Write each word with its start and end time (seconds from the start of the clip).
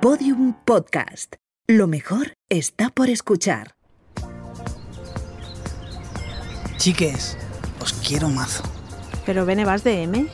Podium 0.00 0.54
Podcast. 0.64 1.34
Lo 1.68 1.86
mejor 1.86 2.32
está 2.48 2.88
por 2.88 3.10
escuchar. 3.10 3.74
Chiques, 6.78 7.36
os 7.82 7.92
quiero 7.92 8.30
mazo. 8.30 8.62
Pero 9.26 9.44
Bene, 9.44 9.66
vas 9.66 9.84
de 9.84 10.04
M. 10.04 10.26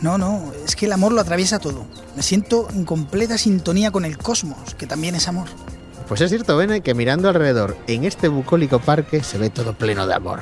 No, 0.00 0.18
no, 0.18 0.50
es 0.64 0.74
que 0.74 0.86
el 0.86 0.92
amor 0.92 1.12
lo 1.12 1.20
atraviesa 1.20 1.60
todo. 1.60 1.86
Me 2.16 2.24
siento 2.24 2.66
en 2.70 2.84
completa 2.84 3.38
sintonía 3.38 3.92
con 3.92 4.04
el 4.04 4.18
cosmos, 4.18 4.74
que 4.74 4.88
también 4.88 5.14
es 5.14 5.28
amor. 5.28 5.46
Pues 6.08 6.20
es 6.20 6.30
cierto, 6.30 6.56
Bene, 6.56 6.80
que 6.80 6.94
mirando 6.94 7.28
alrededor 7.28 7.76
en 7.86 8.02
este 8.02 8.26
bucólico 8.26 8.80
parque 8.80 9.22
se 9.22 9.38
ve 9.38 9.50
todo 9.50 9.74
pleno 9.74 10.08
de 10.08 10.14
amor. 10.14 10.40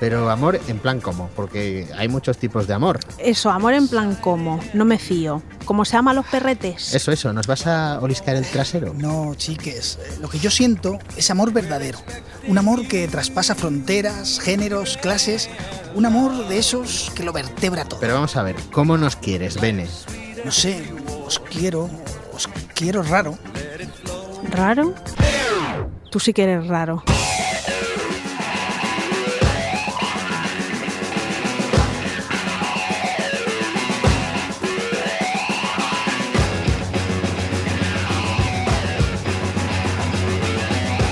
Pero 0.00 0.30
amor 0.30 0.58
en 0.66 0.78
plan 0.78 0.98
cómo, 1.00 1.28
porque 1.36 1.86
hay 1.96 2.08
muchos 2.08 2.38
tipos 2.38 2.66
de 2.66 2.72
amor. 2.72 2.98
Eso, 3.18 3.50
amor 3.50 3.74
en 3.74 3.86
plan 3.86 4.14
como. 4.16 4.58
No 4.72 4.86
me 4.86 4.98
fío. 4.98 5.42
¿Cómo 5.66 5.84
se 5.84 5.92
llaman 5.92 6.16
los 6.16 6.26
perretes? 6.26 6.94
Eso, 6.94 7.12
eso, 7.12 7.32
¿nos 7.34 7.46
vas 7.46 7.66
a 7.66 8.00
oliscar 8.00 8.34
el 8.34 8.46
trasero? 8.46 8.94
No, 8.94 9.34
chiques, 9.36 9.98
eh, 10.02 10.18
lo 10.20 10.28
que 10.28 10.38
yo 10.38 10.50
siento 10.50 10.98
es 11.16 11.30
amor 11.30 11.52
verdadero. 11.52 11.98
Un 12.48 12.56
amor 12.56 12.88
que 12.88 13.06
traspasa 13.08 13.54
fronteras, 13.54 14.40
géneros, 14.40 14.96
clases. 14.96 15.50
Un 15.94 16.06
amor 16.06 16.48
de 16.48 16.58
esos 16.58 17.12
que 17.14 17.22
lo 17.22 17.32
vertebra 17.32 17.84
todo. 17.84 18.00
Pero 18.00 18.14
vamos 18.14 18.34
a 18.36 18.42
ver, 18.42 18.56
¿cómo 18.72 18.96
nos 18.96 19.16
quieres, 19.16 19.60
Bene? 19.60 19.86
No 20.44 20.50
sé, 20.50 20.82
os 21.26 21.38
quiero, 21.38 21.90
os 22.32 22.48
quiero 22.74 23.02
raro. 23.02 23.38
¿Raro? 24.50 24.94
Tú 26.10 26.18
sí 26.18 26.32
que 26.32 26.44
eres 26.44 26.66
raro. 26.66 27.04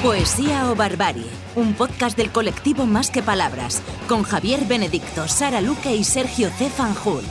Poesía 0.09 0.70
o 0.70 0.75
Barbarie, 0.75 1.28
un 1.55 1.75
podcast 1.75 2.17
del 2.17 2.33
colectivo 2.33 2.87
Más 2.87 3.11
que 3.11 3.23
Palabras, 3.23 3.83
con 4.09 4.23
Javier 4.23 4.64
Benedicto, 4.67 5.28
Sara 5.28 5.61
Luque 5.61 5.95
y 5.95 6.03
Sergio 6.03 6.48
C. 6.48 6.70
Fanjul. 6.70 7.23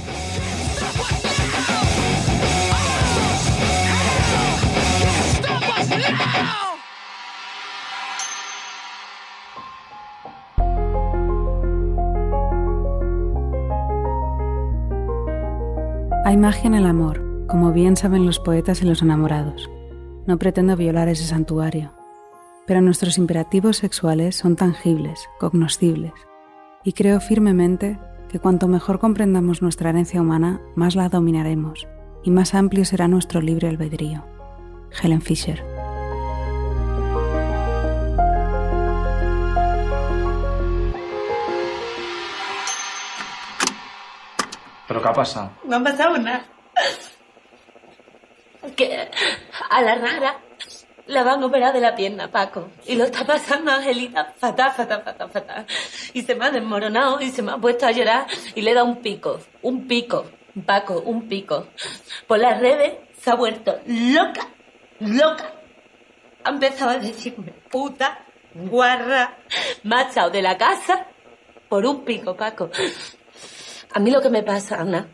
Hay 16.26 16.38
magia 16.38 16.68
en 16.68 16.76
el 16.76 16.86
amor, 16.86 17.48
como 17.48 17.72
bien 17.72 17.98
saben 17.98 18.28
los 18.28 18.38
poetas 18.38 18.84
y 18.84 18.86
los 18.86 19.02
enamorados. 19.02 19.68
No 20.28 20.38
pretendo 20.38 20.76
violar 20.76 21.08
ese 21.08 21.26
santuario, 21.26 21.98
pero 22.68 22.82
nuestros 22.82 23.18
imperativos 23.18 23.78
sexuales 23.78 24.36
son 24.36 24.58
tangibles, 24.58 25.28
cognoscibles, 25.40 26.14
y 26.84 26.92
creo 26.92 27.22
firmemente 27.22 27.98
que 28.30 28.40
cuanto 28.40 28.68
mejor 28.68 29.00
comprendamos 29.00 29.62
nuestra 29.62 29.90
herencia 29.90 30.22
humana, 30.22 30.62
más 30.76 30.96
la 30.96 31.08
dominaremos 31.08 31.88
y 32.24 32.30
más 32.30 32.54
amplio 32.54 32.84
será 32.84 33.08
nuestro 33.08 33.40
libre 33.42 33.70
albedrío. 33.70 34.26
Helen 35.02 35.22
Fisher. 35.22 35.64
¿Pero 44.88 45.02
qué 45.02 45.08
ha 45.08 45.14
pasado? 45.14 45.52
No 45.64 45.78
ha 45.78 45.84
pasado 45.84 46.18
nada. 46.18 46.46
Que 48.76 49.10
a 49.70 49.82
la 49.82 49.96
rara 49.96 50.47
la 51.08 51.24
van 51.24 51.42
a 51.42 51.46
operar 51.46 51.74
de 51.74 51.82
la 51.82 51.96
pierna, 51.96 52.32
Paco. 52.32 52.70
Y 52.86 52.96
lo 52.96 53.06
está 53.06 53.26
pasando 53.26 53.72
Angelita 53.72 54.34
fatal, 54.38 54.72
fatal, 54.72 55.04
fatal, 55.04 55.30
fatal. 55.30 55.66
Y 56.14 56.22
se 56.24 56.36
me 56.36 56.46
ha 56.46 56.52
desmoronado 56.52 57.22
y 57.22 57.30
se 57.30 57.42
me 57.42 57.52
ha 57.52 57.58
puesto 57.58 57.86
a 57.86 57.92
llorar 57.92 58.28
y 58.56 58.62
le 58.62 58.74
da 58.74 58.84
un 58.84 58.98
pico, 58.98 59.40
un 59.62 59.88
pico, 59.88 60.26
Paco, 60.66 61.02
un 61.02 61.28
pico. 61.28 61.68
Por 62.28 62.40
las 62.40 62.60
redes 62.60 62.94
se 63.20 63.30
ha 63.30 63.36
vuelto 63.36 63.80
loca, 63.86 64.48
loca. 65.00 65.54
Ha 66.44 66.50
empezado 66.50 66.92
a 66.92 66.98
decirme 66.98 67.54
puta, 67.70 68.26
guarra, 68.54 69.38
me 69.84 69.96
ha 69.96 70.10
echado 70.10 70.30
de 70.30 70.42
la 70.42 70.58
casa 70.58 71.08
por 71.70 71.86
un 71.86 72.04
pico, 72.06 72.36
Paco. 72.36 72.70
A 73.94 74.00
mí 74.00 74.12
lo 74.12 74.22
que 74.22 74.30
me 74.30 74.44
pasa, 74.44 74.82
Ana, 74.82 75.08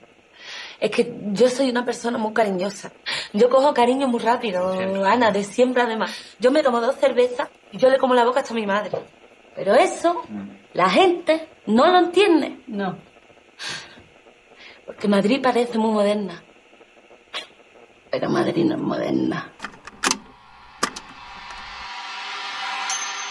es 0.83 0.91
que 0.91 1.15
yo 1.31 1.49
soy 1.49 1.69
una 1.69 1.85
persona 1.85 2.17
muy 2.17 2.33
cariñosa. 2.33 2.91
Yo 3.31 3.49
cojo 3.49 3.73
cariño 3.73 4.09
muy 4.09 4.19
rápido, 4.19 4.69
Ana, 5.05 5.31
de 5.31 5.45
siempre 5.45 5.81
además. 5.81 6.13
Yo 6.39 6.51
me 6.51 6.61
tomo 6.61 6.81
dos 6.81 6.97
cervezas 6.97 7.47
y 7.71 7.77
yo 7.77 7.89
le 7.89 7.97
como 7.97 8.13
la 8.13 8.25
boca 8.25 8.41
hasta 8.41 8.53
a 8.53 8.57
mi 8.57 8.65
madre. 8.65 8.91
Pero 9.55 9.75
eso, 9.75 10.23
la 10.73 10.89
gente 10.89 11.47
no 11.67 11.87
lo 11.87 11.99
entiende. 11.99 12.63
No. 12.67 12.97
Porque 14.85 15.07
Madrid 15.07 15.39
parece 15.41 15.77
muy 15.77 15.93
moderna. 15.93 16.43
Pero 18.11 18.29
Madrid 18.29 18.65
no 18.65 18.75
es 18.75 18.81
moderna. 18.81 19.53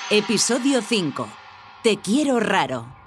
Episodio 0.08 0.80
5. 0.80 1.28
Te 1.82 1.98
quiero 1.98 2.40
raro. 2.40 3.01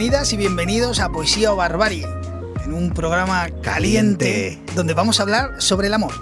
Bienvenidas 0.00 0.32
y 0.32 0.38
bienvenidos 0.38 0.98
a 1.00 1.10
Poesía 1.10 1.52
o 1.52 1.56
Barbarie, 1.56 2.06
en 2.64 2.72
un 2.72 2.88
programa 2.94 3.50
caliente 3.60 4.58
donde 4.74 4.94
vamos 4.94 5.20
a 5.20 5.24
hablar 5.24 5.60
sobre 5.60 5.88
el 5.88 5.92
amor. 5.94 6.14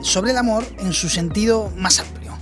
Sobre 0.00 0.30
el 0.30 0.36
amor 0.38 0.62
en 0.78 0.92
su 0.92 1.08
sentido 1.08 1.72
más 1.76 1.98
amplio. 1.98 2.32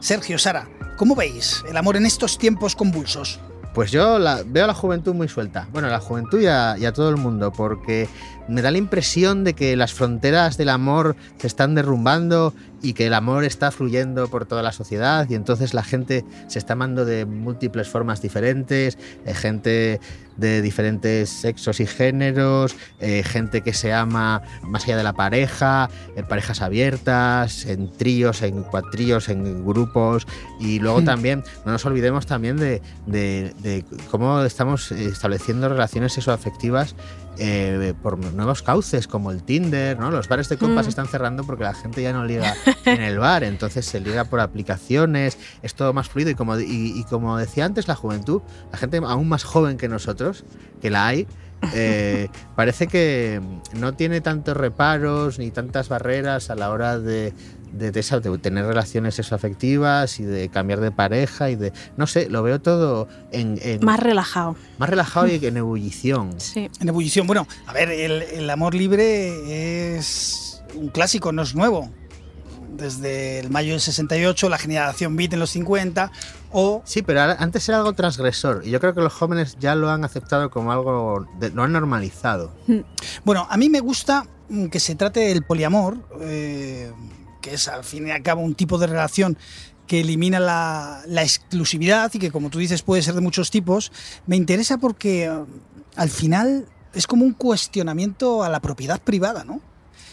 Sergio, 0.00 0.36
Sara, 0.36 0.68
¿cómo 0.96 1.14
veis 1.14 1.62
el 1.70 1.76
amor 1.76 1.96
en 1.96 2.06
estos 2.06 2.38
tiempos 2.38 2.74
convulsos? 2.74 3.38
Pues 3.72 3.92
yo 3.92 4.18
la- 4.18 4.42
veo 4.44 4.64
a 4.64 4.66
la 4.66 4.74
juventud 4.74 5.14
muy 5.14 5.28
suelta. 5.28 5.68
Bueno, 5.70 5.86
a 5.86 5.92
la 5.92 6.00
juventud 6.00 6.40
y 6.40 6.46
a, 6.46 6.74
y 6.76 6.84
a 6.84 6.92
todo 6.92 7.10
el 7.10 7.16
mundo, 7.16 7.52
porque 7.52 8.08
me 8.48 8.62
da 8.62 8.72
la 8.72 8.78
impresión 8.78 9.44
de 9.44 9.54
que 9.54 9.76
las 9.76 9.92
fronteras 9.94 10.56
del 10.56 10.70
amor 10.70 11.14
se 11.36 11.46
están 11.46 11.76
derrumbando 11.76 12.52
y 12.82 12.92
que 12.92 13.06
el 13.06 13.14
amor 13.14 13.44
está 13.44 13.70
fluyendo 13.70 14.28
por 14.28 14.46
toda 14.46 14.62
la 14.62 14.72
sociedad 14.72 15.26
y 15.28 15.34
entonces 15.34 15.74
la 15.74 15.82
gente 15.82 16.24
se 16.46 16.58
está 16.58 16.74
amando 16.74 17.04
de 17.04 17.26
múltiples 17.26 17.88
formas 17.88 18.22
diferentes, 18.22 18.98
eh, 19.26 19.34
gente 19.34 20.00
de 20.36 20.62
diferentes 20.62 21.28
sexos 21.30 21.80
y 21.80 21.86
géneros, 21.86 22.76
eh, 23.00 23.24
gente 23.24 23.62
que 23.62 23.72
se 23.72 23.92
ama 23.92 24.42
más 24.62 24.84
allá 24.84 24.96
de 24.96 25.02
la 25.02 25.12
pareja, 25.12 25.90
en 26.14 26.26
parejas 26.28 26.62
abiertas, 26.62 27.66
en 27.66 27.90
tríos, 27.90 28.42
en 28.42 28.62
cuatríos, 28.62 29.28
en 29.28 29.66
grupos 29.66 30.26
y 30.60 30.78
luego 30.78 31.02
también 31.02 31.42
no 31.66 31.72
nos 31.72 31.84
olvidemos 31.86 32.26
también 32.26 32.56
de, 32.56 32.80
de- 33.06 33.52
de 33.62 33.84
cómo 34.10 34.42
estamos 34.42 34.92
estableciendo 34.92 35.68
relaciones 35.68 36.12
sexoafectivas 36.12 36.94
eh, 37.38 37.94
por 38.02 38.18
nuevos 38.18 38.62
cauces 38.62 39.06
como 39.06 39.30
el 39.30 39.42
Tinder, 39.42 39.98
¿no? 39.98 40.10
Los 40.10 40.28
bares 40.28 40.48
de 40.48 40.56
copas 40.56 40.86
se 40.86 40.90
están 40.90 41.06
cerrando 41.06 41.44
porque 41.44 41.64
la 41.64 41.74
gente 41.74 42.02
ya 42.02 42.12
no 42.12 42.24
liga 42.24 42.54
en 42.84 43.00
el 43.00 43.18
bar, 43.18 43.44
entonces 43.44 43.86
se 43.86 44.00
liga 44.00 44.24
por 44.24 44.40
aplicaciones, 44.40 45.38
es 45.62 45.74
todo 45.74 45.92
más 45.92 46.08
fluido 46.08 46.30
y 46.30 46.34
como, 46.34 46.58
y, 46.58 46.92
y 46.96 47.04
como 47.04 47.36
decía 47.36 47.64
antes, 47.64 47.88
la 47.88 47.94
juventud, 47.94 48.42
la 48.72 48.78
gente 48.78 48.98
aún 48.98 49.28
más 49.28 49.44
joven 49.44 49.76
que 49.76 49.88
nosotros, 49.88 50.44
que 50.80 50.90
la 50.90 51.06
hay, 51.06 51.26
eh, 51.74 52.28
parece 52.54 52.86
que 52.86 53.40
no 53.74 53.94
tiene 53.94 54.20
tantos 54.20 54.56
reparos 54.56 55.38
ni 55.38 55.50
tantas 55.50 55.88
barreras 55.88 56.50
a 56.50 56.54
la 56.54 56.70
hora 56.70 56.98
de, 56.98 57.32
de, 57.72 57.90
de 57.92 58.00
esa- 58.00 58.20
de 58.20 58.36
tener 58.38 58.64
relaciones 58.66 59.14
sexoafectivas 59.16 60.20
y 60.20 60.24
de 60.24 60.48
cambiar 60.48 60.80
de 60.80 60.90
pareja 60.90 61.50
y 61.50 61.56
de, 61.56 61.72
no 61.96 62.06
sé, 62.06 62.28
lo 62.28 62.42
veo 62.42 62.60
todo 62.60 63.08
en, 63.32 63.58
en- 63.62 63.84
Más 63.84 64.00
relajado. 64.00 64.56
más 64.78 64.88
relajado 64.88 65.26
y 65.28 65.34
en 65.46 65.56
ebullición. 65.56 66.34
Sí. 66.40 66.70
En 66.80 66.88
ebullición. 66.88 67.26
Bueno, 67.26 67.46
a 67.66 67.72
ver, 67.72 67.90
el, 67.90 68.22
el 68.22 68.50
amor 68.50 68.74
libre 68.74 69.96
es 69.96 70.62
un 70.74 70.88
clásico, 70.88 71.32
no 71.32 71.42
es 71.42 71.54
nuevo. 71.54 71.90
Desde 72.76 73.40
el 73.40 73.50
mayo 73.50 73.72
del 73.72 73.80
68, 73.80 74.48
la 74.48 74.58
generación 74.58 75.16
beat 75.16 75.32
en 75.32 75.40
los 75.40 75.50
50, 75.50 76.12
o 76.52 76.80
Sí, 76.84 77.02
pero 77.02 77.20
antes 77.22 77.68
era 77.68 77.78
algo 77.78 77.92
transgresor 77.94 78.62
y 78.64 78.70
yo 78.70 78.78
creo 78.78 78.94
que 78.94 79.00
los 79.00 79.12
jóvenes 79.12 79.56
ya 79.58 79.74
lo 79.74 79.90
han 79.90 80.04
aceptado 80.04 80.48
como 80.50 80.70
algo, 80.70 81.26
de- 81.40 81.50
lo 81.50 81.64
han 81.64 81.72
normalizado. 81.72 82.52
Bueno, 83.24 83.48
a 83.50 83.56
mí 83.56 83.68
me 83.68 83.80
gusta 83.80 84.26
mm, 84.48 84.66
que 84.66 84.78
se 84.78 84.94
trate 84.94 85.20
del 85.20 85.42
poliamor, 85.42 85.96
eh, 86.20 86.92
que 87.48 87.54
es 87.54 87.68
al 87.68 87.84
fin 87.84 88.06
y 88.08 88.10
al 88.10 88.22
cabo 88.22 88.42
un 88.42 88.54
tipo 88.54 88.78
de 88.78 88.86
relación 88.86 89.38
que 89.86 90.00
elimina 90.00 90.38
la, 90.38 91.02
la 91.06 91.22
exclusividad 91.22 92.10
y 92.12 92.18
que, 92.18 92.30
como 92.30 92.50
tú 92.50 92.58
dices, 92.58 92.82
puede 92.82 93.02
ser 93.02 93.14
de 93.14 93.22
muchos 93.22 93.50
tipos. 93.50 93.90
Me 94.26 94.36
interesa 94.36 94.76
porque 94.76 95.24
eh, 95.24 95.44
al 95.96 96.10
final 96.10 96.66
es 96.92 97.06
como 97.06 97.24
un 97.24 97.32
cuestionamiento 97.32 98.42
a 98.44 98.48
la 98.50 98.60
propiedad 98.60 99.00
privada, 99.00 99.44
¿no? 99.44 99.62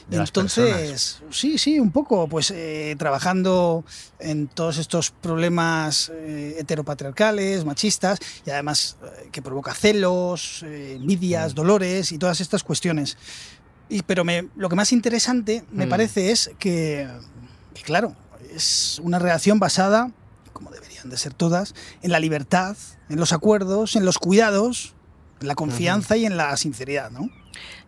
de 0.08 0.18
Entonces, 0.18 1.20
sí, 1.32 1.58
sí, 1.58 1.80
un 1.80 1.92
poco, 1.92 2.28
pues 2.28 2.52
eh, 2.52 2.96
trabajando 2.98 3.84
en 4.20 4.48
todos 4.48 4.78
estos 4.78 5.10
problemas 5.10 6.12
eh, 6.14 6.58
heteropatriarcales, 6.60 7.66
machistas, 7.66 8.20
y 8.46 8.52
además 8.52 8.98
eh, 9.04 9.30
que 9.32 9.42
provoca 9.42 9.74
celos, 9.74 10.64
envidias, 10.64 11.54
Mm. 11.54 11.56
dolores 11.56 12.12
y 12.12 12.20
todas 12.20 12.40
estas 12.40 12.64
cuestiones. 12.64 13.18
Y, 13.90 14.02
pero 14.04 14.24
me- 14.24 14.48
lo 14.56 14.70
que 14.70 14.76
más 14.76 14.92
interesante 14.92 15.64
me 15.72 15.86
Mm. 15.86 15.90
parece 15.90 16.32
es 16.32 16.52
que, 16.60 17.08
que, 17.74 17.82
claro, 17.84 18.16
es 18.54 19.00
una 19.04 19.20
relación 19.20 19.60
basada, 19.60 20.12
como 20.54 20.72
deberían 20.72 21.10
de 21.10 21.18
ser 21.18 21.34
todas, 21.34 21.76
en 22.02 22.12
la 22.12 22.20
libertad, 22.20 22.76
en 23.10 23.20
los 23.20 23.34
acuerdos, 23.34 23.96
en 23.96 24.06
los 24.06 24.18
cuidados, 24.18 24.94
en 25.42 25.48
la 25.48 25.56
confianza 25.56 26.18
y 26.18 26.26
en 26.26 26.38
la 26.38 26.56
sinceridad, 26.58 27.12
¿no? 27.12 27.30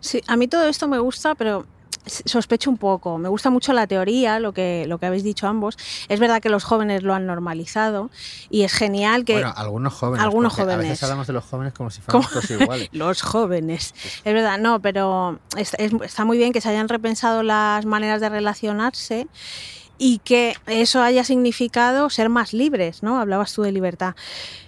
Sí, 0.00 0.20
a 0.26 0.36
mí 0.36 0.46
todo 0.48 0.68
esto 0.68 0.86
me 0.88 0.98
gusta, 0.98 1.34
pero 1.34 1.66
sospecho 2.08 2.70
un 2.70 2.76
poco. 2.78 3.18
Me 3.18 3.28
gusta 3.28 3.50
mucho 3.50 3.72
la 3.72 3.86
teoría, 3.86 4.38
lo 4.40 4.52
que, 4.52 4.84
lo 4.88 4.98
que 4.98 5.06
habéis 5.06 5.22
dicho 5.24 5.46
ambos. 5.46 5.76
Es 6.08 6.18
verdad 6.20 6.40
que 6.42 6.48
los 6.48 6.64
jóvenes 6.64 7.02
lo 7.02 7.14
han 7.14 7.26
normalizado 7.26 8.10
y 8.50 8.62
es 8.62 8.72
genial 8.72 9.24
que 9.24 9.34
Bueno, 9.34 9.52
algunos 9.56 9.94
jóvenes. 9.94 10.24
Algunos 10.24 10.52
A 10.58 10.62
jóvenes. 10.62 10.88
veces 10.88 11.02
hablamos 11.02 11.26
de 11.26 11.32
los 11.32 11.44
jóvenes 11.44 11.72
como 11.74 11.90
si 11.90 12.00
¿Cómo? 12.02 12.26
todos 12.28 12.50
iguales. 12.50 12.88
los 12.92 13.22
jóvenes. 13.22 13.94
Es 14.24 14.34
verdad, 14.34 14.58
no, 14.58 14.80
pero 14.80 15.38
es- 15.56 15.74
es- 15.78 15.92
está 16.02 16.24
muy 16.24 16.38
bien 16.38 16.52
que 16.52 16.60
se 16.60 16.68
hayan 16.68 16.88
repensado 16.88 17.42
las 17.42 17.84
maneras 17.86 18.20
de 18.20 18.28
relacionarse 18.28 19.26
y 19.98 20.18
que 20.20 20.54
eso 20.66 21.02
haya 21.02 21.24
significado 21.24 22.08
ser 22.10 22.28
más 22.28 22.52
libres, 22.52 23.02
¿no? 23.02 23.18
Hablabas 23.20 23.52
tú 23.52 23.62
de 23.62 23.72
libertad. 23.72 24.14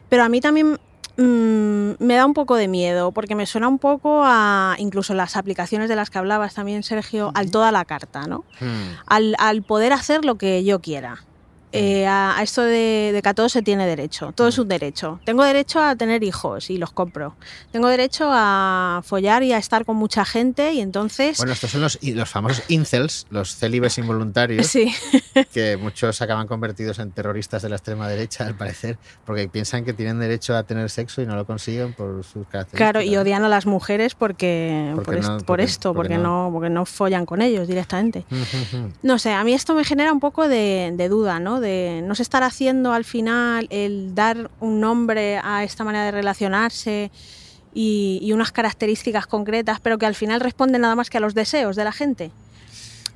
Pero 0.08 0.24
a 0.24 0.28
mí 0.28 0.40
también 0.40 0.78
mm, 1.20 2.04
me 2.04 2.14
da 2.14 2.26
un 2.26 2.34
poco 2.34 2.56
de 2.56 2.68
miedo, 2.68 3.12
porque 3.12 3.34
me 3.34 3.46
suena 3.46 3.68
un 3.68 3.78
poco 3.78 4.22
a 4.24 4.74
incluso 4.78 5.14
las 5.14 5.36
aplicaciones 5.36 5.88
de 5.88 5.96
las 5.96 6.10
que 6.10 6.18
hablabas 6.18 6.54
también, 6.54 6.82
Sergio, 6.82 7.30
al 7.34 7.50
toda 7.50 7.72
la 7.72 7.84
carta, 7.84 8.26
¿no? 8.26 8.44
Hmm. 8.60 8.96
Al, 9.06 9.34
al 9.38 9.62
poder 9.62 9.92
hacer 9.92 10.24
lo 10.24 10.36
que 10.36 10.64
yo 10.64 10.80
quiera. 10.80 11.24
Eh, 11.72 12.06
a, 12.06 12.36
a 12.38 12.42
esto 12.42 12.62
de, 12.62 13.10
de 13.12 13.20
que 13.22 13.28
a 13.28 13.34
todo 13.34 13.48
se 13.48 13.62
tiene 13.62 13.86
derecho, 13.86 14.32
todo 14.34 14.48
es 14.48 14.58
un 14.58 14.66
derecho. 14.68 15.20
Tengo 15.24 15.44
derecho 15.44 15.80
a 15.80 15.94
tener 15.94 16.24
hijos 16.24 16.68
y 16.70 16.78
los 16.78 16.90
compro. 16.90 17.36
Tengo 17.70 17.86
derecho 17.88 18.28
a 18.32 19.02
follar 19.04 19.42
y 19.44 19.52
a 19.52 19.58
estar 19.58 19.84
con 19.84 19.96
mucha 19.96 20.24
gente 20.24 20.72
y 20.72 20.80
entonces... 20.80 21.38
Bueno, 21.38 21.52
estos 21.52 21.70
son 21.70 21.80
los, 21.82 21.98
los 22.02 22.28
famosos 22.28 22.64
incels, 22.68 23.26
los 23.30 23.54
célibes 23.56 23.98
involuntarios, 23.98 24.66
sí, 24.68 24.92
que 25.52 25.76
muchos 25.76 26.20
acaban 26.22 26.46
convertidos 26.48 26.98
en 26.98 27.12
terroristas 27.12 27.62
de 27.62 27.68
la 27.68 27.76
extrema 27.76 28.08
derecha, 28.08 28.46
al 28.46 28.56
parecer, 28.56 28.98
porque 29.24 29.48
piensan 29.48 29.84
que 29.84 29.92
tienen 29.92 30.18
derecho 30.18 30.56
a 30.56 30.64
tener 30.64 30.90
sexo 30.90 31.22
y 31.22 31.26
no 31.26 31.36
lo 31.36 31.46
consiguen 31.46 31.92
por 31.94 32.24
sus 32.24 32.46
características. 32.48 32.78
claro, 32.92 33.02
y 33.02 33.16
odian 33.16 33.44
a 33.44 33.48
las 33.48 33.66
mujeres 33.66 34.14
porque, 34.16 34.90
Porque 34.94 35.04
por, 35.04 35.14
est- 35.18 35.28
no- 35.28 35.38
por 35.38 35.60
esto, 35.60 35.94
porque 35.94 36.14
porque, 36.14 36.22
no. 36.22 36.46
no, 36.46 36.52
porque 36.52 36.70
no 36.70 36.84
follan 36.84 37.26
con 37.26 37.42
ellos 37.42 37.68
directamente. 37.68 38.24
No 39.02 39.18
sé, 39.18 39.32
a 39.32 39.44
mí 39.44 39.52
esto 39.54 39.74
me 39.74 39.84
genera 39.84 40.12
un 40.12 40.20
poco 40.20 40.48
de, 40.48 40.92
de 40.94 41.08
duda, 41.08 41.38
¿no? 41.40 41.59
De 41.60 42.02
no 42.04 42.14
se 42.14 42.22
estar 42.22 42.42
haciendo 42.42 42.92
al 42.92 43.04
final 43.04 43.66
el 43.70 44.14
dar 44.14 44.50
un 44.60 44.80
nombre 44.80 45.38
a 45.42 45.64
esta 45.64 45.84
manera 45.84 46.06
de 46.06 46.10
relacionarse 46.10 47.10
y, 47.74 48.18
y 48.22 48.32
unas 48.32 48.52
características 48.52 49.26
concretas, 49.26 49.80
pero 49.80 49.98
que 49.98 50.06
al 50.06 50.14
final 50.14 50.40
responden 50.40 50.80
nada 50.80 50.96
más 50.96 51.10
que 51.10 51.18
a 51.18 51.20
los 51.20 51.34
deseos 51.34 51.76
de 51.76 51.84
la 51.84 51.92
gente. 51.92 52.30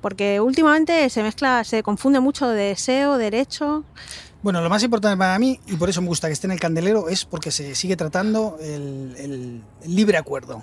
Porque 0.00 0.38
últimamente 0.41 1.08
se 1.08 1.23
mezcla, 1.23 1.64
se 1.64 1.82
confunde 1.82 2.20
mucho 2.20 2.46
deseo, 2.49 3.17
derecho. 3.17 3.85
Bueno, 4.44 4.61
lo 4.61 4.69
más 4.69 4.82
importante 4.82 5.17
para 5.17 5.38
mí, 5.38 5.58
y 5.67 5.76
por 5.76 5.88
eso 5.88 6.02
me 6.02 6.08
gusta 6.08 6.26
que 6.26 6.35
esté 6.35 6.46
en 6.46 6.50
el 6.52 6.61
candelero, 6.61 7.08
es 7.08 7.25
porque 7.25 7.50
se 7.50 7.75
sigue 7.75 7.96
tratando 7.96 8.58
el, 8.61 9.14
el- 9.19 9.62
el 9.82 9.96
libre 9.96 10.19
acuerdo. 10.19 10.62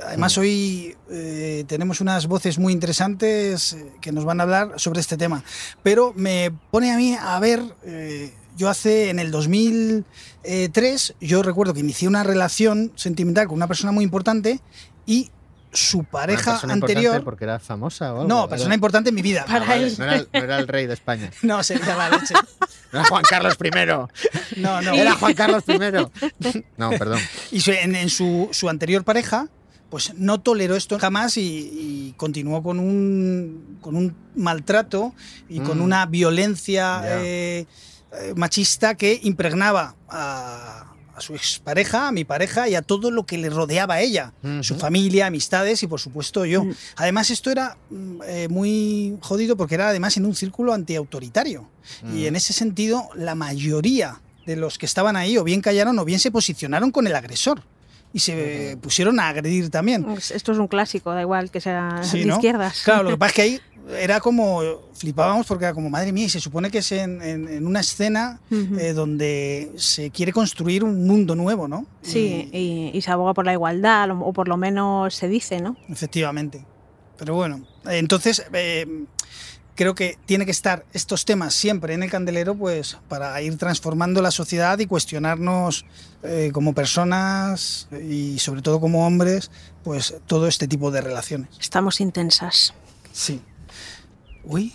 Además, 0.00 0.38
hoy 0.38 0.96
eh, 1.10 1.64
tenemos 1.66 2.00
unas 2.00 2.28
voces 2.28 2.56
muy 2.56 2.72
interesantes 2.72 3.72
eh, 3.72 3.92
que 4.00 4.12
nos 4.12 4.24
van 4.24 4.38
a 4.38 4.44
hablar 4.44 4.74
sobre 4.76 5.00
este 5.00 5.16
tema. 5.16 5.42
Pero 5.82 6.12
me 6.14 6.52
pone 6.70 6.92
a 6.92 6.96
mí 6.96 7.16
a 7.20 7.36
ver, 7.40 7.64
eh, 7.84 8.32
yo 8.56 8.68
hace, 8.68 9.10
en 9.10 9.18
el 9.18 9.32
2003, 9.32 11.14
yo 11.20 11.42
recuerdo 11.42 11.74
que 11.74 11.80
inicié 11.80 12.06
una 12.06 12.22
relación 12.22 12.92
sentimental 12.94 13.48
con 13.48 13.56
una 13.56 13.66
persona 13.66 13.90
muy 13.90 14.04
importante 14.04 14.60
y 15.04 15.32
su 15.76 15.98
Una 16.00 16.08
pareja 16.10 16.52
importante 16.52 16.72
anterior... 16.72 17.24
porque 17.24 17.44
era 17.44 17.58
famosa 17.58 18.12
o 18.12 18.16
algo. 18.22 18.28
No, 18.28 18.40
Era- 18.40 18.48
persona 18.48 18.74
importante 18.74 19.08
en 19.10 19.14
mi 19.14 19.22
vida. 19.22 19.44
Ah, 19.46 19.52
Para 19.52 19.66
vale, 19.66 19.86
él. 19.88 19.94
No 19.98 20.04
era, 20.04 20.14
el- 20.16 20.28
no 20.32 20.38
era 20.40 20.58
el 20.58 20.68
rey 20.68 20.86
de 20.86 20.94
España. 20.94 21.30
No, 21.42 21.62
sería 21.62 21.96
la 21.96 22.10
leche. 22.10 22.34
No 22.92 23.00
era 23.00 23.08
Juan 23.08 23.22
Carlos 23.28 23.56
I. 23.62 24.60
No, 24.60 24.80
no. 24.82 24.94
Era 24.94 25.12
Juan 25.14 25.34
Carlos 25.34 25.64
I. 25.68 26.64
No, 26.76 26.90
perdón. 26.90 27.20
Y 27.50 27.60
su- 27.60 27.72
en, 27.72 27.94
en 27.96 28.08
su, 28.10 28.48
su 28.52 28.68
anterior 28.68 29.04
pareja, 29.04 29.48
pues 29.90 30.14
no 30.14 30.40
toleró 30.40 30.74
esto 30.76 30.98
jamás 30.98 31.36
y, 31.36 31.42
y 31.42 32.14
continuó 32.16 32.62
con 32.62 32.78
un, 32.80 33.78
con 33.80 33.96
un 33.96 34.16
maltrato 34.34 35.14
y 35.48 35.60
con 35.60 35.78
Mm. 35.78 35.82
una 35.82 36.06
violencia 36.06 37.02
eh, 37.04 37.66
eh, 38.12 38.32
machista 38.36 38.94
que 38.94 39.18
impregnaba 39.22 39.94
a, 40.08 40.85
a 41.16 41.20
su 41.22 41.34
expareja, 41.34 42.08
a 42.08 42.12
mi 42.12 42.24
pareja 42.24 42.68
y 42.68 42.74
a 42.74 42.82
todo 42.82 43.10
lo 43.10 43.24
que 43.24 43.38
le 43.38 43.48
rodeaba 43.48 43.94
a 43.94 44.00
ella. 44.02 44.32
Su 44.60 44.76
familia, 44.76 45.26
amistades 45.26 45.82
y 45.82 45.86
por 45.86 45.98
supuesto 45.98 46.44
yo. 46.44 46.64
Mm. 46.64 46.74
Además 46.96 47.30
esto 47.30 47.50
era 47.50 47.76
mm, 47.90 48.20
eh, 48.26 48.48
muy 48.48 49.16
jodido 49.22 49.56
porque 49.56 49.76
era 49.76 49.88
además 49.88 50.16
en 50.18 50.26
un 50.26 50.34
círculo 50.34 50.72
antiautoritario. 50.74 51.68
Y 52.02 52.06
Mm. 52.22 52.26
en 52.26 52.36
ese 52.36 52.52
sentido 52.52 53.08
la 53.14 53.34
mayoría 53.34 54.20
de 54.44 54.56
los 54.56 54.76
que 54.78 54.86
estaban 54.86 55.16
ahí 55.16 55.38
o 55.38 55.44
bien 55.44 55.60
callaron 55.60 55.98
o 55.98 56.04
bien 56.04 56.20
se 56.20 56.30
posicionaron 56.30 56.90
con 56.90 57.06
el 57.06 57.16
agresor. 57.16 57.62
Y 58.12 58.20
se 58.20 58.78
pusieron 58.80 59.18
a 59.20 59.28
agredir 59.28 59.68
también. 59.70 60.06
Esto 60.32 60.52
es 60.52 60.58
un 60.58 60.68
clásico, 60.68 61.12
da 61.12 61.20
igual 61.20 61.50
que 61.50 61.60
sea 61.60 62.00
Sí, 62.02 62.20
de 62.20 62.24
¿no? 62.26 62.34
izquierdas. 62.36 62.80
Claro, 62.82 63.02
lo 63.02 63.10
que 63.10 63.18
pasa 63.18 63.28
es 63.30 63.34
que 63.34 63.42
ahí 63.42 63.60
era 63.88 64.20
como, 64.20 64.62
flipábamos 64.94 65.46
porque 65.46 65.64
era 65.64 65.74
como, 65.74 65.88
madre 65.90 66.12
mía, 66.12 66.26
y 66.26 66.28
se 66.28 66.40
supone 66.40 66.70
que 66.70 66.78
es 66.78 66.90
en, 66.92 67.22
en- 67.22 67.48
en 67.48 67.66
una 67.66 67.80
escena 67.80 68.40
eh, 68.50 68.92
donde 68.92 69.70
se 69.76 70.10
quiere 70.10 70.32
construir 70.32 70.82
un 70.84 71.06
mundo 71.06 71.34
nuevo, 71.34 71.68
¿no? 71.68 71.86
Sí, 72.02 72.48
Y- 72.52 73.00
se 73.00 73.10
aboga 73.10 73.34
por 73.34 73.44
la 73.46 73.52
igualdad, 73.52 74.10
o 74.10 74.32
por 74.32 74.48
lo 74.48 74.56
menos 74.56 75.14
se 75.14 75.28
dice, 75.28 75.60
¿no? 75.60 75.76
Efectivamente. 75.88 76.64
Pero 77.18 77.34
bueno, 77.34 77.64
entonces 77.86 78.44
eh, 78.52 79.04
creo 79.74 79.94
que 79.94 80.18
tiene 80.26 80.44
que 80.44 80.50
estar 80.50 80.84
estos 80.92 81.24
temas 81.24 81.54
siempre 81.54 81.94
en 81.94 82.02
el 82.02 82.10
candelero, 82.10 82.54
pues 82.54 82.98
para 83.08 83.40
ir 83.40 83.56
transformando 83.56 84.20
la 84.20 84.30
sociedad 84.30 84.78
y 84.80 84.86
cuestionarnos 84.86 85.84
eh, 86.22 86.50
como 86.52 86.74
personas 86.74 87.88
y 88.02 88.38
sobre 88.38 88.62
todo 88.62 88.80
como 88.80 89.06
hombres, 89.06 89.50
pues 89.84 90.14
todo 90.26 90.48
este 90.48 90.66
tipo 90.66 90.90
de 90.90 91.00
relaciones. 91.02 91.50
Estamos 91.60 92.00
intensas. 92.00 92.74
Sí. 93.12 93.40
Uy, 94.46 94.72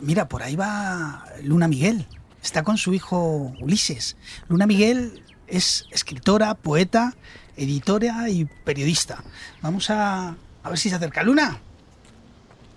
mira, 0.00 0.28
por 0.28 0.42
ahí 0.42 0.54
va 0.56 1.24
Luna 1.42 1.68
Miguel. 1.68 2.06
Está 2.42 2.62
con 2.62 2.78
su 2.78 2.94
hijo 2.94 3.52
Ulises. 3.60 4.16
Luna 4.48 4.66
Miguel 4.66 5.22
es 5.48 5.86
escritora, 5.90 6.54
poeta, 6.54 7.14
editora 7.56 8.28
y 8.30 8.44
periodista. 8.64 9.22
Vamos 9.60 9.90
a, 9.90 10.36
a 10.62 10.68
ver 10.68 10.78
si 10.78 10.88
se 10.88 10.94
acerca. 10.94 11.22
Luna. 11.24 11.58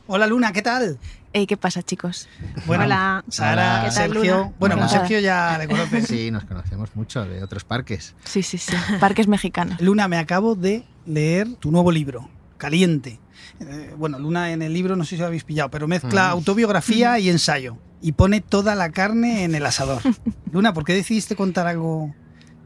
Hola 0.08 0.26
Luna, 0.28 0.52
¿qué 0.52 0.62
tal? 0.62 0.98
Ey, 1.32 1.46
¿qué 1.48 1.56
pasa, 1.56 1.82
chicos? 1.84 2.28
Bueno, 2.66 2.84
Hola. 2.84 3.24
Sara, 3.30 3.52
Hola. 3.54 3.82
¿Qué 3.90 3.96
tal, 3.96 4.12
Sergio. 4.14 4.38
Luna? 4.38 4.54
Bueno, 4.60 4.78
con. 4.80 4.90
Sergio 4.90 5.20
ya 5.20 5.58
le 5.60 5.68
conoces. 5.70 6.08
Sí, 6.08 6.32
nos 6.32 6.44
conocemos 6.44 6.90
mucho 6.96 7.24
de 7.24 7.42
otros 7.44 7.64
parques. 7.64 8.16
Sí, 8.26 8.42
sí, 8.44 8.58
sí. 8.58 8.74
Parques 9.00 9.28
mexicanos. 9.28 9.80
Luna, 9.80 10.08
me 10.08 10.18
acabo 10.18 10.56
de 10.56 10.84
leer 11.06 11.54
tu 11.56 11.72
nuevo 11.72 11.92
libro, 11.92 12.28
Caliente. 12.58 13.20
Eh, 13.60 13.94
bueno, 13.98 14.18
Luna 14.20 14.52
en 14.52 14.62
el 14.62 14.74
libro, 14.74 14.96
no 14.96 15.04
sé 15.04 15.12
si 15.12 15.18
lo 15.18 15.26
habéis 15.28 15.44
pillado, 15.44 15.70
pero 15.70 15.88
mezcla 15.88 16.28
Mm. 16.30 16.32
autobiografía 16.32 17.20
y 17.20 17.30
ensayo. 17.30 17.78
Y 18.02 18.14
pone 18.14 18.42
toda 18.42 18.74
la 18.76 18.90
carne 18.92 19.44
en 19.44 19.54
el 19.56 19.66
asador. 19.66 20.02
Luna, 20.52 20.74
¿por 20.74 20.84
qué 20.86 20.94
decidiste 20.94 21.36
contar 21.36 21.68
algo 21.68 22.14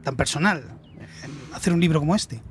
tan 0.02 0.16
personal? 0.16 0.64
Hacer 1.52 1.72
un 1.72 1.80
libro 1.80 2.00
como 2.00 2.14
este. 2.14 2.42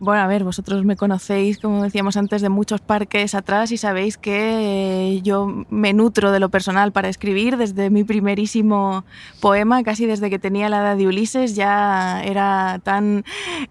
Bueno, 0.00 0.22
a 0.22 0.26
ver, 0.26 0.44
vosotros 0.44 0.84
me 0.84 0.96
conocéis, 0.96 1.58
como 1.58 1.82
decíamos 1.82 2.16
antes, 2.16 2.40
de 2.42 2.48
muchos 2.48 2.80
parques 2.80 3.34
atrás 3.34 3.72
y 3.72 3.76
sabéis 3.76 4.16
que 4.16 5.14
eh, 5.16 5.22
yo 5.22 5.64
me 5.70 5.92
nutro 5.92 6.30
de 6.32 6.38
lo 6.40 6.50
personal 6.50 6.92
para 6.92 7.08
escribir. 7.08 7.56
Desde 7.56 7.90
mi 7.90 8.04
primerísimo 8.04 9.04
poema, 9.40 9.82
casi 9.82 10.06
desde 10.06 10.30
que 10.30 10.38
tenía 10.38 10.68
la 10.68 10.78
edad 10.82 10.96
de 10.96 11.06
Ulises, 11.06 11.56
ya 11.56 12.22
era 12.22 12.80
tan 12.84 13.24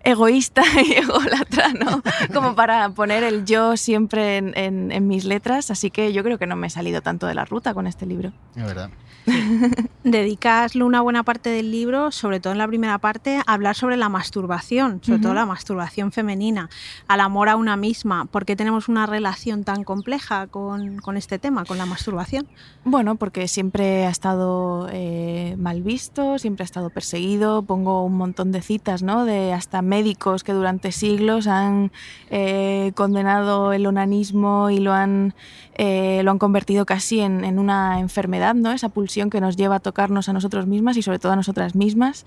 egoísta 0.03 0.63
y 0.85 0.93
ególatra, 0.93 1.69
¿no? 1.73 2.01
Como 2.33 2.55
para 2.55 2.89
poner 2.89 3.23
el 3.23 3.45
yo 3.45 3.77
siempre 3.77 4.37
en, 4.37 4.53
en- 4.57 4.91
en 4.91 5.07
mis 5.07 5.23
letras. 5.25 5.71
Así 5.71 5.91
que 5.91 6.11
yo 6.13 6.23
creo 6.23 6.37
que 6.37 6.47
no 6.47 6.55
me 6.55 6.67
he 6.67 6.69
salido 6.69 7.01
tanto 7.01 7.27
de 7.27 7.35
la 7.35 7.45
ruta 7.45 7.73
con 7.73 7.87
este 7.87 8.05
libro. 8.05 8.33
Es 8.55 8.63
verdad. 8.63 8.89
Dedicas 10.03 10.75
una 10.75 11.01
buena 11.01 11.23
parte 11.23 11.49
del 11.49 11.69
libro, 11.71 12.11
sobre 12.11 12.39
todo 12.39 12.53
en 12.53 12.59
la 12.59 12.67
primera 12.67 12.97
parte, 12.97 13.41
a 13.45 13.53
hablar 13.53 13.75
sobre 13.75 13.97
la 13.97 14.07
masturbación, 14.09 15.01
sobre 15.03 15.15
Ujú. 15.17 15.23
todo 15.23 15.33
la 15.33 15.45
masturbación 15.45 15.57
masturbación 15.57 16.11
femenina, 16.17 16.67
al 17.07 17.19
amor 17.19 17.47
a 17.47 17.55
una 17.55 17.77
misma. 17.77 18.25
¿Por 18.25 18.43
qué 18.43 18.55
tenemos 18.55 18.89
una 18.89 19.05
relación 19.05 19.63
tan 19.63 19.83
compleja 19.83 20.47
con, 20.47 20.97
este 21.15 21.37
tema, 21.37 21.63
con 21.63 21.77
la 21.77 21.85
masturbación? 21.85 22.47
Bueno, 22.83 23.17
porque 23.17 23.47
siempre 23.47 24.07
ha 24.07 24.09
estado 24.09 24.89
eh, 24.91 25.53
mal 25.59 25.83
visto, 25.83 26.39
siempre 26.39 26.63
ha 26.63 26.65
estado 26.65 26.89
perseguido. 26.89 27.61
Pongo 27.61 28.03
un 28.03 28.17
montón 28.17 28.51
de 28.51 28.63
citas, 28.63 29.03
¿no? 29.03 29.25
De 29.25 29.53
hasta 29.53 29.83
médicos 29.83 30.43
que 30.43 30.53
durante 30.53 30.91
siglos 30.91 31.45
han 31.45 31.91
eh, 32.31 32.93
condenado 32.95 33.71
el 33.73 33.85
onanismo 33.85 34.71
y 34.71 34.79
lo 34.79 34.93
han, 34.93 35.35
eh, 35.75 36.21
lo 36.23 36.31
han 36.31 36.39
convertido 36.39 36.87
casi 36.87 37.19
en, 37.19 37.45
en, 37.45 37.59
una 37.59 37.99
enfermedad, 37.99 38.55
¿no? 38.55 38.71
Esa 38.71 38.89
pulsión 38.89 39.29
que 39.29 39.39
nos 39.39 39.55
lleva 39.55 39.75
a 39.75 39.79
tocarnos 39.81 40.29
a 40.29 40.33
nosotros 40.33 40.65
mismas 40.65 40.97
y 40.97 41.03
sobre 41.03 41.19
todo 41.19 41.33
a 41.33 41.35
nosotras 41.35 41.75
mismas. 41.75 42.25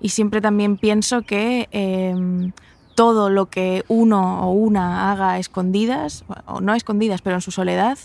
Y 0.00 0.10
siempre 0.10 0.40
también 0.40 0.76
pienso 0.76 1.22
que 1.22 1.68
em, 1.72 2.52
todo 2.94 3.30
lo 3.30 3.46
que 3.46 3.84
uno 3.88 4.48
o 4.48 4.52
una 4.52 5.10
haga 5.12 5.38
escondidas, 5.38 6.24
o 6.46 6.60
no 6.60 6.74
escondidas, 6.74 7.22
pero 7.22 7.36
en 7.36 7.42
su 7.42 7.50
soledad, 7.50 7.98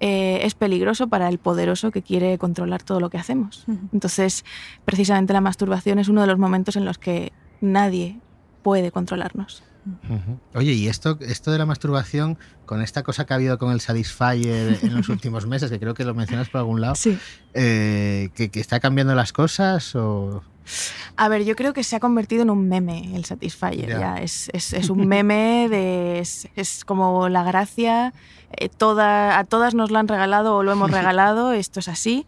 eh, 0.00 0.40
es 0.42 0.54
peligroso 0.54 1.08
para 1.08 1.28
el 1.28 1.38
poderoso 1.38 1.90
que 1.90 2.02
quiere 2.02 2.38
controlar 2.38 2.82
todo 2.82 3.00
lo 3.00 3.10
que 3.10 3.18
hacemos. 3.18 3.64
Entonces, 3.92 4.44
precisamente 4.84 5.32
la 5.32 5.40
masturbación 5.40 5.98
es 5.98 6.08
uno 6.08 6.20
de 6.20 6.26
los 6.26 6.38
momentos 6.38 6.76
en 6.76 6.84
los 6.84 6.98
que 6.98 7.32
nadie 7.60 8.20
puede 8.62 8.90
controlarnos. 8.90 9.62
Oye, 10.54 10.72
y 10.72 10.88
esto, 10.88 11.16
esto 11.20 11.52
de 11.52 11.58
la 11.58 11.66
masturbación, 11.66 12.38
con 12.64 12.82
esta 12.82 13.02
cosa 13.02 13.24
que 13.24 13.32
ha 13.32 13.36
habido 13.36 13.58
con 13.58 13.70
el 13.72 13.80
Satisfyer 13.80 14.80
en 14.82 14.94
los 14.94 15.08
últimos 15.10 15.46
meses, 15.46 15.70
que 15.70 15.78
creo 15.78 15.94
que 15.94 16.04
lo 16.04 16.14
mencionas 16.14 16.48
por 16.48 16.58
algún 16.58 16.80
lado, 16.80 16.94
eh, 17.54 18.30
¿que, 18.34 18.50
está 18.54 18.80
cambiando 18.80 19.14
las 19.14 19.32
cosas 19.32 19.94
o...? 19.94 20.42
A 21.16 21.28
ver, 21.28 21.44
yo 21.44 21.56
creo 21.56 21.72
que 21.72 21.84
se 21.84 21.96
ha 21.96 22.00
convertido 22.00 22.42
en 22.42 22.50
un 22.50 22.68
meme 22.68 23.14
el 23.14 23.24
Satisfyer. 23.24 23.88
Ya. 23.88 24.16
Es, 24.16 24.50
un 24.90 25.06
meme 25.06 25.68
de. 25.68 26.20
Es, 26.20 26.84
como 26.84 27.28
la 27.28 27.42
gracia. 27.42 28.12
Eh, 28.58 28.68
toda, 28.68 29.38
a 29.38 29.44
todas 29.44 29.74
nos 29.74 29.90
lo 29.90 29.98
han 29.98 30.06
regalado 30.06 30.56
o 30.56 30.62
lo 30.62 30.72
hemos 30.72 30.90
regalado. 30.92 31.52
Esto 31.52 31.80
es 31.80 31.88
así. 31.88 32.26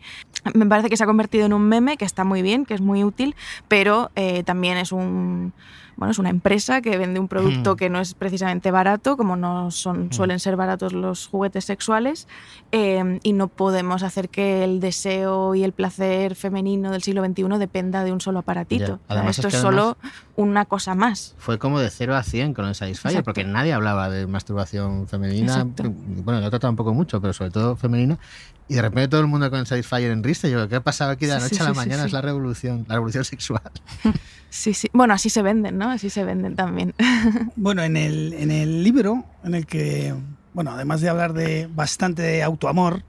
Me 0.54 0.66
parece 0.66 0.88
que 0.88 0.96
se 0.96 1.04
ha 1.04 1.06
convertido 1.06 1.46
en 1.46 1.52
un 1.52 1.62
meme 1.62 1.96
que 1.96 2.04
está 2.04 2.24
muy 2.24 2.42
bien, 2.42 2.64
que 2.64 2.74
es 2.74 2.80
muy 2.80 3.04
útil, 3.04 3.34
pero 3.68 4.10
eh, 4.14 4.42
también 4.44 4.76
es 4.78 4.92
un 4.92 5.52
bueno, 5.98 6.12
es 6.12 6.20
una 6.20 6.30
empresa 6.30 6.80
que 6.80 6.96
vende 6.96 7.18
un 7.18 7.26
producto 7.26 7.74
mm. 7.74 7.76
que 7.76 7.90
no 7.90 7.98
es 7.98 8.14
precisamente 8.14 8.70
barato, 8.70 9.16
como 9.16 9.34
no 9.34 9.72
son, 9.72 10.06
mm. 10.06 10.12
suelen 10.12 10.38
ser 10.38 10.54
baratos 10.54 10.92
los 10.92 11.26
juguetes 11.26 11.64
sexuales, 11.64 12.28
eh, 12.70 13.18
y 13.24 13.32
no 13.32 13.48
podemos 13.48 14.04
hacer 14.04 14.28
que 14.28 14.62
el 14.62 14.78
deseo 14.78 15.56
y 15.56 15.64
el 15.64 15.72
placer 15.72 16.36
femenino 16.36 16.92
del 16.92 17.02
siglo 17.02 17.24
XXI 17.24 17.58
dependa 17.58 18.04
de 18.04 18.12
un 18.12 18.20
solo 18.20 18.38
aparatito. 18.38 19.00
esto 19.28 19.48
es, 19.48 19.54
solo 19.54 19.96
una 20.36 20.66
cosa 20.66 20.94
más. 20.94 21.34
Fue 21.36 21.58
como 21.58 21.80
de 21.80 21.90
0 21.90 22.14
a 22.14 22.22
100 22.22 22.54
con 22.54 22.66
el 22.66 22.76
Satisfyer, 22.76 23.24
porque 23.24 23.42
nadie 23.42 23.72
hablaba 23.72 24.08
de 24.08 24.28
masturbación 24.28 25.08
femenina. 25.08 25.66
Bueno, 26.22 26.40
yo 26.40 26.48
trataba 26.50 26.70
un 26.70 26.76
poco 26.76 26.94
mucho, 26.94 27.20
pero 27.20 27.32
sobre 27.32 27.50
todo 27.50 27.74
femenina. 27.74 28.20
Y 28.68 28.74
de 28.74 28.82
repente 28.82 29.08
todo 29.08 29.22
el 29.22 29.26
mundo 29.26 29.48
con 29.50 29.60
el 29.60 29.66
Satisfyer 29.66 30.10
en 30.10 30.22
risa. 30.22 30.48
Yo, 30.48 30.68
¿qué 30.68 30.76
ha 30.76 30.82
pasado 30.82 31.10
aquí 31.10 31.26
de 31.26 31.32
la 31.32 31.40
noche 31.40 31.58
a 31.60 31.64
la 31.64 31.72
mañana? 31.72 32.04
Es 32.04 32.12
la 32.12 32.20
revolución, 32.20 32.84
la 32.88 32.94
revolución 32.96 33.24
sexual. 33.24 33.62
Sí, 34.50 34.72
sí. 34.72 34.88
Bueno, 34.94 35.12
así 35.12 35.28
se 35.28 35.42
venden, 35.42 35.76
¿no? 35.76 35.90
Así 35.90 36.08
se 36.08 36.24
venden 36.24 36.56
también. 36.56 36.94
Bueno, 37.56 37.82
en 37.82 37.98
el, 37.98 38.32
en 38.32 38.50
el 38.50 38.82
libro, 38.82 39.24
en 39.44 39.54
el 39.54 39.66
que, 39.66 40.14
bueno, 40.54 40.70
además 40.70 41.02
de 41.02 41.10
hablar 41.10 41.34
de 41.34 41.68
bastante 41.74 42.22
de 42.22 42.42
autoamor, 42.42 43.02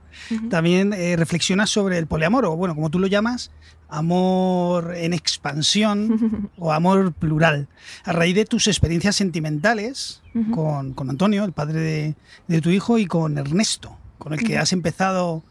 también 0.50 0.92
eh, 0.92 1.16
reflexionas 1.16 1.70
sobre 1.70 1.96
el 1.96 2.06
poliamor, 2.06 2.44
o 2.44 2.56
bueno, 2.56 2.74
como 2.74 2.90
tú 2.90 2.98
lo 2.98 3.06
llamas, 3.06 3.50
amor 3.88 4.94
en 4.94 5.14
expansión 5.14 6.50
o 6.58 6.72
amor 6.72 7.12
plural. 7.12 7.68
A 8.04 8.12
raíz 8.12 8.34
de 8.34 8.44
tus 8.44 8.68
experiencias 8.68 9.16
sentimentales 9.16 10.22
con, 10.52 10.92
con, 10.92 11.10
Antonio, 11.10 11.44
el 11.44 11.52
padre 11.52 11.80
de, 11.80 12.14
de, 12.48 12.60
tu 12.60 12.70
hijo, 12.70 12.98
y 12.98 13.06
con 13.06 13.38
Ernesto, 13.38 13.96
con 14.20 14.32
el 14.32 14.38
que 14.38 14.56
has 14.56 14.72
empezado 14.72 15.42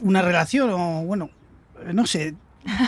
una 0.00 0.22
relación, 0.22 0.70
o 0.70 1.02
bueno, 1.02 1.30
no 1.92 2.06
sé, 2.06 2.36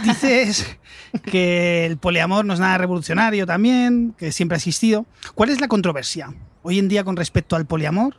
Dices 0.05 0.77
que 1.25 1.87
el 1.87 1.97
poliamor 1.99 2.45
no 2.45 2.55
es 2.55 2.61
nada 2.61 2.79
revolucionario 2.79 3.47
también, 3.47 4.15
que 4.19 4.33
siempre 4.33 4.57
ha 4.57 4.59
existido. 4.59 5.07
¿Cuál 5.35 5.51
es 5.51 5.61
la 5.61 5.69
controversia 5.69 6.35
hoy 6.63 6.79
en 6.79 6.89
día 6.89 7.05
con 7.05 7.17
respecto 7.17 7.57
al 7.57 7.67
poliamor? 7.67 8.17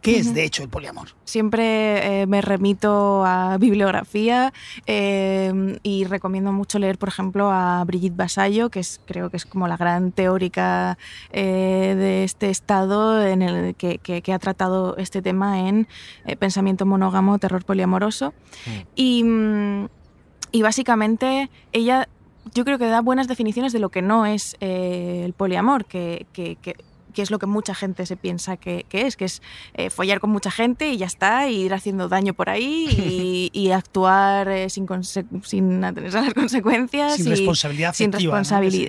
¿Qué 0.00 0.18
es, 0.18 0.34
de 0.34 0.44
hecho, 0.44 0.62
el 0.62 0.68
poliamor? 0.68 1.08
Siempre 1.24 2.22
eh, 2.22 2.26
me 2.26 2.40
remito 2.40 3.24
a 3.24 3.56
bibliografía 3.58 4.52
eh, 4.86 5.78
y 5.82 6.04
recomiendo 6.04 6.52
mucho 6.52 6.78
leer, 6.78 6.98
por 6.98 7.08
ejemplo, 7.08 7.50
a 7.50 7.84
Brigitte 7.84 8.16
Basallo, 8.16 8.70
que 8.70 8.80
es, 8.80 9.00
creo 9.06 9.30
que 9.30 9.36
es 9.36 9.46
como 9.46 9.68
la 9.68 9.76
gran 9.76 10.12
teórica 10.12 10.98
eh, 11.32 11.94
de 11.96 12.24
este 12.24 12.50
estado 12.50 13.24
en 13.24 13.42
el 13.42 13.74
que, 13.74 13.98
que, 13.98 14.32
ha 14.32 14.38
tratado 14.38 14.96
este 14.96 15.22
tema 15.22 15.68
en 15.68 15.88
Pensamiento 16.38 16.86
monógamo, 16.86 17.38
terror 17.38 17.64
poliamoroso. 17.64 18.32
Mm. 18.66 18.70
Y 18.94 19.24
mm, 19.24 19.88
y 20.52 20.62
básicamente 20.62 21.50
ella 21.72 22.08
yo 22.54 22.64
creo 22.64 22.78
que 22.78 22.86
da 22.86 23.00
buenas 23.00 23.28
definiciones 23.28 23.72
de 23.72 23.78
lo 23.78 23.90
que 23.90 24.02
no 24.02 24.26
es 24.26 24.56
eh, 24.60 25.22
el 25.24 25.34
poliamor, 25.34 25.84
que, 25.84 26.26
que, 26.32 26.56
que 26.56 26.74
que 27.10 27.22
es 27.22 27.30
lo 27.30 27.38
que 27.38 27.46
mucha 27.46 27.74
gente 27.74 28.06
se 28.06 28.16
piensa 28.16 28.56
que, 28.56 28.86
es, 28.90 29.16
que 29.16 29.24
es 29.24 29.42
eh, 29.74 29.90
follar 29.90 30.20
con 30.20 30.30
mucha 30.30 30.50
gente 30.50 30.90
y 30.90 30.98
ya 30.98 31.06
está, 31.06 31.48
y 31.48 31.62
ir 31.62 31.74
haciendo 31.74 32.08
daño 32.08 32.34
por 32.34 32.50
ahí 32.50 33.50
y, 33.52 33.70
actuar 33.70 34.48
eh, 34.48 34.68
sin, 34.68 34.86
sin 35.44 35.84
atenerse 35.84 36.18
a 36.18 36.22
las 36.22 36.34
consecuencias. 36.34 37.16
Sin 37.16 37.30
responsabilidad 37.30 37.94
sin, 37.94 38.12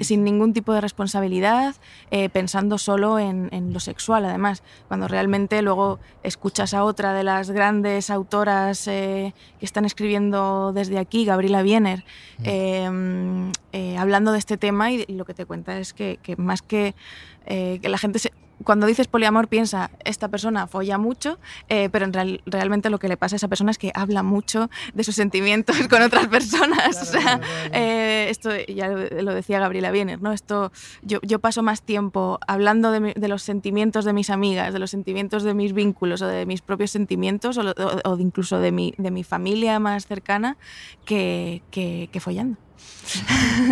sin 0.04 0.24
ningún 0.24 0.54
tipo 0.54 0.74
de 0.74 0.82
responsabilidad, 0.82 1.76
eh, 2.10 2.30
pensando 2.30 2.78
solo 2.78 3.20
en, 3.20 3.50
lo 3.72 3.80
sexual, 3.80 4.26
además, 4.26 4.64
cuando 4.88 5.08
realmente 5.08 5.62
luego 5.62 6.00
escuchas 6.24 6.74
a 6.74 6.84
otra 6.84 7.14
de 7.14 7.24
las 7.24 7.52
grandes 7.52 8.10
autoras 8.10 8.86
que 8.86 9.34
están 9.62 9.86
escribiendo 9.86 10.74
desde 10.74 10.98
aquí, 10.98 11.26
Gabriela 11.26 11.62
Wiener, 11.62 12.04
mm. 12.40 13.52
hablando 13.98 14.32
de 14.32 14.40
este 14.40 14.58
tema 14.58 14.92
y 14.92 15.06
lo 15.08 15.26
que 15.26 15.34
te 15.34 15.46
cuenta 15.46 15.78
es 15.78 15.94
que 15.94 16.20
más 16.38 16.62
que 16.62 16.96
eh, 17.46 17.80
que 17.82 17.90
la 17.90 17.98
gente 17.98 18.20
cuando 18.64 18.88
dices 18.88 19.08
poliamor 19.08 19.48
piensa, 19.48 19.92
esta 20.04 20.28
persona 20.28 20.68
folla 20.68 20.98
mucho, 20.98 21.40
eh, 21.70 21.90
pero 21.92 22.06
en 22.06 22.14
real, 22.14 22.42
realmente 22.46 22.90
lo 22.90 23.00
que 23.00 23.08
le 23.08 23.18
pasa 23.18 23.36
a 23.36 23.38
esa 23.38 23.48
persona 23.48 23.72
es 23.72 23.78
que 23.78 23.92
habla 23.94 24.24
mucho 24.24 24.70
de 24.94 25.04
sus 25.04 25.16
sentimientos 25.16 25.76
con 25.90 26.02
otras 26.02 26.28
personas. 26.28 27.02
o 27.02 27.06
sea, 27.06 27.42
eh, 27.72 28.28
esto 28.30 28.52
ya 28.68 28.90
lo 28.90 29.34
decía 29.34 29.60
Gabriela 29.60 29.92
Biener, 29.92 30.22
¿no? 30.22 30.32
Esto, 30.32 30.72
yo, 31.02 31.20
yo 31.22 31.40
paso 31.40 31.64
más 31.64 31.82
tiempo 31.82 32.40
hablando 32.48 32.92
de, 32.92 33.14
de, 33.16 33.28
los 33.28 33.44
sentimientos 33.44 34.06
de 34.06 34.14
mis 34.14 34.30
amigas, 34.30 34.74
de 34.74 34.80
los 34.80 34.92
sentimientos 34.92 35.44
de 35.44 35.54
mis 35.54 35.74
vínculos 35.74 36.22
o 36.22 36.28
de 36.28 36.46
mis 36.46 36.62
propios 36.62 36.92
sentimientos 36.92 37.58
o, 37.58 37.74
o, 38.04 38.18
incluso 38.20 38.60
de 38.60 38.72
mi, 38.72 38.94
de 38.98 39.12
mi 39.12 39.24
familia 39.24 39.80
más 39.80 40.06
cercana 40.06 40.58
que, 41.06 41.64
que, 41.72 42.10
que 42.12 42.20
follando. 42.20 42.58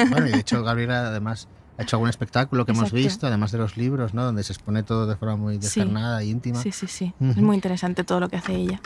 Bueno, 0.09 0.27
y 0.27 0.31
de 0.31 0.39
hecho 0.39 0.63
Gabriela 0.63 1.07
además 1.07 1.47
ha 1.79 1.83
hecho 1.83 1.95
algún 1.95 2.09
espectáculo 2.09 2.65
que 2.65 2.73
hemos 2.73 2.91
visto, 2.91 3.25
además 3.25 3.53
de 3.53 3.57
los 3.57 3.77
libros, 3.77 4.13
¿no? 4.13 4.25
Donde 4.25 4.43
se 4.43 4.51
expone 4.51 4.83
todo 4.83 5.07
de 5.07 5.15
forma 5.15 5.37
muy 5.37 5.57
descarnada 5.57 6.21
e 6.21 6.25
íntima. 6.25 6.61
Sí, 6.61 6.73
sí, 6.73 6.87
sí. 6.87 7.13
Es 7.21 7.37
muy 7.37 7.55
interesante 7.55 8.03
todo 8.03 8.19
lo 8.19 8.27
que 8.27 8.35
hace 8.35 8.53
ella. 8.53 8.81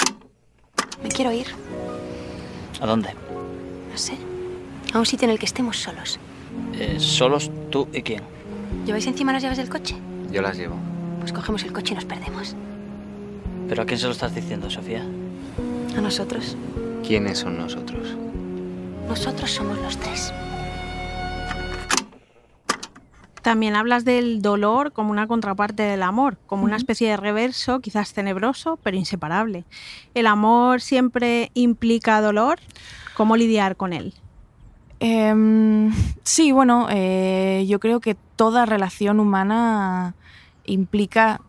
Me 1.01 1.09
quiero 1.09 1.31
ir. 1.31 1.47
¿A 2.79 2.85
dónde? 2.85 3.09
No 3.91 3.97
sé. 3.97 4.15
A 4.93 5.00
un 5.00 5.07
sitio 5.07 5.25
en 5.25 5.31
el 5.31 5.39
que 5.39 5.47
estemos 5.47 5.77
solos. 5.77 6.19
Eh, 6.73 6.97
¿Solos 7.00 7.50
tú 7.71 7.88
y 7.91 8.03
quién? 8.03 8.21
¿Lleváis 8.85 9.07
encima 9.07 9.33
las 9.33 9.41
llaves 9.41 9.57
del 9.57 9.69
coche? 9.69 9.95
Yo 10.31 10.43
las 10.43 10.55
llevo. 10.55 10.75
Pues 11.19 11.33
cogemos 11.33 11.63
el 11.63 11.73
coche 11.73 11.93
y 11.93 11.95
nos 11.95 12.05
perdemos. 12.05 12.55
¿Pero 13.69 13.81
a 13.81 13.85
quién 13.88 14.00
se 14.00 14.05
lo 14.05 14.12
estás 14.12 14.35
diciendo, 14.35 14.69
Sofía? 14.69 15.03
A 15.97 16.01
nosotros. 16.01 16.55
¿Quiénes 17.01 17.39
son 17.39 17.57
nosotros? 17.57 18.15
Nosotros 19.07 19.50
somos 19.50 19.79
los 19.79 19.97
tres. 19.97 20.31
También 23.43 23.75
hablas 23.75 24.05
del 24.05 24.41
dolor 24.41 24.93
como 24.93 25.12
una 25.12 25.27
contraparte 25.27 25.83
del 25.83 26.01
amor, 26.01 26.38
como 26.47 26.63
una 26.63 26.77
especie 26.77 27.09
de 27.09 27.17
reverso, 27.17 27.81
quizás 27.81 28.13
tenebroso, 28.13 28.79
pero 28.81 28.95
inseparable. 28.95 29.65
¿El 30.13 30.27
amor 30.27 30.79
siempre 30.79 31.51
implica 31.53 32.21
dolor? 32.21 32.59
¿Cómo 33.15 33.35
lidiar 33.35 33.75
con 33.75 33.91
él? 33.91 34.13
Em, 35.01 35.91
sí, 36.23 36.53
bueno, 36.53 36.88
eh, 36.89 37.65
yo 37.67 37.81
creo 37.81 38.00
que 38.00 38.15
toda 38.38 38.65
relación 38.65 39.19
humana 39.19 40.15
implica 40.63 41.41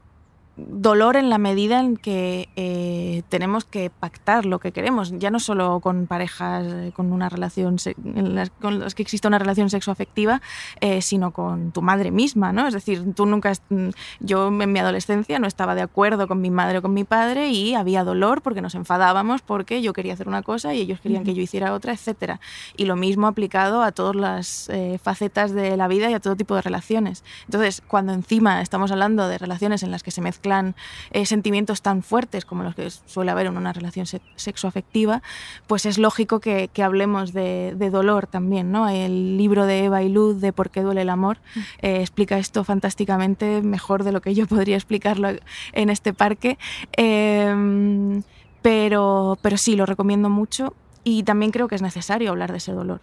dolor 0.57 1.17
en 1.17 1.31
la 1.31 1.39
medida 1.39 1.81
en 1.81 1.97
que 1.97 2.49
eh, 2.55 3.23
tenemos 3.29 3.65
que 3.65 3.91
pactar 3.91 4.47
lo 4.47 4.61
que 4.61 4.73
queremos, 4.73 5.13
ya 5.19 5.31
no 5.31 5.41
solo 5.41 5.81
con 5.81 6.07
parejas, 6.07 6.65
eh, 6.67 6.93
con 6.95 7.13
una 7.13 7.29
relación, 7.29 7.77
las, 8.05 8.51
con 8.51 8.79
las 8.79 8.95
que 8.95 9.03
exista 9.03 9.27
una 9.27 9.39
relación 9.39 9.69
sexoafectiva, 9.69 10.41
eh, 10.81 11.03
sino 11.03 11.33
con 11.33 11.73
tu 11.73 11.83
madre 11.83 12.13
misma, 12.13 12.53
¿no? 12.53 12.69
Es 12.69 12.75
decir, 12.75 13.15
tú 13.15 13.27
nunca, 13.27 13.53
mm, 13.69 13.89
yo 14.21 14.49
en 14.49 14.73
mi 14.73 14.79
adolescencia 14.79 15.39
no 15.39 15.49
estaba 15.49 15.75
de 15.75 15.83
acuerdo 15.83 16.29
con 16.29 16.41
mi 16.41 16.51
madre 16.51 16.79
o 16.79 16.83
con 16.83 16.95
mi 16.95 17.05
padre 17.05 17.49
y 17.49 17.75
había 17.75 18.05
dolor 18.05 18.41
porque 18.43 18.63
nos 18.63 18.77
enfadábamos 18.77 19.43
porque 19.43 19.83
yo 19.83 19.93
quería 19.93 20.15
hacer 20.15 20.29
una 20.29 20.43
cosa 20.43 20.73
y 20.73 20.81
ellos 20.81 21.01
querían 21.01 21.25
que 21.25 21.35
yo 21.35 21.43
hiciera 21.43 21.73
otra, 21.73 21.93
etcétera. 21.93 22.41
Y 22.77 22.85
lo 22.85 22.95
mismo 22.95 23.27
aplicado 23.27 23.83
a 23.83 23.91
todas 23.91 24.15
las 24.15 24.71
facetas 25.03 25.53
de 25.53 25.77
la 25.77 25.89
vida 25.89 26.11
y 26.11 26.15
a 26.15 26.21
todo 26.21 26.37
tipo 26.37 26.55
de 26.55 26.63
relaciones. 26.63 27.25
Entonces, 27.47 27.83
cuando 27.87 28.13
encima 28.13 28.61
estamos 28.63 28.93
hablando 28.93 29.29
de 29.29 29.39
relaciones 29.39 29.83
en 29.83 29.91
las 29.91 30.03
que 30.03 30.11
se 30.11 30.21
mezclan 30.21 30.44
eh, 30.47 31.27
sentimientos 31.27 31.83
tan 31.83 32.03
fuertes 32.03 32.45
como 32.45 32.63
los 32.63 32.75
que 32.75 32.91
suele 32.91 33.31
haber 33.31 33.47
en 33.47 33.57
una 33.57 33.73
relación 33.73 34.07
sexoafectiva, 34.07 35.23
pues 35.67 35.87
es 35.87 35.99
lógico 35.99 36.41
que, 36.41 36.71
hablemos 36.83 37.33
de, 37.33 37.91
dolor 37.91 38.27
también. 38.27 38.73
¿no? 38.73 38.89
El 38.89 39.37
libro 39.37 39.67
de 39.67 39.85
Eva 39.85 40.03
y 40.03 40.09
Luz 40.09 40.41
de 40.41 40.53
Por 40.53 40.71
qué 40.71 40.83
duele 40.83 41.03
el 41.03 41.11
amor 41.11 41.39
eh, 41.81 42.01
explica 42.01 42.39
esto 42.39 42.65
fantásticamente, 42.65 43.63
mejor 43.63 44.05
de 44.05 44.13
lo 44.13 44.21
que 44.21 44.35
yo 44.35 44.47
podría 44.47 44.77
explicarlo 44.77 45.29
en 45.73 45.91
este 45.91 46.13
parque. 46.13 46.59
Em, 46.93 48.23
pero, 48.63 49.39
pero 49.43 49.57
sí, 49.59 49.77
lo 49.77 49.87
recomiendo 49.87 50.31
mucho 50.31 50.75
y 51.05 51.23
también 51.23 51.53
creo 51.53 51.69
que 51.69 51.75
es 51.75 51.83
necesario 51.83 52.31
hablar 52.31 52.51
de 52.51 52.59
ese 52.59 52.73
dolor. 52.73 53.01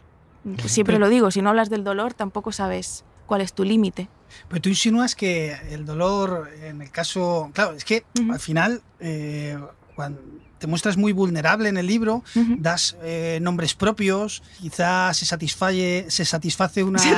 Siempre 0.65 0.97
lo 0.97 1.07
digo, 1.07 1.29
si 1.29 1.41
no 1.41 1.49
hablas 1.49 1.69
del 1.69 1.83
dolor 1.83 2.13
tampoco 2.13 2.51
sabes 2.51 3.05
cuál 3.27 3.41
es 3.41 3.53
tu 3.53 3.63
límite. 3.63 4.09
Pero 4.47 4.61
tú 4.61 4.69
insinúas 4.69 5.15
que 5.15 5.55
el 5.69 5.85
dolor, 5.85 6.49
en 6.63 6.81
el 6.81 6.91
caso. 6.91 7.51
Claro, 7.53 7.73
es 7.73 7.85
que 7.85 8.03
al 8.29 8.39
final, 8.39 8.81
eh, 8.99 9.57
cuando 9.95 10.21
te 10.61 10.67
muestras 10.67 10.95
muy 10.95 11.11
vulnerable 11.11 11.69
en 11.69 11.77
el 11.77 11.87
libro, 11.87 12.23
das 12.59 12.95
eh, 13.01 13.39
nombres 13.41 13.73
propios, 13.73 14.43
quizás 14.61 15.17
se 15.17 15.25
satisface, 15.25 16.05
se 16.09 16.23
satisface 16.23 16.83
una. 16.83 16.99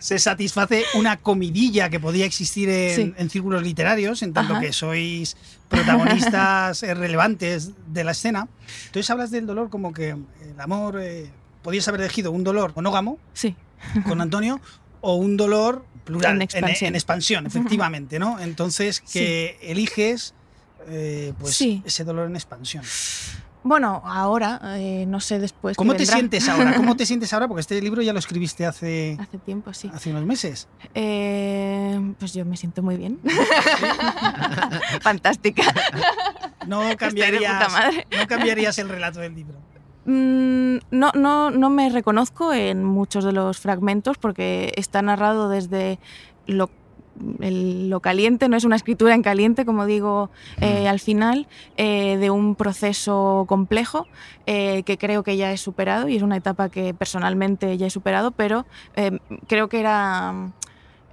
Se, 0.00 0.18
satisface 0.18 0.84
una 0.94 1.18
comidilla 1.18 1.90
que 1.90 2.00
podía 2.00 2.24
existir 2.24 2.68
en, 2.70 3.28
círculos 3.28 3.62
literarios, 3.62 4.22
en 4.22 4.32
tanto 4.32 4.58
que 4.58 4.72
sois 4.72 5.36
protagonistas 5.68 6.82
eh, 6.82 6.94
relevantes 6.94 7.72
de 7.88 8.04
la 8.04 8.12
escena. 8.12 8.48
Entonces 8.86 9.10
hablas 9.10 9.30
del 9.30 9.46
dolor 9.46 9.68
como 9.68 9.92
que 9.92 10.10
el 10.10 10.60
amor. 10.60 11.02
podías 11.62 11.86
haber 11.88 12.02
elegido 12.02 12.30
un 12.30 12.44
dolor 12.44 12.72
monógamo. 12.76 13.18
Sí. 13.34 13.56
Con 14.06 14.20
Antonio, 14.20 14.60
o 15.00 15.14
un 15.14 15.36
dolor 15.36 15.84
plural, 16.04 16.34
en 16.36 16.94
expansión, 16.94 17.46
efectivamente, 17.46 18.18
¿no? 18.18 18.38
Entonces, 18.40 19.00
que 19.00 19.58
eliges 19.62 20.34
eh, 20.88 21.32
pues 21.38 21.60
ese 21.60 22.04
dolor 22.04 22.26
en 22.28 22.36
expansión. 22.36 22.84
Bueno, 23.62 24.02
ahora, 24.06 24.58
eh, 24.78 25.04
no 25.06 25.20
sé 25.20 25.38
después. 25.38 25.76
¿Cómo 25.76 25.94
te 25.94 26.06
sientes 26.06 26.48
ahora? 26.48 26.74
¿Cómo 26.74 26.96
te 26.96 27.04
sientes 27.06 27.32
ahora? 27.34 27.46
Porque 27.46 27.60
este 27.60 27.80
libro 27.82 28.00
ya 28.00 28.12
lo 28.12 28.18
escribiste 28.18 28.64
hace. 28.64 29.18
Hace 29.20 29.38
tiempo, 29.38 29.74
sí. 29.74 29.90
Hace 29.92 30.10
unos 30.10 30.24
meses. 30.24 30.66
Eh, 30.94 32.14
pues 32.18 32.32
yo 32.32 32.44
me 32.46 32.56
siento 32.56 32.82
muy 32.82 32.96
bien. 32.96 33.20
Fantástica. 35.02 35.62
No 36.66 36.96
cambiarías, 36.96 37.72
no 38.18 38.26
cambiarías 38.26 38.78
el 38.78 38.88
relato 38.88 39.20
del 39.20 39.34
libro. 39.34 39.58
Mm, 40.10 40.78
no, 40.90 41.12
no, 41.14 41.52
no 41.52 41.70
me 41.70 41.88
reconozco 41.88 42.52
en 42.52 42.82
muchos 42.82 43.22
de 43.22 43.30
los 43.30 43.60
fragmentos 43.60 44.18
porque 44.18 44.72
está 44.74 45.02
narrado 45.02 45.48
desde 45.48 46.00
lo 46.46 46.68
lo 47.42 48.00
caliente, 48.00 48.48
no 48.48 48.56
es 48.56 48.64
una 48.64 48.76
escritura 48.76 49.14
en 49.14 49.20
caliente, 49.22 49.66
como 49.66 49.84
digo 49.84 50.30
eh, 50.62 50.88
al 50.88 51.00
final, 51.00 51.48
eh, 51.76 52.16
de 52.16 52.30
un 52.30 52.54
proceso 52.54 53.44
complejo 53.46 54.06
eh, 54.46 54.84
que 54.84 54.96
creo 54.96 55.22
que 55.22 55.36
ya 55.36 55.52
he 55.52 55.58
superado 55.58 56.08
y 56.08 56.16
es 56.16 56.22
una 56.22 56.38
etapa 56.38 56.70
que 56.70 56.94
personalmente 56.94 57.76
ya 57.76 57.88
he 57.88 57.90
superado, 57.90 58.30
pero 58.30 58.64
creo 59.48 59.68
que 59.68 59.80
era 59.80 60.50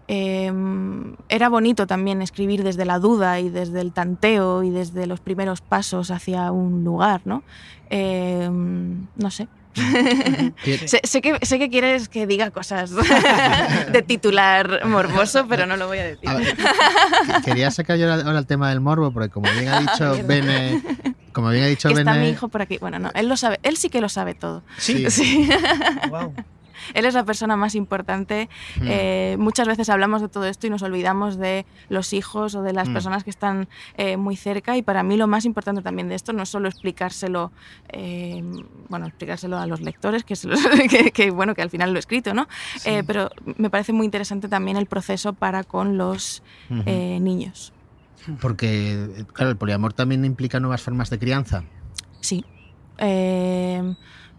Em, 0.10 1.16
era 1.28 1.50
bonito 1.50 1.86
también 1.86 2.22
escribir 2.22 2.64
desde 2.64 2.86
la 2.86 2.98
duda 2.98 3.42
y 3.42 3.50
desde 3.50 3.82
el 3.82 3.92
tanteo 3.92 4.64
y 4.64 4.70
desde 4.70 5.06
los 5.06 5.20
primeros 5.20 5.60
pasos 5.60 6.12
hacia 6.12 6.52
un 6.52 6.86
lugar, 6.86 7.22
¿no? 7.26 7.44
Em, 7.90 9.08
no 9.18 9.32
sé. 9.32 9.48
sé, 11.04 11.22
que, 11.22 11.38
sé 11.46 11.60
que 11.60 11.70
quieres 11.70 12.10
que 12.10 12.26
diga 12.26 12.50
cosas 12.50 12.92
de 13.92 14.02
titular 14.02 14.88
morboso, 14.88 15.46
pero 15.48 15.68
no 15.68 15.78
lo 15.78 15.88
voy 15.88 16.00
a 16.00 16.06
decir. 16.06 16.30
quería 17.46 17.70
sacar 17.70 17.98
yo 17.98 18.12
ahora 18.12 18.40
el 18.40 18.48
tema 18.48 18.70
del 18.70 18.80
morbo, 18.80 19.12
porque 19.12 19.30
como 19.30 19.52
bien 19.52 19.68
ha 19.68 19.82
dicho 19.82 20.26
Bene, 20.26 20.82
como 21.32 21.50
bien 21.50 21.66
ha 21.66 21.68
dicho 21.68 21.90
Está 21.90 22.14
mi 22.16 22.30
hijo 22.30 22.48
por 22.48 22.62
aquí. 22.62 22.78
Bueno, 22.80 22.98
no, 22.98 23.12
él 23.14 23.28
lo 23.28 23.38
sabe, 23.38 23.60
él 23.62 23.78
sí 23.78 23.90
que 23.90 24.02
lo 24.02 24.10
sabe 24.10 24.34
todo. 24.34 24.64
Sí. 24.78 25.12
sí. 25.12 25.48
Wow. 26.10 26.34
Él 26.94 27.06
es 27.06 27.13
la 27.13 27.25
persona 27.25 27.56
más 27.56 27.75
importante. 27.75 28.50
Hmm. 28.79 28.88
Eh, 28.88 29.36
muchas 29.39 29.67
veces 29.67 29.89
hablamos 29.89 30.22
de 30.22 30.29
todo 30.29 30.46
esto 30.46 30.67
y 30.67 30.70
nos 30.70 30.82
olvidamos 30.82 31.38
de 31.38 31.65
los 31.89 32.13
hijos 32.13 32.56
o 32.56 32.62
de 32.62 32.74
las 32.74 32.89
hmm. 32.89 32.94
personas 32.94 33.24
que 33.24 33.29
están 33.29 33.67
eh, 33.98 34.17
muy 34.17 34.36
cerca 34.36 34.77
y 34.77 34.82
para 34.82 35.03
mí 35.03 35.17
lo 35.17 35.27
más 35.27 35.46
importante 35.46 35.82
también 35.82 36.10
de 36.10 36.15
esto 36.15 36.34
no 36.34 36.44
es 36.44 36.50
solo 36.50 36.67
explicárselo, 36.67 37.51
eh, 37.89 38.44
bueno, 38.89 39.08
explicárselo 39.08 39.58
a 39.58 39.65
los 39.65 39.82
lectores, 39.82 40.24
que, 40.24 40.36
que, 41.13 41.32
bueno, 41.32 41.56
que 41.56 41.62
al 41.62 41.70
final 41.70 41.91
lo 41.91 41.98
he 41.98 42.00
escrito, 42.00 42.34
¿no? 42.34 42.48
pero 43.06 43.30
me 43.58 43.69
parece 43.69 43.93
muy 43.93 44.06
interesante 44.06 44.47
también 44.47 44.78
el 44.78 44.86
proceso 44.86 45.34
para 45.34 45.63
con 45.63 45.97
los 45.97 46.41
niños. 46.69 47.73
Porque, 48.41 49.26
claro, 49.34 49.52
el 49.52 49.58
poliamor 49.58 49.93
también 49.93 50.26
implica 50.26 50.60
nuevas 50.60 50.82
formas 50.82 51.10
de 51.10 51.19
crianza. 51.19 51.63
Sí. 52.21 52.43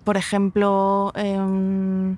por 0.05 0.17
ejemplo, 0.17 1.13
em, 1.15 2.17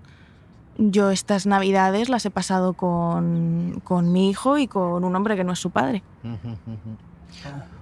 yo 0.80 1.10
estas 1.10 1.46
navidades 1.46 2.08
las 2.08 2.24
he 2.24 2.30
pasado 2.30 2.72
con, 2.72 3.80
con, 3.84 4.12
mi 4.12 4.30
hijo 4.30 4.56
y 4.56 4.66
con 4.66 5.04
un 5.04 5.14
hombre 5.14 5.36
que 5.36 5.44
no 5.44 5.52
es 5.52 5.58
su 5.58 5.70
padre. 5.70 6.02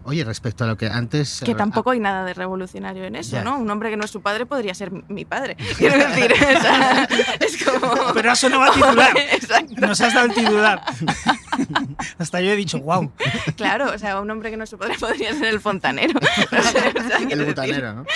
Oye, 0.05 0.25
respecto 0.25 0.65
a 0.65 0.67
lo 0.67 0.77
que 0.77 0.87
antes... 0.87 1.43
Que 1.45 1.55
tampoco 1.55 1.91
hay 1.91 2.01
nada 2.01 2.25
de 2.25 2.33
revolucionario 2.33 3.05
en 3.05 3.17
eso, 3.17 3.43
¿no? 3.45 3.59
Un 3.59 3.71
hombre 3.71 3.91
que 3.91 3.97
no 3.97 4.05
es 4.05 4.11
su 4.11 4.23
padre 4.23 4.47
podría 4.47 4.75
ser 4.75 4.91
mi 5.09 5.25
padre. 5.25 5.57
Quiero 5.79 5.99
decir, 5.99 6.33
es 7.41 7.65
como... 7.65 8.15
Pero 8.15 8.33
eso 8.33 8.49
no 8.49 8.59
va 8.59 8.69
a 8.69 8.73
titular. 8.73 9.17
Exacto. 9.33 9.87
Nos 9.87 10.01
has 10.01 10.15
dado 10.15 10.27
el 10.27 10.35
titular. 10.35 10.83
Hasta 12.19 12.41
yo 12.41 12.53
he 12.53 12.57
dicho, 12.57 12.81
wow. 12.81 13.11
Claro, 13.57 13.93
o 13.93 13.99
sea, 13.99 14.21
un 14.21 14.31
hombre 14.31 14.51
que 14.51 14.57
no 14.57 14.67
su 14.67 14.79
padre 14.79 14.95
podría 15.01 15.33
ser 15.35 15.47
el 15.47 15.61
fontanero. 15.61 16.19
el 17.31 17.45
butanero, 17.45 17.95
¿no? 17.95 18.07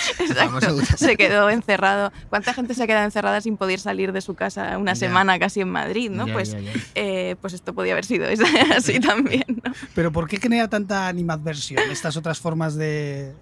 Se 0.97 1.17
quedó 1.17 1.51
encerrado. 1.51 2.13
¿Cuánta 2.29 2.55
gente 2.55 2.75
se 2.75 2.83
ha 2.83 2.87
quedado 2.87 3.05
encerrada 3.05 3.41
sin 3.41 3.57
poder 3.57 3.81
salir 3.81 4.13
de 4.13 4.21
su 4.21 4.35
casa 4.35 4.79
una 4.79 4.95
semana 4.95 5.39
casi 5.39 5.61
en 5.61 5.71
Madrid, 5.71 6.11
¿no? 6.11 6.27
pues, 6.27 6.57
eh, 6.95 7.37
pues 7.41 7.53
esto 7.53 7.75
podía 7.75 7.93
haber 7.93 8.05
sido 8.05 8.27
así 8.77 9.01
también, 9.01 9.45
¿no? 9.65 9.73
Pero 9.95 10.13
¿por 10.13 10.29
qué 10.29 10.39
genera 10.39 10.69
tanta 10.69 11.09
animadversión? 11.09 11.83
estas 11.91 12.17
otras 12.17 12.41
formas 12.41 12.75
de, 12.75 13.35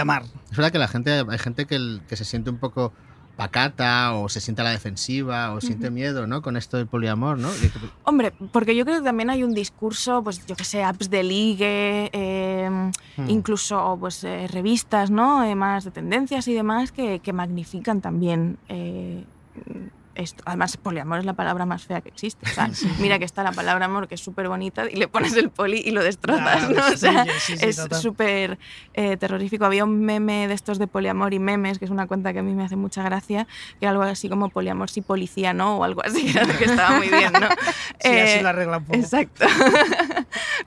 amar. 0.00 0.24
Es 0.50 0.56
verdad 0.56 0.72
que 0.72 0.78
la 0.78 0.88
gente, 0.88 1.24
hay 1.28 1.38
gente 1.38 1.66
que, 1.66 2.00
que 2.08 2.16
se 2.16 2.24
siente 2.24 2.50
un 2.50 2.58
poco 2.58 2.92
pacata 3.36 4.14
o 4.14 4.28
se 4.28 4.40
siente 4.40 4.62
a 4.62 4.64
la 4.64 4.70
defensiva 4.70 5.52
o 5.52 5.60
siente 5.60 5.90
miedo, 5.90 6.26
¿no? 6.26 6.42
Con 6.42 6.56
esto 6.56 6.76
del 6.76 6.86
poliamor, 6.86 7.38
¿no? 7.38 7.48
Hombre, 8.04 8.32
porque 8.52 8.76
yo 8.76 8.84
creo 8.84 8.98
que 8.98 9.04
también 9.04 9.30
hay 9.30 9.42
un 9.42 9.54
discurso, 9.54 10.22
pues 10.22 10.44
yo 10.46 10.54
que 10.54 10.64
sé, 10.64 10.82
apps 10.82 11.08
de 11.08 11.22
ligue, 11.22 12.10
em, 12.12 12.90
hmm. 13.16 13.28
incluso 13.30 13.96
pues 13.98 14.22
eh, 14.24 14.46
revistas, 14.48 15.10
¿no? 15.10 15.44
Eh, 15.44 15.54
más 15.54 15.84
de 15.84 15.90
tendencias 15.90 16.46
y 16.48 16.54
demás 16.54 16.92
que, 16.92 17.20
que 17.20 17.32
magnifican 17.32 18.00
también 18.00 18.58
eh, 18.68 19.24
esto. 20.14 20.42
Además, 20.46 20.76
poliamor 20.76 21.18
es 21.18 21.24
la 21.24 21.34
palabra 21.34 21.66
más 21.66 21.84
fea 21.84 22.00
que 22.00 22.08
existe. 22.08 22.46
mira 22.98 23.18
que 23.18 23.24
está 23.24 23.42
la 23.42 23.52
palabra 23.52 23.86
amor, 23.86 24.08
que 24.08 24.14
es 24.14 24.20
súper 24.20 24.48
bonita, 24.48 24.90
y 24.90 24.96
le 24.96 25.08
pones 25.08 25.36
el 25.36 25.50
poli 25.50 25.82
y 25.84 25.90
lo 25.90 26.02
destrozas. 26.02 26.70
¿no? 26.70 26.86
o 26.86 26.96
sea, 26.96 27.26
es 27.48 27.80
súper 28.00 28.58
eh, 28.94 29.16
terrorífico. 29.16 29.64
Había 29.64 29.84
un 29.84 30.00
meme 30.00 30.48
de 30.48 30.54
estos 30.54 30.78
de 30.78 30.86
poliamor 30.86 31.34
y 31.34 31.38
memes, 31.38 31.78
que 31.78 31.84
es 31.84 31.90
una 31.90 32.06
cuenta 32.06 32.32
que 32.32 32.40
a 32.40 32.42
mí 32.42 32.54
me 32.54 32.64
hace 32.64 32.76
mucha 32.76 33.02
gracia, 33.02 33.46
que 33.78 33.86
era 33.86 33.90
algo 33.90 34.02
así 34.02 34.28
como 34.28 34.48
poliamor 34.48 34.90
si 34.90 35.00
policía 35.00 35.52
no, 35.52 35.78
o 35.78 35.84
algo 35.84 36.02
así, 36.04 36.32
que 36.58 36.64
estaba 36.64 36.96
muy 36.96 37.08
bien. 37.08 37.32
¿no? 37.32 37.48
sí, 38.00 38.08
así 38.08 38.38
eh, 38.38 38.40
la 38.42 38.50
arreglan 38.50 38.84
poco. 38.84 38.98
Exacto. 38.98 39.46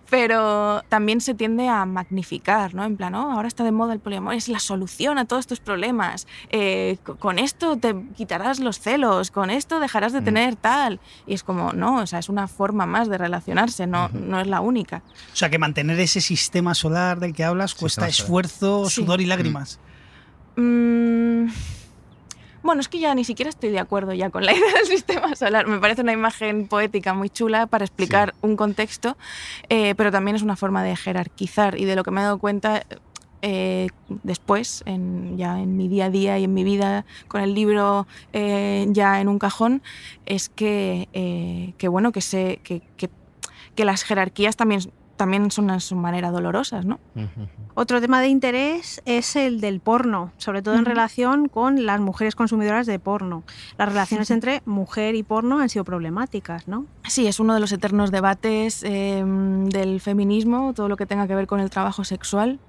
Pero 0.09 0.83
también 0.89 1.21
se 1.21 1.33
tiende 1.33 1.67
a 1.67 1.85
magnificar, 1.85 2.73
¿no? 2.73 2.83
En 2.83 2.97
plan, 2.97 3.15
oh, 3.15 3.31
ahora 3.31 3.47
está 3.47 3.63
de 3.63 3.71
moda 3.71 3.93
el 3.93 3.99
poliamor, 3.99 4.33
es 4.33 4.47
la 4.47 4.59
solución 4.59 5.17
a 5.17 5.25
todos 5.25 5.47
tus 5.47 5.59
problemas. 5.59 6.27
Eh, 6.49 6.97
con 7.19 7.39
esto 7.39 7.77
te 7.77 7.95
quitarás 8.15 8.59
los 8.59 8.79
celos 8.79 9.31
con 9.35 9.51
esto 9.51 9.79
dejarás 9.79 10.13
de 10.13 10.21
mm. 10.21 10.23
tener 10.23 10.55
tal. 10.55 10.99
Y 11.27 11.35
es 11.35 11.43
como, 11.43 11.73
no, 11.73 12.01
o 12.01 12.07
sea, 12.07 12.19
es 12.19 12.29
una 12.29 12.47
forma 12.47 12.87
más 12.87 13.09
de 13.09 13.19
relacionarse, 13.19 13.85
no, 13.85 14.09
no 14.09 14.39
es 14.39 14.47
la 14.47 14.61
única. 14.61 15.03
O 15.31 15.35
sea, 15.35 15.49
que 15.49 15.59
mantener 15.59 15.99
ese 15.99 16.21
sistema 16.21 16.73
solar 16.73 17.19
del 17.19 17.33
que 17.33 17.43
hablas 17.43 17.75
cuesta 17.75 18.07
esfuerzo, 18.07 18.89
sudor 18.89 19.19
y 19.21 19.25
lágrimas. 19.25 19.79
Mm, 20.55 21.49
Bueno, 22.63 22.81
es 22.81 22.87
que 22.87 22.97
ya 22.97 23.13
ni 23.13 23.23
siquiera 23.23 23.49
estoy 23.49 23.69
de 23.69 23.77
acuerdo 23.77 24.13
ya 24.13 24.31
con 24.31 24.43
la 24.43 24.53
idea 24.57 24.73
del 24.73 24.87
sistema 24.87 25.35
solar. 25.35 25.67
Me 25.67 25.79
parece 25.79 26.01
una 26.01 26.13
imagen 26.13 26.67
poética 26.67 27.13
muy 27.13 27.29
chula 27.29 27.67
para 27.67 27.85
explicar 27.85 28.33
un 28.41 28.55
contexto, 28.55 29.17
eh, 29.69 29.93
pero 29.95 30.11
también 30.11 30.35
es 30.35 30.41
una 30.41 30.55
forma 30.55 30.81
de 30.81 30.95
jerarquizar 30.95 31.77
y 31.77 31.85
de 31.85 31.95
lo 31.95 32.03
que 32.03 32.09
me 32.09 32.21
he 32.21 32.23
dado 32.23 32.39
cuenta 32.39 32.83
eh, 33.47 33.89
después, 34.23 34.81
en, 34.87 35.37
ya 35.37 35.59
en 35.61 35.77
mi 35.77 35.87
día 35.87 36.05
a 36.05 36.09
día 36.09 36.39
y 36.39 36.45
en 36.45 36.53
mi 36.55 36.63
vida 36.63 37.05
con 37.27 37.41
el 37.41 37.53
libro 37.53 38.07
eh, 38.33 38.87
ya 38.89 39.21
en 39.21 39.27
un 39.27 39.37
cajón, 39.37 39.83
es 40.25 40.49
que, 40.49 41.07
eh, 41.13 41.75
que 41.77 41.87
bueno, 41.87 42.11
que, 42.11 42.21
sé, 42.21 42.59
que, 42.63 42.81
que, 42.97 43.07
que 43.75 43.85
las 43.85 44.01
jerarquías 44.01 44.55
también 44.55 44.81
también 45.15 45.49
son 45.51 45.69
a 45.69 45.79
su 45.79 45.95
manera 45.95 46.31
dolorosas, 46.31 46.85
¿no? 46.85 46.99
Otro 47.73 48.01
tema 48.01 48.19
de 48.19 48.27
interés 48.27 49.01
es 49.05 49.35
el 49.35 49.61
del 49.61 49.79
porno, 49.79 50.33
sobre 50.37 50.61
todo 50.61 50.75
en 50.75 50.83
relación 50.83 51.47
con 51.47 51.85
las 51.85 52.01
mujeres 52.01 52.35
consumidoras 52.35 52.85
de 52.85 52.99
porno. 52.99 53.43
Las 53.77 53.89
relaciones 53.89 54.29
entre 54.31 54.61
mujer 54.65 55.15
y 55.15 55.23
porno 55.23 55.59
han 55.59 55.69
sido 55.69 55.85
problemáticas, 55.85 56.67
¿no? 56.67 56.85
Sí, 57.07 57.27
es 57.27 57.39
uno 57.39 57.53
de 57.53 57.61
los 57.61 57.71
eternos 57.71 58.11
debates 58.11 58.83
eh, 58.83 59.23
del 59.25 60.01
feminismo, 60.01 60.73
todo 60.73 60.89
lo 60.89 60.97
que 60.97 61.05
tenga 61.05 61.27
que 61.27 61.35
ver 61.35 61.47
con 61.47 61.61
el 61.61 61.69
trabajo 61.69 62.03
sexual. 62.03 62.59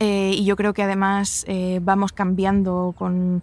Eh, 0.00 0.32
y 0.34 0.44
yo 0.44 0.56
creo 0.56 0.74
que 0.74 0.82
además 0.82 1.44
eh, 1.48 1.80
vamos 1.82 2.12
cambiando 2.12 2.94
con, 2.96 3.42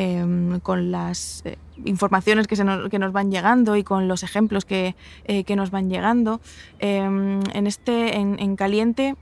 eh, 0.00 0.24
con 0.62 0.92
las 0.92 1.42
eh, 1.44 1.58
informaciones 1.84 2.46
que, 2.46 2.54
se 2.54 2.62
nos, 2.62 2.88
que 2.88 3.00
nos 3.00 3.12
van 3.12 3.32
llegando 3.32 3.74
y 3.74 3.82
con 3.82 4.06
los 4.06 4.22
ejemplos 4.22 4.64
que, 4.64 4.94
que 5.24 5.56
nos 5.56 5.70
van 5.72 5.90
llegando. 5.90 6.40
Eh, 6.78 6.98
en, 6.98 7.66
este, 7.66 8.16
en, 8.16 8.38
en 8.38 8.54
Caliente, 8.54 9.16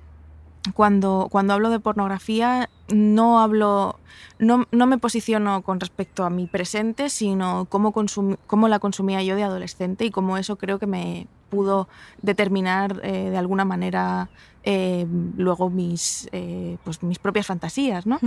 cuando, 0.74 1.28
cuando 1.30 1.54
hablo 1.54 1.70
de 1.70 1.80
pornografía, 1.80 2.68
no 2.92 3.40
hablo, 3.40 3.98
no, 4.38 4.66
no 4.70 4.86
me 4.86 4.98
posiciono 4.98 5.62
con 5.62 5.80
respecto 5.80 6.24
a 6.24 6.30
mi 6.30 6.46
presente, 6.46 7.08
sino 7.10 7.66
cómo, 7.68 7.92
consum- 7.92 8.38
cómo 8.46 8.68
la 8.68 8.78
consumía 8.78 9.22
yo 9.22 9.36
de 9.36 9.42
adolescente 9.44 10.04
y 10.04 10.10
cómo 10.10 10.36
eso 10.38 10.56
creo 10.56 10.78
que 10.78 10.86
me 10.86 11.26
pudo 11.50 11.88
determinar 12.22 13.00
eh, 13.04 13.30
de 13.30 13.36
alguna 13.36 13.64
manera 13.64 14.28
eh, 14.64 15.06
luego 15.36 15.70
mis, 15.70 16.28
eh, 16.32 16.76
pues 16.84 17.02
mis 17.04 17.20
propias 17.20 17.46
fantasías. 17.46 18.04
¿no? 18.06 18.18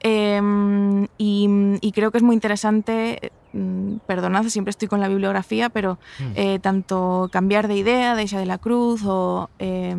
Eh, 0.00 1.06
y, 1.18 1.48
y 1.80 1.92
creo 1.92 2.10
que 2.12 2.18
es 2.18 2.22
muy 2.24 2.34
interesante, 2.34 3.32
mm, 3.52 3.96
perdonad, 4.06 4.44
siempre 4.44 4.70
estoy 4.70 4.86
con 4.88 5.00
la 5.00 5.08
bibliografía, 5.08 5.68
pero 5.68 5.98
eh, 6.36 6.58
tanto 6.60 7.28
Cambiar 7.32 7.66
de 7.68 7.76
idea 7.76 8.14
de 8.14 8.22
Isha 8.22 8.38
de 8.38 8.46
la 8.46 8.58
Cruz 8.58 9.02
o, 9.04 9.50
eh, 9.58 9.96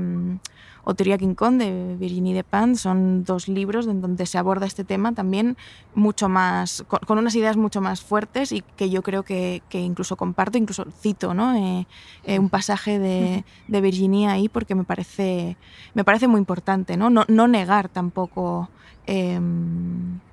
o 0.83 0.95
Teoría 0.95 1.17
King 1.17 1.35
Kong 1.35 1.57
de 1.57 1.95
Virginie 1.99 2.33
Despentes 2.33 2.81
son 2.81 3.23
dos 3.23 3.47
libros 3.47 3.87
en 3.87 4.01
donde 4.01 4.25
se 4.25 4.37
aborda 4.37 4.65
este 4.65 4.83
tema 4.83 5.13
también 5.13 5.57
mucho 5.95 6.29
más, 6.29 6.83
con, 6.87 7.17
unas 7.17 7.35
ideas 7.35 7.57
mucho 7.57 7.81
más 7.81 8.01
fuertes 8.01 8.51
y 8.51 8.63
que 8.75 8.89
yo 8.89 9.01
creo 9.03 9.23
que, 9.23 9.61
que 9.69 9.79
incluso 9.79 10.15
comparto, 10.15 10.57
incluso 10.57 10.85
cito 11.01 11.33
¿no? 11.33 11.55
Eh, 11.55 11.87
eh, 12.23 12.39
un 12.39 12.49
pasaje 12.49 12.99
de, 12.99 13.45
de 13.67 13.81
Virginie 13.81 14.27
ahí 14.27 14.49
porque 14.49 14.75
me 14.75 14.83
parece, 14.83 15.57
me 15.93 16.03
parece 16.03 16.27
muy 16.27 16.39
importante, 16.39 16.97
no, 16.97 17.09
no, 17.09 17.25
no 17.27 17.47
negar 17.47 17.89
tampoco, 17.89 18.69
eh, 19.05 19.39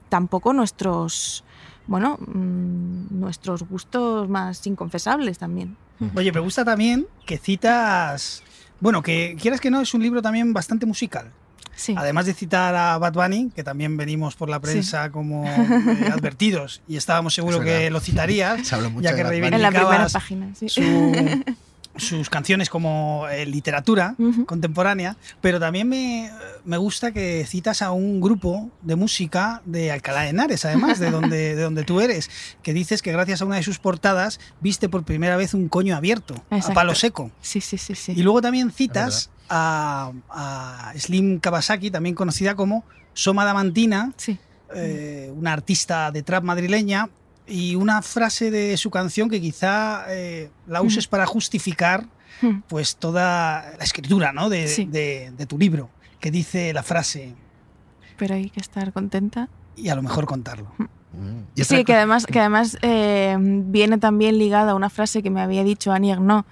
tampoco 0.09 0.53
nuestros 0.53 1.45
bueno, 1.89 2.19
mm, 2.21 3.19
nuestros 3.19 3.63
gustos 3.63 4.29
más 4.29 4.65
inconfesables 4.67 5.39
también. 5.39 5.77
Oye, 6.15 6.31
me 6.31 6.41
gusta 6.41 6.65
también 6.65 7.09
que 7.27 7.39
citas. 7.39 8.45
Bueno, 8.81 9.03
que 9.03 9.37
quieras 9.41 9.61
que 9.61 9.71
no, 9.71 9.81
es 9.81 9.93
un 9.95 10.03
libro 10.03 10.23
también 10.23 10.53
bastante 10.53 10.87
musical. 10.87 11.31
Sí. 11.75 11.95
Además 11.97 12.27
de 12.27 12.35
citar 12.35 12.75
a 12.75 12.99
Bad 12.99 13.13
Bunny, 13.13 13.51
que 13.55 13.63
también 13.63 13.97
venimos 13.97 14.35
por 14.35 14.49
la 14.49 14.59
prensa 14.61 15.11
como 15.13 15.47
eh, 15.47 16.11
advertidos 16.13 16.83
y 16.89 16.97
estábamos 16.97 17.35
seguros 17.35 17.61
Es 17.61 17.67
que 17.67 17.91
lo 17.91 18.01
citarías, 18.01 18.69
ya 19.01 19.15
que 19.15 19.23
Bunny. 19.23 19.47
En 19.47 19.63
la 19.63 19.69
primera 19.71 19.71
reivindicabas 19.71 20.13
página, 20.13 20.55
sí. 20.57 20.69
su- 20.69 20.83
sus 21.99 22.31
canciones 22.31 22.71
como 22.71 23.27
eh, 23.31 23.45
literatura 23.47 24.15
contemporánea, 24.47 25.17
pero 25.41 25.61
también 25.61 25.89
me, 25.89 26.31
me 26.65 26.77
gusta 26.77 27.13
que 27.13 27.45
citas 27.47 27.83
a 27.83 27.93
un 27.93 28.21
grupo 28.21 28.71
de 28.83 28.97
música 28.97 29.63
de 29.67 29.93
Alcalá 29.93 30.23
de 30.23 30.29
Henares, 30.31 30.65
además, 30.65 30.99
de 30.99 31.11
donde, 31.13 31.55
de 31.55 31.63
donde 31.63 31.85
tú 31.85 32.01
eres, 32.01 32.31
que 32.63 32.73
dices 32.73 33.03
que 33.03 33.13
gracias 33.13 33.43
a 33.43 33.45
una 33.45 33.57
de 33.57 33.63
sus 33.63 33.79
portadas 33.79 34.41
viste 34.61 34.89
por 34.89 35.05
primera 35.05 35.37
vez 35.37 35.55
un 35.55 35.69
coño 35.69 35.95
abierto, 35.97 36.35
a 36.51 36.61
palo 36.73 36.95
seco. 36.95 37.31
Sí, 37.41 37.61
sí, 37.61 37.79
sí, 37.79 37.95
sí. 37.95 38.13
Y 38.17 38.23
luego 38.23 38.41
también 38.41 38.71
citas 38.71 39.31
a, 39.51 40.13
a 40.31 40.93
Slim 40.97 41.39
Kawasaki, 41.41 41.91
también 41.91 42.15
conocida 42.15 42.55
como 42.55 42.85
Soma 43.15 43.45
Damantina, 43.45 44.13
Sí. 44.17 44.39
eh, 44.75 45.33
una 45.35 45.53
artista 45.53 46.11
de 46.13 46.23
trap 46.23 46.45
madrileña, 46.45 47.09
y 47.49 47.75
una 47.77 48.03
frase 48.03 48.51
de 48.51 48.77
su 48.77 48.91
canción 48.91 49.29
que 49.31 49.41
quizá 49.41 50.05
eh, 50.09 50.51
la 50.67 50.83
uses 50.83 51.07
para 51.07 51.27
justificar 51.27 52.07
Mm. 52.41 52.61
pues 52.69 52.95
toda 52.97 53.73
la 53.79 53.83
escritura 53.85 54.33
¿no? 54.33 54.49
de, 54.49 54.69
Sí. 54.69 54.85
de- 54.85 55.33
de 55.37 55.47
tu 55.47 55.59
libro, 55.59 55.91
que 56.21 56.31
dice 56.31 56.73
la 56.73 56.85
frase, 56.85 57.35
Pero 58.17 58.35
hay 58.37 58.49
que 58.51 58.61
estar 58.61 58.93
contenta. 58.93 59.49
y 59.75 59.89
a 59.89 59.97
lo 59.97 60.03
mejor 60.03 60.25
contarlo. 60.27 60.71
Y 61.57 61.63
otra 61.63 61.79
Sí, 61.79 61.85
que 61.85 61.95
además, 61.95 62.27
que 62.27 62.39
además 62.39 62.79
eh, 62.83 63.37
viene 63.41 63.99
también 63.99 64.39
ligada 64.39 64.73
a 64.73 64.75
una 64.77 64.89
frase 64.91 65.21
que 65.23 65.31
me 65.31 65.41
había 65.41 65.65
dicho 65.65 65.91
Annie 65.91 66.13
Ernaux 66.13 66.47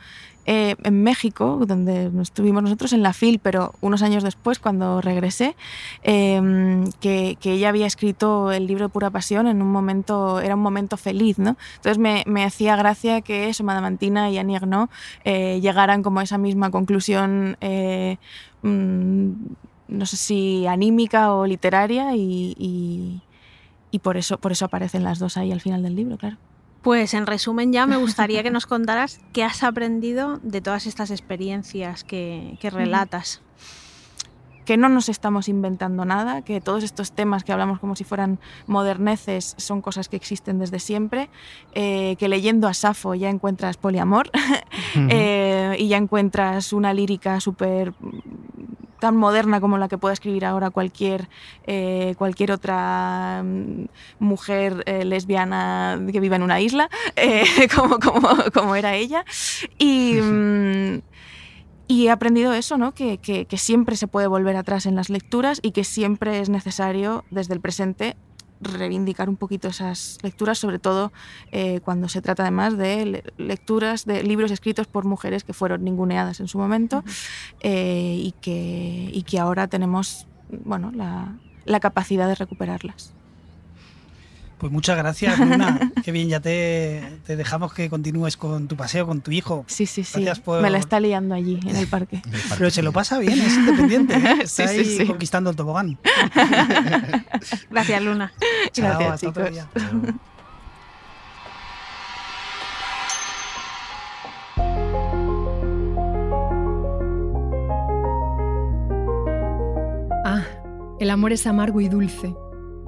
eh, 0.46 0.76
en 0.84 1.02
México, 1.02 1.60
donde 1.66 2.10
estuvimos 2.22 2.62
nosotros 2.62 2.92
en 2.92 3.02
la 3.02 3.12
FIL, 3.12 3.40
pero 3.40 3.72
unos 3.80 4.02
años 4.02 4.22
después, 4.22 4.58
cuando 4.58 5.00
regresé, 5.00 5.56
eh, 6.02 6.84
que, 7.00 7.36
ella 7.44 7.68
había 7.68 7.86
escrito 7.86 8.52
el 8.52 8.66
libro 8.66 8.88
Pura 8.88 9.10
Pasión 9.10 9.46
en 9.46 9.60
un 9.62 9.70
momento, 9.70 10.40
era 10.40 10.54
un 10.54 10.62
momento 10.62 10.96
feliz, 10.96 11.38
¿no? 11.38 11.56
Entonces 11.76 11.98
me, 11.98 12.22
me 12.26 12.44
hacía 12.44 12.76
gracia 12.76 13.20
que 13.20 13.48
eso, 13.48 13.64
Madamantina 13.64 14.30
y 14.30 14.38
Annie 14.38 14.56
Ernaux 14.56 14.90
eh, 15.24 15.60
llegaran 15.60 16.02
como 16.02 16.20
a 16.20 16.22
esa 16.22 16.38
misma 16.38 16.70
conclusión. 16.70 17.56
eh, 17.60 18.16
mm, 18.62 19.30
no 19.88 20.04
sé 20.06 20.16
si 20.16 20.66
anímica 20.66 21.32
o 21.32 21.46
literaria 21.46 22.16
y, 22.16 22.54
y- 22.58 23.22
y 23.90 23.98
por 24.00 24.16
eso, 24.16 24.38
por 24.38 24.52
eso 24.52 24.64
aparecen 24.64 25.04
las 25.04 25.18
dos 25.18 25.36
ahí 25.36 25.52
al 25.52 25.60
final 25.60 25.82
del 25.82 25.94
libro, 25.96 26.18
claro. 26.18 26.36
Pues 26.86 27.14
en 27.14 27.26
resumen 27.26 27.72
ya 27.72 27.84
me 27.84 27.96
gustaría 27.96 28.44
que 28.44 28.52
nos 28.52 28.64
contaras 28.64 29.18
qué 29.32 29.42
has 29.42 29.64
aprendido 29.64 30.38
de 30.44 30.60
todas 30.60 30.86
estas 30.86 31.10
experiencias 31.10 32.04
que, 32.04 32.56
que 32.60 32.70
relatas. 32.70 33.42
Que 34.64 34.76
no 34.76 34.88
nos 34.88 35.08
estamos 35.08 35.48
inventando 35.48 36.04
nada, 36.04 36.42
que 36.42 36.60
todos 36.60 36.84
estos 36.84 37.10
temas 37.10 37.42
que 37.42 37.50
hablamos 37.50 37.80
como 37.80 37.96
si 37.96 38.04
fueran 38.04 38.38
moderneces 38.68 39.56
son 39.58 39.82
cosas 39.82 40.08
que 40.08 40.14
existen 40.14 40.60
desde 40.60 40.78
siempre, 40.78 41.28
eh, 41.74 42.14
que 42.20 42.28
leyendo 42.28 42.68
a 42.68 42.74
Safo 42.74 43.16
ya 43.16 43.30
encuentras 43.30 43.78
poliamor 43.78 44.30
eh, 45.10 45.74
y 45.80 45.88
ya 45.88 45.96
encuentras 45.96 46.72
una 46.72 46.94
lírica 46.94 47.40
súper 47.40 47.94
tan 49.00 49.16
moderna 49.16 49.60
como 49.60 49.78
la 49.78 49.88
que 49.88 49.98
pueda 49.98 50.12
escribir 50.12 50.44
ahora 50.44 50.70
cualquier, 50.70 51.28
eh, 51.66 52.14
cualquier 52.18 52.52
otra 52.52 53.42
mm, 53.44 53.84
mujer 54.18 54.82
eh, 54.86 55.04
lesbiana 55.04 56.00
que 56.12 56.20
viva 56.20 56.36
en 56.36 56.42
una 56.42 56.60
isla, 56.60 56.88
eh, 57.16 57.44
como, 57.74 57.98
como, 57.98 58.28
como 58.52 58.74
era 58.76 58.94
ella. 58.94 59.24
Y, 59.78 60.14
mm, 60.20 61.00
y 61.88 62.06
he 62.06 62.10
aprendido 62.10 62.52
eso, 62.52 62.78
¿no? 62.78 62.92
Que, 62.92 63.18
que- 63.18 63.46
que 63.46 63.58
siempre 63.58 63.96
se 63.96 64.08
puede 64.08 64.26
volver 64.26 64.56
atrás 64.56 64.86
en 64.86 64.96
las 64.96 65.08
lecturas 65.08 65.60
y 65.62 65.70
que 65.70 65.84
siempre 65.84 66.40
es 66.40 66.48
necesario, 66.48 67.24
desde 67.30 67.54
el 67.54 67.60
presente, 67.60 68.16
reivindicar 68.60 69.28
un 69.28 69.36
poquito 69.36 69.68
esas 69.68 70.18
lecturas, 70.22 70.58
sobre 70.58 70.78
todo 70.78 71.12
eh, 71.52 71.80
cuando 71.84 72.08
se 72.08 72.22
trata 72.22 72.42
además 72.42 72.76
de 72.78 73.06
le- 73.06 73.24
lecturas 73.36 74.04
de 74.04 74.22
libros 74.22 74.50
escritos 74.50 74.86
por 74.86 75.04
mujeres 75.04 75.44
que 75.44 75.52
fueron 75.52 75.84
ninguneadas 75.84 76.40
en 76.40 76.48
su 76.48 76.58
momento 76.58 77.04
eh, 77.60 78.16
y, 78.18 78.32
que, 78.40 79.10
y 79.12 79.22
que 79.22 79.38
ahora 79.38 79.66
tenemos 79.68 80.26
bueno, 80.48 80.90
la, 80.94 81.36
la 81.64 81.80
capacidad 81.80 82.28
de 82.28 82.34
recuperarlas. 82.34 83.12
Pues 84.58 84.72
muchas 84.72 84.96
gracias, 84.96 85.38
Luna. 85.38 85.92
Qué 86.04 86.12
bien, 86.12 86.28
ya 86.28 86.40
te, 86.40 87.02
te 87.26 87.36
dejamos 87.36 87.74
que 87.74 87.90
continúes 87.90 88.38
con 88.38 88.68
tu 88.68 88.76
paseo 88.76 89.06
con 89.06 89.20
tu 89.20 89.30
hijo. 89.30 89.64
Sí, 89.66 89.84
sí, 89.84 90.02
sí. 90.02 90.26
Por- 90.44 90.62
Me 90.62 90.70
la 90.70 90.78
está 90.78 90.98
liando 90.98 91.34
allí, 91.34 91.60
en 91.66 91.76
el 91.76 91.86
parque. 91.86 92.22
Pero 92.56 92.70
se 92.70 92.80
lo 92.82 92.90
pasa 92.92 93.18
bien, 93.18 93.38
es 93.38 93.54
independiente. 93.54 94.14
¿eh? 94.14 94.36
Está 94.44 94.66
Sí, 94.68 94.74
sí, 94.74 94.78
ahí 94.92 94.96
sí. 94.98 95.06
conquistando 95.06 95.50
el 95.50 95.56
tobogán. 95.56 95.98
Gracias, 97.70 98.02
Luna. 98.02 98.32
Chao, 98.72 98.86
Gracias, 98.98 99.12
hasta 99.12 99.28
otro 99.28 99.50
día. 99.50 99.68
Ah, 110.24 110.42
el 110.98 111.10
amor 111.10 111.32
es 111.32 111.46
amargo 111.46 111.80
y 111.80 111.88
dulce. 111.88 112.34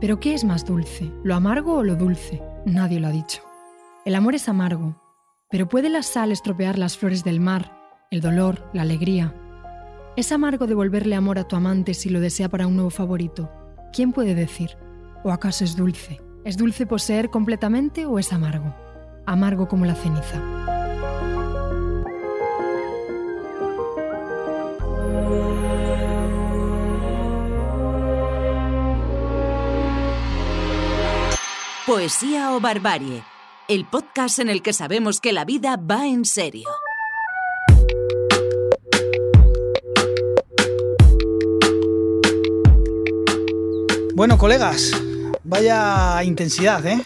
Pero 0.01 0.21
¿qué 0.21 0.35
es 0.35 0.45
más 0.45 0.65
dulce? 0.65 1.11
¿Lo 1.25 1.35
amargo 1.35 1.75
o 1.75 1.83
lo 1.83 1.97
dulce? 1.97 2.41
Nadie 2.65 3.01
lo 3.01 3.09
ha 3.09 3.11
dicho. 3.11 3.43
El 4.05 4.15
amor 4.15 4.37
es 4.37 4.49
amargo, 4.49 5.03
pero 5.51 5.69
¿puede 5.69 5.89
la 5.89 6.03
sal 6.03 6.31
estropear 6.31 6.79
las 6.79 6.97
flores 6.97 7.25
del 7.25 7.41
mar, 7.41 7.73
el 8.13 8.21
dolor, 8.21 8.71
la 8.73 8.83
alegría? 8.83 9.35
¿Es 10.17 10.31
amargo 10.31 10.67
devolverle 10.67 11.17
amor 11.17 11.39
a 11.39 11.49
tu 11.49 11.57
amante 11.57 11.95
si 11.95 12.11
lo 12.11 12.21
desea 12.21 12.49
para 12.49 12.67
un 12.67 12.77
nuevo 12.77 12.91
favorito? 12.91 13.51
¿Quién 13.93 14.13
puede 14.13 14.35
decir? 14.35 14.71
¿O 15.25 15.33
acaso 15.33 15.65
es 15.65 15.77
dulce? 15.77 16.21
¿Es 16.45 16.57
dulce 16.57 16.87
poseer 16.87 17.29
completamente 17.29 18.07
o 18.07 18.21
es 18.21 18.33
amargo? 18.33 18.75
Amargo 19.27 19.67
como 19.67 19.85
la 19.85 19.95
ceniza. 19.95 20.78
Poesía 31.89 32.55
o 32.55 32.61
Barbarie, 32.61 33.25
el 33.67 33.87
podcast 33.87 34.41
en 34.41 34.51
el 34.51 34.61
que 34.61 34.75
sabemos 34.75 35.23
que 35.23 35.33
la 35.33 35.47
vida 35.47 35.79
va 35.79 36.07
en 36.07 36.27
serio. 36.27 36.69
Bueno, 44.15 44.37
colegas, 44.37 44.93
vaya 45.45 46.23
intensidad, 46.25 46.85
¿eh? 46.85 47.03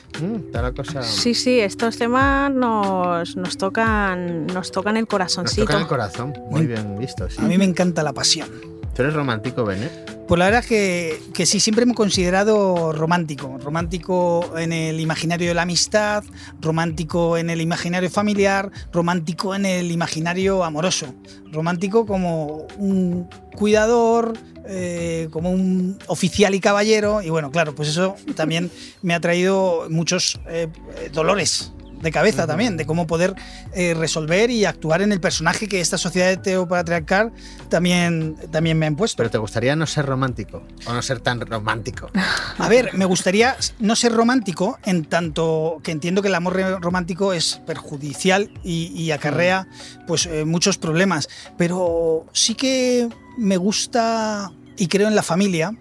cosa... 0.74 1.02
Sí, 1.02 1.34
sí, 1.34 1.60
estos 1.60 1.96
temas 1.96 2.50
nos, 2.50 3.36
nos, 3.36 3.56
tocan, 3.56 4.48
nos 4.48 4.72
tocan 4.72 4.96
el 4.96 5.06
corazoncito. 5.06 5.60
Nos 5.60 5.68
tocan 5.68 5.82
el 5.82 5.86
corazón, 5.86 6.34
muy 6.50 6.66
bien 6.66 6.98
visto. 6.98 7.30
Sí. 7.30 7.36
A 7.38 7.42
mí 7.42 7.56
me 7.56 7.66
encanta 7.66 8.02
la 8.02 8.12
pasión. 8.12 8.48
¿Tú 8.96 9.02
eres 9.02 9.14
romántico, 9.14 9.64
Benet? 9.64 10.21
Pues 10.32 10.38
la 10.38 10.46
verdad 10.46 10.60
es 10.60 10.66
que, 10.66 11.22
que, 11.34 11.44
sí, 11.44 11.60
siempre 11.60 11.84
me 11.84 11.92
he 11.92 11.94
considerado 11.94 12.92
romántico. 12.92 13.58
Romántico 13.58 14.56
en 14.56 14.72
el 14.72 14.98
imaginario 14.98 15.48
de 15.48 15.52
la 15.52 15.60
amistad, 15.60 16.24
romántico 16.58 17.36
en 17.36 17.50
el 17.50 17.60
imaginario 17.60 18.08
familiar, 18.08 18.70
romántico 18.94 19.54
en 19.54 19.66
el 19.66 19.90
imaginario 19.90 20.64
amoroso. 20.64 21.14
Romántico 21.50 22.06
como 22.06 22.66
un 22.78 23.28
cuidador, 23.58 24.32
eh, 24.66 25.28
como 25.32 25.50
un 25.50 25.98
oficial 26.06 26.54
y 26.54 26.60
caballero. 26.60 27.20
Y 27.20 27.28
bueno, 27.28 27.50
claro, 27.50 27.74
pues 27.74 27.90
eso 27.90 28.16
también 28.34 28.70
me 29.02 29.12
ha 29.12 29.20
traído 29.20 29.86
muchos 29.90 30.40
eh, 30.48 30.68
dolores 31.12 31.74
de 32.02 32.10
cabeza 32.10 32.46
también, 32.46 32.76
de 32.76 32.86
cómo 32.86 33.06
poder 33.06 33.34
eh, 33.72 33.94
resolver 33.94 34.50
y 34.50 34.64
actuar 34.64 35.02
en 35.02 35.12
el 35.12 35.20
personaje 35.20 35.68
que 35.68 35.80
esta 35.80 35.98
sociedad 35.98 36.30
heteropatriarcal 36.30 37.32
también, 37.68 38.36
también 38.50 38.78
me 38.78 38.86
ha 38.86 38.88
impuesto. 38.88 39.16
Pero 39.16 39.30
¿te 39.30 39.38
gustaría 39.38 39.76
no 39.76 39.86
ser 39.86 40.06
romántico 40.06 40.62
o 40.86 40.92
no 40.92 41.02
ser 41.02 41.20
tan 41.20 41.40
romántico? 41.40 42.10
A 42.58 42.68
ver, 42.68 42.94
me 42.94 43.04
gustaría 43.04 43.56
no 43.78 43.96
ser 43.96 44.12
romántico 44.12 44.78
en 44.84 45.04
tanto 45.04 45.80
que 45.82 45.92
entiendo 45.92 46.22
que 46.22 46.28
el 46.28 46.34
amor 46.34 46.56
romántico 46.80 47.32
es 47.32 47.60
perjudicial 47.66 48.50
y, 48.62 49.10
acarrea 49.12 49.68
pues 50.06 50.24
eh, 50.26 50.44
muchos 50.46 50.78
problemas, 50.78 51.28
pero 51.58 52.26
sí 52.32 52.54
que 52.54 53.08
me 53.36 53.58
gusta 53.58 54.50
y 54.76 54.86
creo 54.86 55.08
en 55.08 55.14
la 55.14 55.22
familia, 55.22 55.76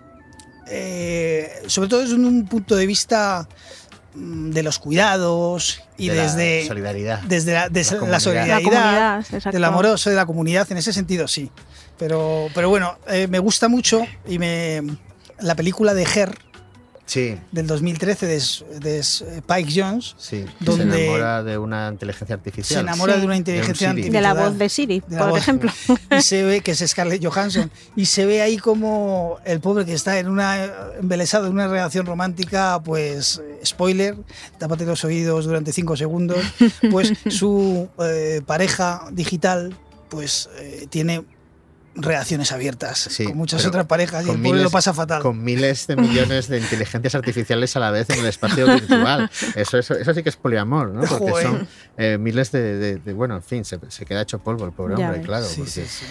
eh, 0.68 1.50
sobre 1.68 1.90
todo 1.90 2.02
desde 2.02 2.16
un 2.16 2.46
punto 2.46 2.76
de 2.76 2.86
vista 2.86 3.48
mm, 3.48 3.81
de 4.14 4.64
los 4.64 4.80
cuidados 4.80 5.82
y 5.98 6.10
de 6.10 6.22
desde 6.22 6.62
la 6.62 6.68
solidaridad, 6.68 7.20
desde 7.22 7.54
la, 7.54 7.70
desde 7.70 8.00
la, 8.00 8.08
la 8.08 8.20
solidaridad, 8.20 9.24
la 9.42 9.52
del 9.52 9.64
amoroso 9.64 10.10
de 10.10 10.16
la 10.16 10.26
comunidad, 10.26 10.72
en 10.72 10.78
ese 10.78 10.94
sentido 10.94 11.28
sí. 11.28 11.50
Pero, 11.98 12.48
pero 12.56 12.68
bueno, 12.70 12.98
eh, 13.08 13.28
me 13.28 13.40
gusta 13.40 13.68
mucho 13.68 14.06
y 14.28 14.40
me 14.40 14.82
la 15.40 15.56
película 15.56 15.94
de 15.94 16.04
Her 16.04 16.38
sí. 17.12 17.38
del 17.52 17.68
2013 17.68 18.26
de, 18.26 18.42
de 18.80 19.00
Spike 19.00 19.70
Jones, 19.76 20.16
sí, 20.18 20.46
donde 20.60 20.86
se 20.86 21.04
enamora 21.06 21.44
de 21.44 21.58
una 21.58 21.90
inteligencia 21.90 22.36
artificial. 22.36 22.78
Se 22.78 22.82
enamora 22.82 23.14
Sí. 23.16 23.20
de 23.20 23.26
una 23.26 23.36
inteligencia 23.38 23.88
De 23.88 23.92
artificial. 23.92 24.24
la 24.24 24.34
voz 24.34 24.58
de 24.58 24.70
Siri, 24.70 25.04
de 25.08 25.18
por 25.18 25.30
voz. 25.30 25.40
ejemplo. 25.40 25.72
Y 26.18 26.22
se 26.22 26.44
ve 26.44 26.62
que 26.62 26.72
es 26.72 26.80
Scarlett 26.88 27.24
Johansson. 27.26 27.70
Y 27.96 28.06
se 28.06 28.26
ve 28.26 28.42
ahí 28.42 28.58
como 28.58 29.38
el 29.46 29.60
pobre 29.60 29.86
que 29.86 29.94
está 29.94 30.20
en 30.20 30.30
una 30.30 30.66
embelesado 31.00 31.48
en 31.48 31.54
una 31.54 31.68
relación 31.68 32.06
romántica, 32.06 32.82
pues 32.84 33.42
eh, 33.44 33.60
spoiler, 33.66 34.16
tápate 34.58 34.86
los 34.86 35.04
oídos 35.04 35.46
durante 35.46 35.74
cinco 35.74 35.96
segundos, 35.98 36.40
pues 36.92 37.14
su 37.30 37.90
eh, 38.00 38.42
pareja 38.46 39.08
digital 39.12 39.76
pues 40.10 40.50
eh, 40.60 40.88
tiene 40.90 41.24
relaciones 41.96 42.52
abiertas 42.52 43.00
Sí, 43.00 43.26
con 43.26 43.38
muchas 43.38 43.66
otras 43.66 43.86
parejas 43.86 44.26
y 44.26 44.30
el 44.30 44.38
pobre 44.38 44.50
miles- 44.52 44.64
lo 44.64 44.70
pasa 44.70 44.94
fatal. 44.94 45.22
Con 45.22 45.44
miles 45.44 45.88
de 45.88 45.96
millones 45.98 46.48
de 46.48 46.60
inteligencias 46.60 47.16
artificiales 47.16 47.76
a 47.76 47.80
la 47.80 47.92
vez 47.92 48.10
en 48.10 48.20
el 48.20 48.26
espacio 48.28 48.66
virtual. 48.66 49.30
Eso, 49.56 49.78
eso, 49.78 49.96
eso 49.96 50.14
sí 50.14 50.24
que 50.24 50.30
es 50.30 50.38
poliamor, 50.38 50.90
¿no? 50.92 51.02
Porque 51.02 51.32
Joder. 51.32 51.46
son 51.48 51.68
eh, 51.98 52.18
miles 52.18 52.52
de, 52.52 52.78
de- 52.78 52.96
de- 52.98 53.14
Bueno, 53.14 53.36
en 53.36 53.44
fin, 53.44 53.66
se, 53.66 53.80
se 53.90 54.06
queda 54.06 54.22
hecho 54.22 54.40
polvo 54.40 54.66
el 54.66 54.72
pobre 54.72 54.96
Ya 54.98 55.06
hombre, 55.06 55.20
ves. 55.20 55.28
claro. 55.28 55.46
Sí, 55.46 55.56
porque- 55.58 55.72
sí, 55.72 55.86
sí. 55.86 56.06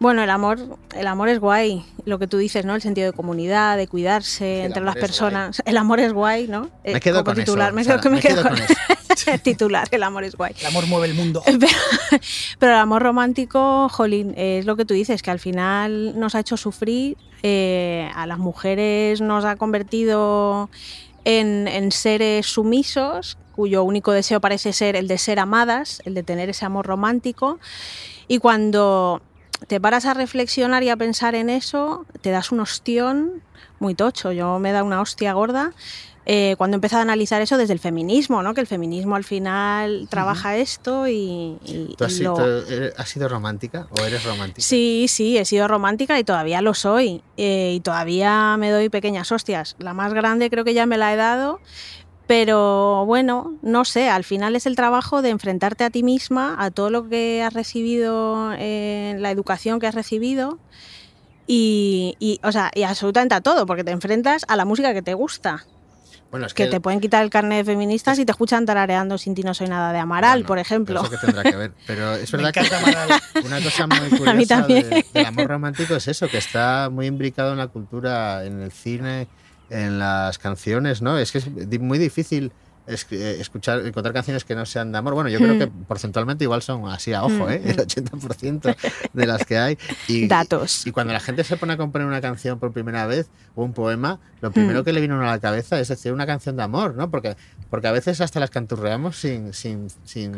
Bueno, 0.00 0.22
el 0.24 0.30
amor, 0.30 0.58
el 0.96 1.06
amor 1.06 1.28
es 1.28 1.38
guay, 1.38 1.84
lo 2.04 2.18
que 2.18 2.26
tú 2.26 2.36
dices, 2.36 2.64
¿no? 2.64 2.74
El 2.74 2.82
sentido 2.82 3.06
de 3.06 3.12
comunidad, 3.16 3.76
de 3.76 3.86
cuidarse 3.86 4.60
el 4.60 4.66
entre 4.66 4.82
las 4.82 4.96
personas. 4.96 5.62
El 5.64 5.76
amor 5.76 6.00
es 6.00 6.12
guay, 6.12 6.48
¿no? 6.48 6.68
Me 6.84 6.94
Eh, 6.96 7.00
quedo 7.00 7.16
como 7.22 7.26
con 7.26 7.34
titular, 7.36 7.68
eso. 7.68 7.76
me 7.76 7.84
Sara, 7.84 8.00
quedo, 8.00 8.10
me 8.10 8.16
me 8.16 8.22
quedo 8.22 8.34
quedo 8.42 8.42
con 8.48 8.54
con 8.54 8.62
eso. 8.64 8.74
titular, 9.42 9.88
el 9.90 10.02
amor 10.02 10.24
es 10.24 10.36
guay. 10.36 10.54
El 10.60 10.66
amor 10.66 10.86
mueve 10.86 11.06
el 11.06 11.14
mundo. 11.14 11.42
Pero, 11.46 11.72
pero 12.58 12.72
el 12.72 12.78
amor 12.78 13.02
romántico, 13.02 13.88
jolín, 13.88 14.34
es 14.36 14.66
lo 14.66 14.76
que 14.76 14.84
tú 14.84 14.94
dices, 14.94 15.22
que 15.22 15.30
al 15.30 15.38
final 15.38 16.18
nos 16.18 16.34
ha 16.34 16.40
hecho 16.40 16.56
sufrir, 16.56 17.16
eh, 17.42 18.10
a 18.14 18.26
las 18.26 18.38
mujeres 18.38 19.20
nos 19.20 19.44
ha 19.44 19.56
convertido 19.56 20.70
en, 21.24 21.68
en 21.68 21.92
seres 21.92 22.46
sumisos, 22.46 23.38
cuyo 23.54 23.84
único 23.84 24.12
deseo 24.12 24.40
parece 24.40 24.72
ser 24.72 24.96
el 24.96 25.08
de 25.08 25.18
ser 25.18 25.38
amadas, 25.38 26.02
el 26.04 26.14
de 26.14 26.22
tener 26.22 26.50
ese 26.50 26.64
amor 26.64 26.86
romántico. 26.86 27.58
Y 28.28 28.38
cuando 28.38 29.22
te 29.66 29.80
paras 29.80 30.04
a 30.06 30.14
reflexionar 30.14 30.82
y 30.82 30.90
a 30.90 30.96
pensar 30.96 31.34
en 31.34 31.50
eso, 31.50 32.06
te 32.20 32.30
das 32.30 32.52
un 32.52 32.60
ostión 32.60 33.42
muy 33.78 33.94
tocho. 33.94 34.32
Yo 34.32 34.58
me 34.58 34.72
da 34.72 34.82
una 34.82 35.00
hostia 35.00 35.32
gorda 35.32 35.72
eh, 36.26 36.54
cuando 36.56 36.76
empecé 36.76 36.96
a 36.96 37.00
analizar 37.02 37.42
eso 37.42 37.56
desde 37.58 37.72
el 37.74 37.78
feminismo, 37.80 38.42
¿no? 38.42 38.54
que 38.54 38.60
el 38.60 38.66
feminismo 38.66 39.14
al 39.16 39.24
final 39.24 40.06
trabaja 40.10 40.56
esto 40.56 41.06
y, 41.06 41.58
y- 41.66 41.94
¿Tú 41.96 42.04
has, 42.04 42.12
y 42.12 42.16
sido, 42.16 42.38
lo- 42.38 42.66
eres- 42.66 42.94
has 42.98 43.08
sido 43.08 43.28
romántica 43.28 43.86
o 43.90 44.02
eres 44.04 44.24
romántica? 44.24 44.62
Sí, 44.66 45.06
sí, 45.08 45.36
he 45.38 45.44
sido 45.44 45.68
romántica 45.68 46.18
y 46.18 46.24
todavía 46.24 46.62
lo 46.62 46.74
soy. 46.74 47.22
eh, 47.36 47.72
y 47.76 47.80
todavía 47.80 48.56
me 48.58 48.70
doy 48.70 48.88
pequeñas 48.88 49.30
hostias. 49.32 49.74
La 49.78 49.92
más 49.92 50.14
grande 50.14 50.48
creo 50.50 50.64
que 50.64 50.72
ya 50.74 50.86
me 50.86 50.96
la 50.98 51.12
he 51.12 51.16
dado. 51.16 51.60
Pero 52.26 53.04
bueno, 53.04 53.58
no 53.60 53.84
sé, 53.84 54.08
al 54.08 54.24
final 54.24 54.56
es 54.56 54.64
el 54.64 54.76
trabajo 54.76 55.20
de 55.20 55.28
enfrentarte 55.28 55.84
a 55.84 55.90
ti 55.90 56.02
misma, 56.02 56.56
a 56.58 56.70
todo 56.70 56.88
lo 56.88 57.06
que 57.06 57.42
has 57.42 57.52
recibido, 57.52 58.50
en 58.54 59.20
la 59.20 59.30
educación 59.30 59.78
que 59.78 59.86
has 59.88 59.94
recibido 59.94 60.58
y, 61.46 62.14
y, 62.18 62.40
o 62.42 62.50
sea, 62.50 62.70
y 62.74 62.84
absolutamente 62.84 63.34
a 63.34 63.42
todo, 63.42 63.66
porque 63.66 63.84
te 63.84 63.90
enfrentas 63.90 64.44
a 64.48 64.56
la 64.56 64.64
música 64.64 64.94
que 64.94 65.02
te 65.02 65.12
gusta. 65.12 65.66
Bueno, 66.34 66.48
es 66.48 66.54
Que 66.54 66.64
que, 66.64 66.70
te 66.70 66.80
pueden 66.80 66.98
quitar 66.98 67.22
el 67.22 67.30
carnet 67.30 67.58
de 67.64 67.72
feministas 67.72 68.18
y 68.18 68.24
te 68.24 68.32
escuchan 68.32 68.66
tarareando 68.66 69.18
Sin 69.18 69.36
ti 69.36 69.44
no 69.44 69.54
soy 69.54 69.68
nada 69.68 69.92
de 69.92 70.00
Amaral, 70.00 70.38
Bueno, 70.40 70.48
por 70.48 70.58
ejemplo. 70.58 71.00
Eso 71.02 71.10
que 71.12 71.16
tendrá 71.18 71.44
que 71.44 71.54
ver. 71.54 71.72
Pero 71.86 72.14
es 72.14 72.28
verdad 72.32 72.52
que 72.52 72.58
Amaral. 72.58 73.08
una 73.44 73.62
cosa 73.62 73.86
muy 73.86 74.08
curiosa 74.08 74.34
mí 74.34 74.44
también. 74.44 74.90
de- 74.90 75.06
del 75.14 75.26
amor 75.26 75.46
romántico 75.46 75.94
es 75.94 76.08
eso, 76.08 76.26
que 76.26 76.38
está 76.38 76.88
muy 76.90 77.06
imbricado 77.06 77.52
en 77.52 77.58
la 77.58 77.68
cultura, 77.68 78.44
en 78.44 78.60
el 78.62 78.72
cine, 78.72 79.28
en 79.70 80.00
las 80.00 80.38
canciones, 80.38 81.02
¿no? 81.02 81.18
Es 81.18 81.30
que 81.30 81.38
es 81.38 81.48
muy 81.78 81.98
difícil 81.98 82.46
eh, 82.46 82.50
escuchar, 82.86 83.86
encontrar 83.86 84.12
canciones 84.12 84.44
que 84.44 84.54
no 84.54 84.66
sean 84.66 84.92
de 84.92 84.98
amor. 84.98 85.14
Bueno, 85.14 85.30
yo 85.30 85.38
creo 85.38 85.58
que 85.58 85.66
porcentualmente 85.66 86.44
igual 86.44 86.62
son 86.62 86.88
así 86.88 87.12
a 87.12 87.24
ojo, 87.24 87.46
Mm. 87.46 87.50
¿eh? 87.50 87.62
El 87.64 87.76
80% 87.78 88.76
de 89.12 89.26
las 89.26 89.44
que 89.44 89.58
hay. 89.58 89.78
Y, 90.08 90.26
Datos. 90.28 90.86
Y 90.86 90.92
cuando 90.92 91.12
la 91.12 91.20
gente 91.20 91.44
se 91.44 91.56
pone 91.56 91.72
a 91.72 91.76
componer 91.76 92.06
una 92.06 92.20
canción 92.20 92.58
por 92.58 92.72
primera 92.72 93.06
vez 93.06 93.28
o 93.54 93.64
un 93.64 93.72
poema, 93.72 94.20
lo 94.40 94.50
primero 94.50 94.82
Mm. 94.82 94.84
que 94.84 94.92
le 94.92 95.00
viene 95.00 95.14
a 95.14 95.18
la 95.18 95.38
cabeza 95.38 95.78
es 95.80 95.88
decir 95.88 96.12
una 96.12 96.26
canción 96.26 96.56
de 96.56 96.62
amor, 96.62 96.94
¿no? 96.94 97.10
Porque, 97.10 97.36
porque 97.70 97.86
a 97.88 97.92
veces 97.92 98.20
hasta 98.20 98.40
las 98.40 98.50
canturreamos 98.50 99.16
sin, 99.16 99.52
sin, 99.52 99.88
sin, 100.04 100.34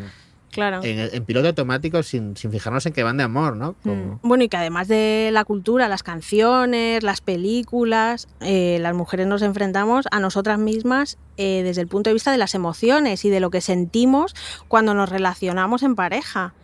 Claro. 0.57 0.81
en, 0.83 0.99
en 1.15 1.25
piloto 1.25 1.47
automático 1.49 2.03
sin, 2.03 2.37
sin 2.37 2.51
fijarnos 2.51 2.85
en 2.87 2.93
que 2.93 3.05
van 3.05 3.17
de 3.19 3.23
amor, 3.23 3.55
¿no? 3.57 3.75
Como- 3.85 3.95
Mm. 4.15 4.19
Bueno, 4.23 4.43
y 4.45 4.49
que 4.49 4.57
además 4.57 4.89
de 4.89 5.31
la 5.33 5.45
cultura, 5.45 5.87
las 5.89 6.03
canciones, 6.03 7.03
las 7.05 7.21
películas, 7.21 8.27
eh, 8.41 8.79
las 8.81 8.95
mujeres 8.95 9.27
nos 9.27 9.43
enfrentamos 9.43 10.07
a 10.11 10.19
nosotras 10.21 10.59
mismas 10.59 11.19
eh, 11.37 11.63
desde 11.63 11.83
el 11.83 11.87
punto 11.89 12.11
de 12.11 12.15
vista 12.15 12.33
de 12.33 12.39
las 12.39 12.55
emociones 12.55 13.25
y 13.25 13.31
de 13.31 13.41
lo 13.41 13.51
que 13.51 13.61
sentimos 13.61 14.35
cuando 14.69 14.95
nos 14.95 15.09
relacionamos 15.11 15.83
en 15.83 15.95
pareja. 15.95 16.55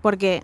Porque 0.00 0.42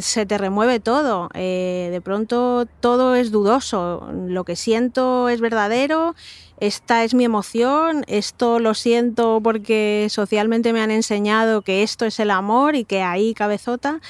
se 0.00 0.26
te 0.26 0.38
remueve 0.38 0.80
todo. 0.80 1.30
eh, 1.34 1.88
de 1.90 2.00
pronto 2.00 2.66
todo 2.80 3.14
es 3.14 3.30
dudoso. 3.30 4.08
Lo 4.12 4.44
que 4.44 4.56
siento 4.56 5.28
es 5.28 5.40
verdadero. 5.40 6.14
Esta 6.60 7.04
es 7.04 7.14
mi 7.14 7.24
emoción. 7.24 8.04
Esto 8.08 8.58
lo 8.58 8.74
siento 8.74 9.40
porque 9.42 10.08
socialmente 10.10 10.72
me 10.72 10.80
han 10.80 10.90
enseñado 10.90 11.62
que 11.62 11.82
esto 11.82 12.04
es 12.04 12.18
el 12.20 12.30
amor 12.30 12.74
y 12.74 12.84
que 12.84 13.02
ahí 13.02 13.34
cabezota. 13.34 14.00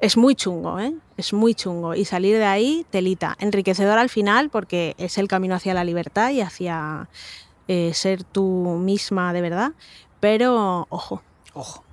Es 0.00 0.16
muy 0.16 0.34
chungo, 0.34 0.78
¿eh? 0.78 0.94
Es 1.16 1.32
muy 1.32 1.54
chungo. 1.54 1.94
Y 1.94 2.04
salir 2.04 2.36
de 2.36 2.44
ahí, 2.44 2.86
telita. 2.90 3.36
Enriquecedor 3.40 3.98
al 3.98 4.08
final 4.08 4.48
porque 4.50 4.94
es 4.98 5.18
el 5.18 5.28
camino 5.28 5.54
hacia 5.56 5.74
la 5.74 5.82
libertad 5.84 6.30
y 6.30 6.40
hacia 6.40 7.08
eh, 7.66 7.92
ser 7.94 8.22
tú 8.22 8.78
misma 8.80 9.32
de 9.32 9.40
verdad. 9.40 9.72
Pero, 10.20 10.86
ojo. 10.90 11.22
Ojo. 11.54 11.84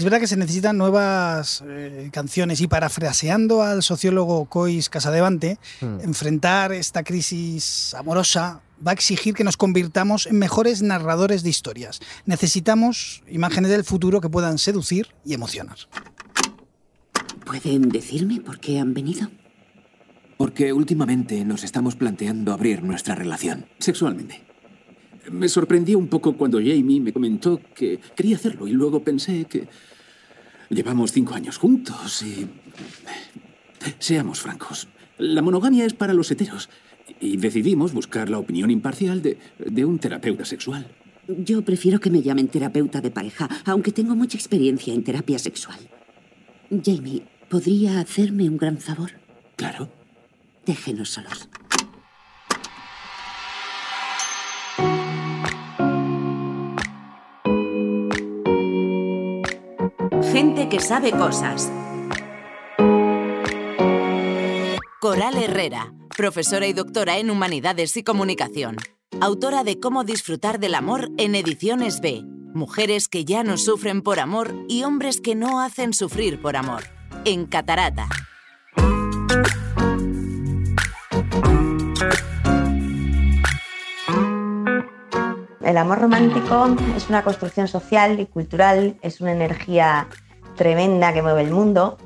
Es 0.00 0.04
verdad 0.04 0.20
que 0.20 0.26
se 0.28 0.38
necesitan 0.38 0.78
nuevas 0.78 1.62
eh, 1.68 2.08
canciones 2.10 2.62
y 2.62 2.66
parafraseando 2.66 3.62
al 3.62 3.82
sociólogo 3.82 4.46
Cois 4.46 4.88
Casadevante, 4.88 5.58
Hmm. 5.82 6.00
enfrentar 6.00 6.72
esta 6.72 7.02
crisis 7.02 7.92
amorosa 7.92 8.62
va 8.86 8.92
a 8.92 8.94
exigir 8.94 9.34
que 9.34 9.44
nos 9.44 9.58
convirtamos 9.58 10.24
en 10.24 10.38
mejores 10.38 10.80
narradores 10.80 11.42
de 11.42 11.50
historias. 11.50 12.00
Necesitamos 12.24 13.22
imágenes 13.28 13.70
del 13.72 13.84
futuro 13.84 14.22
que 14.22 14.30
puedan 14.30 14.56
seducir 14.56 15.08
y 15.22 15.34
emocionar. 15.34 15.76
¿Pueden 17.44 17.90
decirme 17.90 18.40
por 18.40 18.58
qué 18.58 18.78
han 18.78 18.94
venido? 18.94 19.28
Porque 20.38 20.72
últimamente 20.72 21.44
nos 21.44 21.62
estamos 21.62 21.94
planteando 21.94 22.54
abrir 22.54 22.82
nuestra 22.82 23.14
relación, 23.14 23.66
sexualmente. 23.78 24.49
Me 25.30 25.48
sorprendió 25.48 25.98
un 25.98 26.08
poco 26.08 26.36
cuando 26.36 26.58
Jamie 26.58 27.00
me 27.00 27.12
comentó 27.12 27.60
que 27.74 28.00
quería 28.14 28.36
hacerlo 28.36 28.66
y 28.66 28.72
luego 28.72 29.02
pensé 29.04 29.44
que 29.44 29.68
llevamos 30.70 31.12
cinco 31.12 31.34
años 31.34 31.58
juntos 31.58 32.22
y... 32.22 32.46
Seamos 33.98 34.40
francos, 34.40 34.88
la 35.16 35.40
monogamia 35.40 35.86
es 35.86 35.94
para 35.94 36.12
los 36.12 36.30
heteros 36.30 36.68
y 37.18 37.38
decidimos 37.38 37.92
buscar 37.92 38.28
la 38.28 38.38
opinión 38.38 38.70
imparcial 38.70 39.22
de, 39.22 39.38
de 39.58 39.84
un 39.84 39.98
terapeuta 39.98 40.44
sexual. 40.44 40.86
Yo 41.28 41.62
prefiero 41.62 42.00
que 42.00 42.10
me 42.10 42.22
llamen 42.22 42.48
terapeuta 42.48 43.00
de 43.00 43.10
pareja, 43.10 43.48
aunque 43.64 43.92
tengo 43.92 44.14
mucha 44.16 44.36
experiencia 44.36 44.92
en 44.92 45.04
terapia 45.04 45.38
sexual. 45.38 45.78
Jamie, 46.70 47.22
¿podría 47.48 48.00
hacerme 48.00 48.48
un 48.48 48.56
gran 48.56 48.78
favor? 48.78 49.12
Claro. 49.56 49.88
Déjenos 50.66 51.10
solos. 51.10 51.48
Que 60.70 60.78
sabe 60.78 61.10
cosas. 61.10 61.70
Coral 65.00 65.36
Herrera, 65.36 65.92
profesora 66.16 66.68
y 66.68 66.72
doctora 66.72 67.18
en 67.18 67.30
Humanidades 67.30 67.96
y 67.96 68.04
Comunicación. 68.04 68.76
Autora 69.20 69.64
de 69.64 69.80
Cómo 69.80 70.04
disfrutar 70.04 70.60
del 70.60 70.76
amor 70.76 71.10
en 71.18 71.34
Ediciones 71.34 72.00
B. 72.00 72.22
Mujeres 72.54 73.08
que 73.08 73.24
ya 73.24 73.42
no 73.42 73.58
sufren 73.58 74.02
por 74.02 74.20
amor 74.20 74.54
y 74.68 74.84
hombres 74.84 75.20
que 75.20 75.34
no 75.34 75.60
hacen 75.60 75.92
sufrir 75.92 76.40
por 76.40 76.56
amor. 76.56 76.84
En 77.24 77.46
Catarata. 77.46 78.08
El 85.62 85.76
amor 85.76 86.00
romántico 86.00 86.76
es 86.96 87.08
una 87.08 87.22
construcción 87.24 87.66
social 87.68 88.20
y 88.20 88.26
cultural, 88.26 88.98
es 89.02 89.20
una 89.20 89.32
energía 89.32 90.08
tremenda 90.60 91.14
que 91.14 91.22
mueve 91.22 91.40
el 91.40 91.52
mundo, 91.52 91.96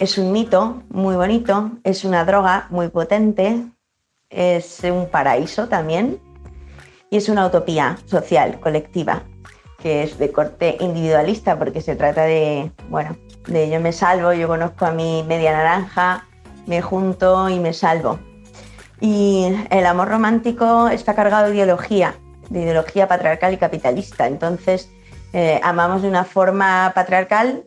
es 0.00 0.18
un 0.18 0.32
mito 0.32 0.82
muy 0.88 1.14
bonito, 1.14 1.70
es 1.84 2.04
una 2.04 2.24
droga 2.24 2.66
muy 2.70 2.88
potente, 2.88 3.66
es 4.30 4.80
un 4.82 5.08
paraíso 5.08 5.68
también 5.68 6.18
y 7.08 7.18
es 7.18 7.28
una 7.28 7.46
utopía 7.46 7.96
social, 8.06 8.58
colectiva, 8.58 9.22
que 9.78 10.02
es 10.02 10.18
de 10.18 10.32
corte 10.32 10.76
individualista 10.80 11.56
porque 11.56 11.80
se 11.80 11.94
trata 11.94 12.22
de, 12.22 12.72
bueno, 12.88 13.16
de 13.46 13.70
yo 13.70 13.78
me 13.78 13.92
salvo, 13.92 14.32
yo 14.32 14.48
conozco 14.48 14.86
a 14.86 14.90
mi 14.90 15.22
media 15.22 15.52
naranja, 15.52 16.26
me 16.66 16.82
junto 16.82 17.48
y 17.48 17.60
me 17.60 17.72
salvo. 17.72 18.18
Y 19.00 19.54
el 19.70 19.86
amor 19.86 20.08
romántico 20.08 20.88
está 20.88 21.14
cargado 21.14 21.46
de 21.48 21.54
ideología, 21.54 22.16
de 22.50 22.62
ideología 22.62 23.06
patriarcal 23.06 23.54
y 23.54 23.58
capitalista. 23.58 24.26
Entonces, 24.26 24.90
eh, 25.32 25.60
amamos 25.62 26.02
de 26.02 26.08
una 26.08 26.24
forma 26.24 26.90
patriarcal 26.92 27.62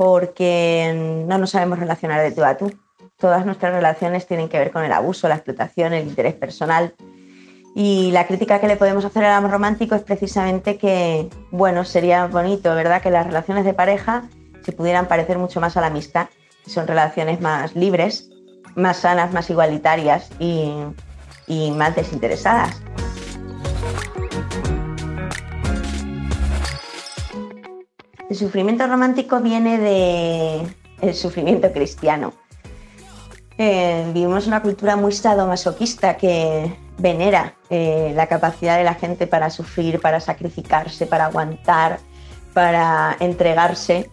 porque 0.00 0.94
no 1.28 1.36
nos 1.36 1.50
sabemos 1.50 1.78
relacionar 1.78 2.22
de 2.22 2.32
tú 2.32 2.42
a 2.42 2.56
tú. 2.56 2.72
Todas 3.18 3.44
nuestras 3.44 3.74
relaciones 3.74 4.26
tienen 4.26 4.48
que 4.48 4.58
ver 4.58 4.70
con 4.70 4.82
el 4.82 4.92
abuso, 4.92 5.28
la 5.28 5.34
explotación, 5.34 5.92
el 5.92 6.08
interés 6.08 6.32
personal. 6.32 6.94
Y 7.74 8.10
la 8.10 8.26
crítica 8.26 8.62
que 8.62 8.66
le 8.66 8.78
podemos 8.78 9.04
hacer 9.04 9.26
al 9.26 9.34
amor 9.34 9.50
romántico 9.50 9.94
es 9.94 10.00
precisamente 10.00 10.78
que, 10.78 11.28
bueno, 11.50 11.84
sería 11.84 12.28
bonito, 12.28 12.74
¿verdad?, 12.74 13.02
que 13.02 13.10
las 13.10 13.26
relaciones 13.26 13.66
de 13.66 13.74
pareja 13.74 14.24
se 14.62 14.72
pudieran 14.72 15.06
parecer 15.06 15.36
mucho 15.36 15.60
más 15.60 15.76
a 15.76 15.82
la 15.82 15.88
amistad. 15.88 16.28
Son 16.66 16.86
relaciones 16.86 17.42
más 17.42 17.76
libres, 17.76 18.30
más 18.76 18.96
sanas, 18.96 19.34
más 19.34 19.50
igualitarias 19.50 20.30
y, 20.38 20.72
y 21.46 21.72
más 21.72 21.94
desinteresadas. 21.94 22.80
El 28.30 28.36
sufrimiento 28.36 28.86
romántico 28.86 29.40
viene 29.40 29.80
del 31.00 31.14
sufrimiento 31.14 31.72
cristiano. 31.72 32.32
Eh, 33.58 34.08
vivimos 34.14 34.46
una 34.46 34.62
cultura 34.62 34.94
muy 34.94 35.10
sadomasoquista 35.10 36.16
que 36.16 36.72
venera 36.96 37.56
eh, 37.70 38.12
la 38.14 38.28
capacidad 38.28 38.78
de 38.78 38.84
la 38.84 38.94
gente 38.94 39.26
para 39.26 39.50
sufrir, 39.50 40.00
para 40.00 40.20
sacrificarse, 40.20 41.06
para 41.06 41.24
aguantar, 41.24 41.98
para 42.54 43.16
entregarse 43.18 44.08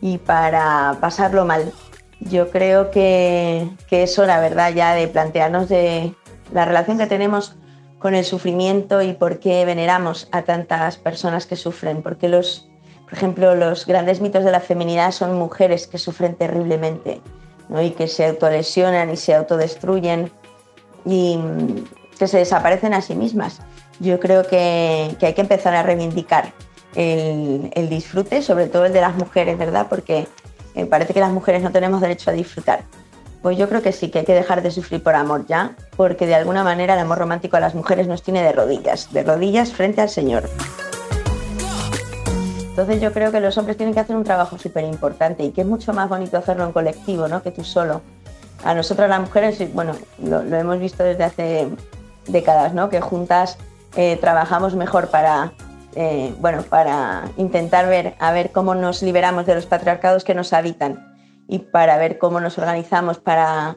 y 0.00 0.18
para 0.18 0.96
pasarlo 1.00 1.44
mal. 1.44 1.72
Yo 2.20 2.50
creo 2.50 2.92
que, 2.92 3.68
que 3.90 4.04
es 4.04 4.16
hora, 4.20 4.38
¿verdad?, 4.38 4.72
ya 4.72 4.94
de 4.94 5.08
plantearnos 5.08 5.68
de 5.68 6.14
la 6.52 6.64
relación 6.64 6.96
que 6.96 7.08
tenemos 7.08 7.56
con 7.98 8.14
el 8.14 8.24
sufrimiento 8.24 9.02
y 9.02 9.14
por 9.14 9.40
qué 9.40 9.64
veneramos 9.64 10.28
a 10.30 10.42
tantas 10.42 10.96
personas 10.96 11.46
que 11.46 11.56
sufren, 11.56 12.04
porque 12.04 12.28
los 12.28 12.67
por 13.08 13.16
ejemplo, 13.16 13.54
los 13.54 13.86
grandes 13.86 14.20
mitos 14.20 14.44
de 14.44 14.52
la 14.52 14.60
feminidad 14.60 15.12
son 15.12 15.38
mujeres 15.38 15.86
que 15.86 15.96
sufren 15.96 16.34
terriblemente 16.34 17.22
¿no? 17.70 17.80
y 17.80 17.92
que 17.92 18.06
se 18.06 18.26
autolesionan 18.26 19.10
y 19.10 19.16
se 19.16 19.34
autodestruyen 19.34 20.30
y 21.06 21.38
que 22.18 22.28
se 22.28 22.36
desaparecen 22.36 22.92
a 22.92 23.00
sí 23.00 23.14
mismas. 23.14 23.60
Yo 23.98 24.20
creo 24.20 24.46
que, 24.46 25.16
hay 25.20 25.32
que 25.32 25.40
empezar 25.40 25.74
a 25.74 25.82
reivindicar 25.82 26.52
el, 26.94 27.70
el, 27.74 27.88
disfrute, 27.88 28.42
sobre 28.42 28.66
todo 28.66 28.84
el 28.84 28.92
de 28.92 29.00
las 29.00 29.16
mujeres, 29.16 29.56
¿verdad? 29.56 29.86
Porque 29.88 30.28
eh, 30.74 30.84
parece 30.84 31.14
que 31.14 31.20
las 31.20 31.32
mujeres 31.32 31.62
no 31.62 31.72
tenemos 31.72 32.02
derecho 32.02 32.28
a 32.30 32.34
disfrutar. 32.34 32.82
Pues 33.40 33.56
yo 33.56 33.70
creo 33.70 33.80
que 33.80 33.92
sí, 33.92 34.10
que 34.10 34.18
hay 34.18 34.24
que 34.26 34.34
dejar 34.34 34.62
de 34.62 34.70
sufrir 34.70 35.02
por 35.02 35.14
amor 35.14 35.46
ya, 35.46 35.76
porque 35.96 36.26
de 36.26 36.34
alguna 36.34 36.62
manera 36.62 36.92
el 36.92 37.00
amor 37.00 37.18
romántico 37.18 37.56
a 37.56 37.60
las 37.60 37.74
mujeres 37.74 38.06
nos 38.06 38.22
tiene 38.22 38.42
de 38.42 38.52
rodillas, 38.52 39.10
de 39.14 39.22
rodillas 39.22 39.72
frente 39.72 40.02
al 40.02 40.10
Señor. 40.10 40.50
Entonces 42.78 43.02
yo 43.02 43.12
creo 43.12 43.32
que 43.32 43.40
los 43.40 43.58
hombres 43.58 43.76
tienen 43.76 43.92
que 43.92 43.98
hacer 43.98 44.14
un 44.14 44.22
trabajo 44.22 44.56
súper 44.56 44.84
importante 44.84 45.42
y 45.42 45.50
que 45.50 45.62
es 45.62 45.66
mucho 45.66 45.92
más 45.92 46.08
bonito 46.08 46.36
hacerlo 46.36 46.64
en 46.64 46.70
colectivo, 46.70 47.26
¿no? 47.26 47.42
Que 47.42 47.50
tú 47.50 47.64
solo. 47.64 48.02
A 48.62 48.72
nosotras 48.72 49.10
las 49.10 49.18
mujeres, 49.18 49.74
bueno, 49.74 49.94
lo, 50.22 50.42
hemos 50.42 50.78
visto 50.78 51.02
desde 51.02 51.24
hace 51.24 51.68
décadas, 52.28 52.74
¿no? 52.74 52.88
Que 52.88 53.00
juntas 53.00 53.58
eh, 53.96 54.16
trabajamos 54.20 54.76
mejor 54.76 55.08
para, 55.08 55.54
eh, 55.96 56.32
bueno, 56.38 56.62
para 56.62 57.24
intentar 57.36 57.88
ver, 57.88 58.14
a 58.20 58.30
ver 58.30 58.52
cómo 58.52 58.76
nos 58.76 59.02
liberamos 59.02 59.44
de 59.44 59.56
los 59.56 59.66
patriarcados 59.66 60.22
que 60.22 60.36
nos 60.36 60.52
habitan 60.52 61.04
y 61.48 61.58
para 61.58 61.96
ver 61.96 62.16
cómo 62.16 62.38
nos 62.38 62.58
organizamos 62.58 63.18
para, 63.18 63.76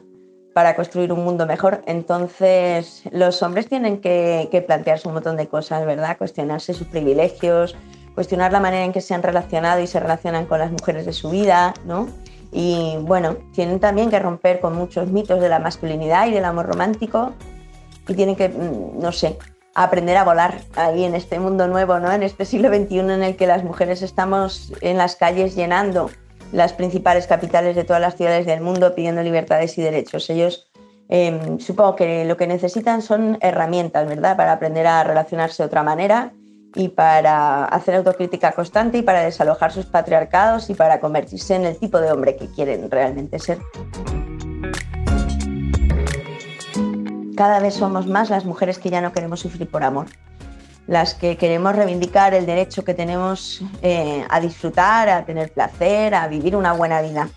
para 0.54 0.76
construir 0.76 1.12
un 1.12 1.24
mundo 1.24 1.48
mejor. 1.48 1.82
Entonces, 1.88 3.02
los 3.12 3.42
hombres 3.42 3.68
tienen 3.68 4.00
que, 4.00 4.48
que 4.52 4.62
plantearse 4.62 5.08
un 5.08 5.16
montón 5.16 5.38
de 5.38 5.48
cosas, 5.48 5.88
¿verdad? 5.88 6.20
Cuestionarse 6.20 6.76
sus 6.76 6.86
privilegios, 6.86 7.76
cuestionar 8.16 8.52
la 8.52 8.60
manera 8.60 8.84
en 8.84 8.94
que 8.94 9.02
se 9.02 9.14
han 9.14 9.24
relacionado 9.24 9.82
y 9.82 9.88
se 9.88 10.00
relacionan 10.00 10.46
con 10.46 10.60
las 10.60 10.72
mujeres 10.72 11.06
de 11.06 11.14
su 11.14 11.30
vida, 11.30 11.74
¿no? 11.86 12.08
Y 12.52 12.98
bueno, 13.02 13.38
tienen 13.54 13.80
también 13.80 14.10
que 14.10 14.20
romper 14.20 14.60
con 14.60 14.76
muchos 14.76 15.10
mitos 15.10 15.40
de 15.40 15.50
la 15.50 15.60
masculinidad 15.60 16.28
y 16.28 16.32
del 16.32 16.46
amor 16.46 16.66
romántico 16.66 17.34
y 18.08 18.14
tienen 18.14 18.36
que, 18.36 18.50
mm, 18.50 19.00
no 19.00 19.12
sé, 19.12 19.38
aprender 19.74 20.18
a 20.18 20.26
volar 20.26 20.60
ahí 20.76 21.06
en 21.06 21.16
este 21.16 21.40
mundo 21.40 21.68
nuevo, 21.68 22.00
¿no? 22.00 22.12
En 22.12 22.24
este 22.24 22.44
siglo 22.44 22.68
XXI 22.68 23.00
en 23.00 23.24
el 23.24 23.36
que 23.38 23.48
las 23.48 23.64
mujeres 23.64 24.02
estamos 24.02 24.74
en 24.82 24.98
las 24.98 25.16
calles 25.16 25.56
llenando 25.56 26.10
las 26.52 26.74
principales 26.74 27.28
capitales 27.28 27.78
de 27.78 27.86
todas 27.86 28.02
las 28.02 28.18
ciudades 28.18 28.46
del 28.46 28.60
mundo 28.60 28.94
pidiendo 28.94 29.24
libertades 29.24 29.78
y 29.78 29.82
derechos. 29.82 30.30
Ellos 30.30 30.68
em, 31.08 31.60
supongo 31.60 31.96
que 31.96 32.26
lo 32.26 32.36
que 32.36 32.48
necesitan 32.48 33.02
son 33.02 33.38
herramientas, 33.40 34.08
¿verdad? 34.08 34.36
Para 34.36 34.52
aprender 34.54 34.88
a 34.88 35.04
relacionarse 35.06 35.64
de 35.64 35.68
otra 35.68 35.84
manera 35.84 36.34
y 36.76 36.90
para 36.90 37.66
hacer 37.66 37.96
autocrítica 37.96 38.54
constante 38.54 39.00
y 39.00 39.02
para 39.02 39.22
desalojar 39.22 39.72
sus 39.72 39.86
patriarcados 39.86 40.70
y 40.70 40.74
para 40.74 41.00
convertirse 41.00 41.56
en 41.56 41.66
el 41.66 41.78
tipo 41.78 42.00
de 42.00 42.12
hombre 42.12 42.36
que 42.36 42.48
quieren 42.48 42.90
realmente 42.90 43.40
ser. 43.40 43.60
Cada 47.36 47.60
vez 47.60 47.74
somos 47.74 48.08
más 48.08 48.30
las 48.30 48.46
mujeres 48.46 48.78
que 48.78 48.90
ya 48.90 49.02
no 49.02 49.14
queremos 49.14 49.40
sufrir 49.40 49.70
por 49.70 49.84
amor, 49.84 50.08
las 50.88 51.14
que 51.14 51.38
queremos 51.38 51.76
reivindicar 51.76 52.34
el 52.34 52.46
derecho 52.46 52.84
que 52.84 52.94
tenemos 52.94 53.62
eh, 53.82 54.26
a 54.30 54.40
disfrutar, 54.40 55.10
a 55.10 55.26
tener 55.26 55.52
placer, 55.52 56.14
a 56.14 56.28
vivir 56.28 56.56
una 56.56 56.74
buena 56.74 57.02
vida. 57.02 57.30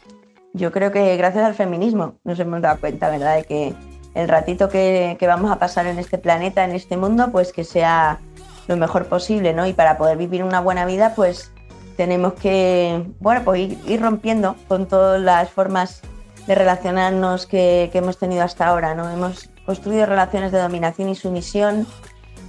Yo 0.52 0.70
creo 0.70 0.92
que 0.92 1.16
gracias 1.16 1.44
al 1.44 1.54
feminismo 1.54 2.18
nos 2.22 2.38
hemos 2.38 2.60
dado 2.60 2.78
cuenta, 2.80 3.08
¿verdad?, 3.08 3.36
de 3.36 3.44
que 3.44 3.74
el 4.14 4.28
ratito 4.28 4.68
que, 4.68 5.16
que 5.18 5.26
vamos 5.26 5.50
a 5.50 5.58
pasar 5.58 5.86
en 5.86 5.98
este 5.98 6.18
planeta, 6.18 6.64
en 6.64 6.72
este 6.72 6.96
mundo, 6.96 7.30
pues 7.32 7.52
que 7.52 7.64
sea 7.64 8.20
lo 8.68 8.76
mejor 8.76 9.06
posible, 9.06 9.52
¿no? 9.52 9.66
Y 9.66 9.72
para 9.72 9.98
poder 9.98 10.16
vivir 10.16 10.42
una 10.42 10.60
buena 10.60 10.86
vida, 10.86 11.14
pues 11.14 11.52
tenemos 11.96 12.34
que, 12.34 13.04
bueno, 13.20 13.42
pues 13.44 13.76
ir, 13.86 14.00
rompiendo 14.00 14.56
con 14.68 14.86
todas 14.86 15.20
las 15.20 15.50
formas 15.50 16.02
de 16.46 16.54
relacionarnos 16.54 17.46
que, 17.46 17.90
hemos 17.94 18.18
tenido 18.18 18.42
hasta 18.42 18.66
ahora, 18.66 18.94
¿no? 18.94 19.08
Hemos 19.10 19.50
construido 19.64 20.06
relaciones 20.06 20.52
de 20.52 20.58
dominación 20.58 21.08
y 21.08 21.14
sumisión 21.14 21.86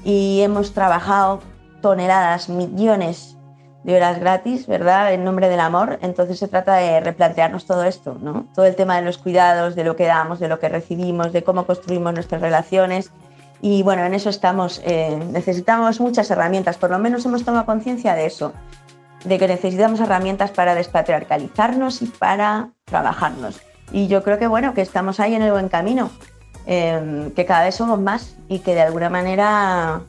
y 0.03 0.41
hemos 0.41 0.73
trabajado 0.73 1.41
toneladas, 1.81 2.49
millones 2.49 3.37
de 3.83 3.95
horas 3.95 4.19
gratis, 4.19 4.65
¿verdad? 4.65 5.13
En 5.13 5.23
nombre 5.23 5.47
del 5.47 5.59
amor. 5.59 5.99
Entonces 6.01 6.39
se 6.39 6.47
trata 6.47 6.75
de 6.75 6.99
replantearnos 6.99 7.65
todo 7.65 7.83
esto, 7.83 8.17
¿no? 8.19 8.47
Todo 8.55 8.65
el 8.65 8.75
tema 8.75 8.95
de 8.97 9.03
los 9.03 9.19
cuidados, 9.19 9.75
de 9.75 9.83
lo 9.83 9.95
que 9.95 10.05
damos, 10.05 10.39
de 10.39 10.47
lo 10.47 10.59
que 10.59 10.69
recibimos, 10.69 11.31
de 11.31 11.43
cómo 11.43 11.65
construimos 11.65 12.13
nuestras 12.13 12.41
relaciones. 12.41 13.11
Y 13.61 13.83
bueno, 13.83 14.03
en 14.03 14.13
eso 14.13 14.29
estamos. 14.29 14.81
Eh, 14.85 15.17
necesitamos 15.31 15.99
muchas 15.99 16.29
herramientas, 16.29 16.77
por 16.77 16.91
lo 16.91 16.99
menos 16.99 17.25
hemos 17.25 17.43
tomado 17.43 17.65
conciencia 17.65 18.13
de 18.13 18.25
eso, 18.25 18.53
de 19.23 19.39
que 19.39 19.47
necesitamos 19.47 19.99
herramientas 19.99 20.51
para 20.51 20.75
despatriarcalizarnos 20.75 22.01
y 22.01 22.05
para 22.07 22.69
trabajarnos. 22.85 23.59
Y 23.91 24.07
yo 24.07 24.23
creo 24.23 24.37
que 24.37 24.47
bueno, 24.47 24.73
que 24.73 24.81
estamos 24.81 25.19
ahí 25.19 25.35
en 25.35 25.41
el 25.41 25.51
buen 25.51 25.69
camino, 25.69 26.09
eh, 26.67 27.31
que 27.35 27.45
cada 27.45 27.65
vez 27.65 27.75
somos 27.75 27.99
más 27.99 28.35
y 28.47 28.59
que 28.59 28.75
de 28.75 28.81
alguna 28.81 29.09
manera 29.09 30.01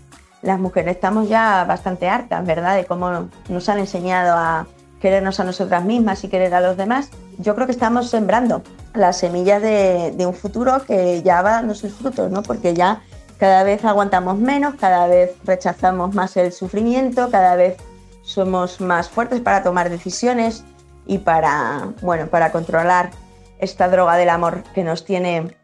las 0.42 0.61
mujeres 0.61 0.97
estamos 0.97 1.28
ya 1.28 1.64
bastante 1.64 2.09
hartas, 2.09 2.44
¿verdad? 2.47 2.76
De 2.76 2.84
cómo 2.84 3.28
nos 3.49 3.68
han 3.68 3.78
enseñado 3.78 4.36
a 4.36 4.66
querernos 5.01 5.40
a 5.40 5.44
nosotras 5.44 5.84
mismas 5.84 6.24
y 6.24 6.28
querer 6.28 6.55
a 6.55 6.61
los 6.61 6.76
demás. 6.76 7.11
Yo 7.38 7.55
creo 7.55 7.66
que 7.66 7.72
estamos 7.72 8.09
sembrando 8.09 8.62
las 8.94 9.18
semillas 9.18 9.61
de, 9.61 10.12
de 10.16 10.26
un 10.26 10.34
futuro 10.34 10.82
que 10.86 11.22
ya 11.22 11.42
va 11.42 11.53
dando 11.53 11.74
sus 11.74 11.92
frutos, 11.92 12.30
¿no? 12.30 12.42
Porque 12.42 12.74
ya 12.74 13.03
cada 13.39 13.62
vez 13.64 13.84
aguantamos 13.84 14.39
menos, 14.39 14.74
cada 14.76 15.07
vez 15.07 15.37
rechazamos 15.45 16.14
más 16.14 16.37
el 16.37 16.53
sufrimiento, 16.53 17.30
cada 17.30 17.57
vez 17.57 17.76
somos 18.22 18.80
más 18.80 19.09
fuertes 19.09 19.41
para 19.41 19.62
tomar 19.62 19.91
decisiones 19.91 20.64
y 21.07 21.18
para, 21.18 21.93
bueno, 22.03 22.26
para 22.26 22.51
controlar 22.51 23.11
esta 23.59 23.89
droga 23.89 24.16
del 24.16 24.30
amor 24.30 24.64
que 24.74 24.84
nos 24.84 25.05
tiene 25.05 25.57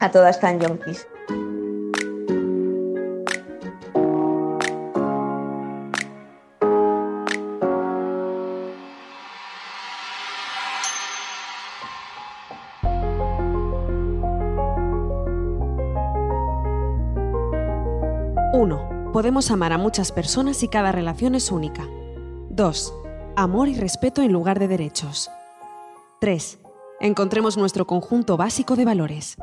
a 0.00 0.10
todas 0.10 0.40
tan 0.40 0.60
yonkis. 0.60 1.06
Podemos 19.18 19.50
amar 19.50 19.72
a 19.72 19.78
muchas 19.78 20.12
personas 20.12 20.62
y 20.62 20.68
cada 20.68 20.92
relación 20.92 21.34
es 21.34 21.50
única. 21.50 21.88
2. 22.50 22.94
Amor 23.34 23.66
y 23.66 23.74
respeto 23.74 24.22
en 24.22 24.32
lugar 24.32 24.60
de 24.60 24.68
derechos. 24.68 25.28
3. 26.20 26.60
Encontremos 27.00 27.56
nuestro 27.56 27.84
conjunto 27.84 28.36
básico 28.36 28.76
de 28.76 28.84
valores. 28.84 29.36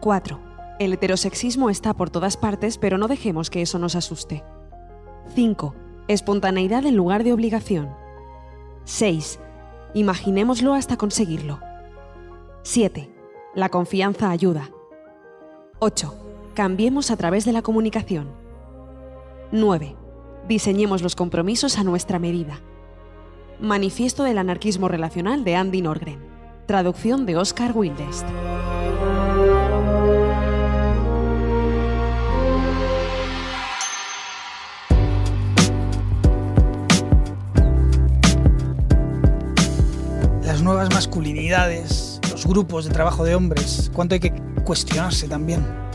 4. 0.00 0.40
El 0.80 0.94
heterosexismo 0.94 1.70
está 1.70 1.94
por 1.94 2.10
todas 2.10 2.36
partes, 2.36 2.76
pero 2.76 2.98
no 2.98 3.06
dejemos 3.06 3.50
que 3.50 3.62
eso 3.62 3.78
nos 3.78 3.94
asuste. 3.94 4.42
5. 5.36 5.76
Espontaneidad 6.08 6.84
en 6.84 6.96
lugar 6.96 7.22
de 7.22 7.32
obligación. 7.32 7.90
6. 8.82 9.38
Imaginémoslo 9.94 10.74
hasta 10.74 10.96
conseguirlo. 10.96 11.60
7. 12.64 13.08
La 13.54 13.68
confianza 13.68 14.32
ayuda. 14.32 14.70
8. 15.78 16.16
Cambiemos 16.54 17.12
a 17.12 17.16
través 17.16 17.44
de 17.44 17.52
la 17.52 17.62
comunicación. 17.62 18.47
9. 19.50 19.96
Diseñemos 20.46 21.00
los 21.00 21.16
compromisos 21.16 21.78
a 21.78 21.84
nuestra 21.84 22.18
medida. 22.18 22.60
Manifiesto 23.60 24.22
del 24.24 24.36
anarquismo 24.36 24.88
relacional 24.88 25.42
de 25.42 25.56
Andy 25.56 25.80
Norgren. 25.80 26.18
Traducción 26.66 27.24
de 27.24 27.38
Oscar 27.38 27.72
Wildest. 27.74 28.26
Las 40.44 40.62
nuevas 40.62 40.92
masculinidades, 40.92 42.20
los 42.30 42.46
grupos 42.46 42.84
de 42.84 42.90
trabajo 42.90 43.24
de 43.24 43.34
hombres, 43.34 43.90
cuánto 43.94 44.14
hay 44.14 44.20
que 44.20 44.32
cuestionarse 44.64 45.26
también. 45.26 45.87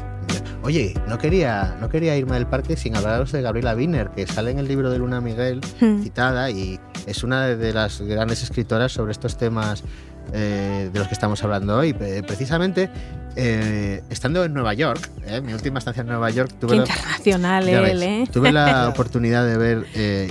Oye, 0.63 0.93
no 1.09 1.17
quería, 1.17 1.75
no 1.81 1.89
quería 1.89 2.15
irme 2.15 2.35
del 2.35 2.47
parque 2.47 2.77
sin 2.77 2.95
hablaros 2.95 3.33
de 3.33 3.41
Gabriela 3.41 3.75
Wiener, 3.75 4.09
que 4.11 4.25
sale 4.25 4.51
en 4.51 4.59
el 4.59 4.67
libro 4.67 4.89
de 4.89 4.97
Luna 4.97 5.19
Miguel, 5.19 5.59
Hmm. 5.81 6.01
citada, 6.03 6.49
y 6.49 6.79
es 7.05 7.23
una 7.23 7.47
de 7.47 7.73
las 7.73 7.99
grandes 8.01 8.43
escritoras 8.43 8.93
sobre 8.93 9.11
estos 9.11 9.37
temas 9.37 9.83
eh, 10.31 10.89
de 10.93 10.99
los 10.99 11.09
que 11.09 11.13
estamos 11.15 11.43
hablando 11.43 11.77
hoy. 11.77 11.91
Precisamente, 11.93 12.89
eh, 13.35 14.01
estando 14.09 14.45
en 14.45 14.53
Nueva 14.53 14.73
York, 14.73 15.09
eh, 15.25 15.41
mi 15.41 15.51
última 15.53 15.79
estancia 15.79 15.99
en 15.99 16.07
Nueva 16.07 16.29
York, 16.29 16.49
tuve 16.61 16.71
Qué 16.71 16.77
la- 16.77 16.83
internacional 16.85 17.65
ya 17.65 17.79
él, 17.79 17.83
ves, 17.83 18.01
¿eh? 18.01 18.23
Tuve 18.31 18.53
la 18.53 18.87
oportunidad 18.95 19.45
de 19.45 19.57
ver, 19.57 19.85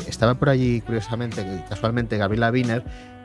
estaba 0.09 0.35
por 0.35 0.49
allí 0.49 0.81
curiosamente, 0.81 1.45
casualmente, 1.69 2.17
Gabriela 2.17 2.51
Wiener 2.51 2.83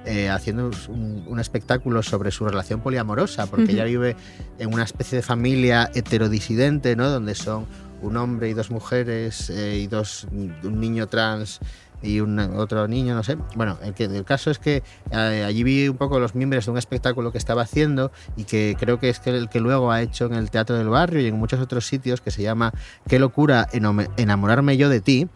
eh, 0.08 0.30
haciendo 0.30 0.72
un, 0.90 1.26
un 1.28 1.40
espectáculo 1.40 2.02
sobre 2.02 2.32
su 2.32 2.46
relación 2.46 2.82
poliamorosa, 2.82 3.46
porque 3.48 3.74
ella 3.74 3.84
vive 3.84 4.16
en 4.58 4.74
una 4.74 4.84
especie 4.84 5.18
de 5.18 5.22
familia 5.22 5.92
heterodisidente, 5.94 6.96
¿no? 6.96 7.10
Donde 7.10 7.36
son 7.36 7.66
un 8.02 8.18
hombre 8.18 8.50
y 8.50 8.54
dos 8.54 8.72
mujeres 8.72 9.50
eh, 9.50 9.80
y 9.80 9.88
dos, 9.88 10.28
un 10.32 10.80
niño 10.80 11.08
trans 11.08 11.60
y 12.02 12.20
un 12.20 12.40
otro 12.40 12.88
niño, 12.88 13.16
no 13.16 13.24
sé. 13.24 13.38
Bueno, 13.56 13.78
el, 13.84 13.94
que, 13.94 14.06
el 14.06 14.24
caso 14.24 14.52
es 14.52 14.60
que 14.60 14.84
eh, 15.12 15.44
allí 15.46 15.64
vi 15.64 15.88
un 15.88 15.98
poco 15.98 16.20
los 16.20 16.36
miembros 16.36 16.66
de 16.66 16.72
un 16.72 16.78
espectáculo 16.78 17.32
que 17.32 17.38
estaba 17.38 17.64
haciendo 17.64 18.12
y 18.36 18.44
que 18.44 18.76
creo 18.80 19.00
que 19.00 19.10
es 19.10 19.20
que 19.20 19.32
el 19.32 19.50
que 19.50 19.60
luego 19.60 19.92
ha 19.92 20.02
hecho 20.02 20.26
en 20.26 20.36
el 20.36 20.52
Teatro 20.52 20.78
del 20.78 20.90
Barrio 20.90 21.22
y 21.22 21.28
en 21.28 21.36
muchos 21.36 21.60
otros 21.60 21.88
sitios, 21.88 22.22
que 22.22 22.32
se 22.32 22.44
llama 22.44 22.72
Qué 23.08 23.20
locura 23.20 23.68
enamorarme 24.18 24.78
yo 24.78 24.90
de 24.90 25.02
ti, 25.02 25.28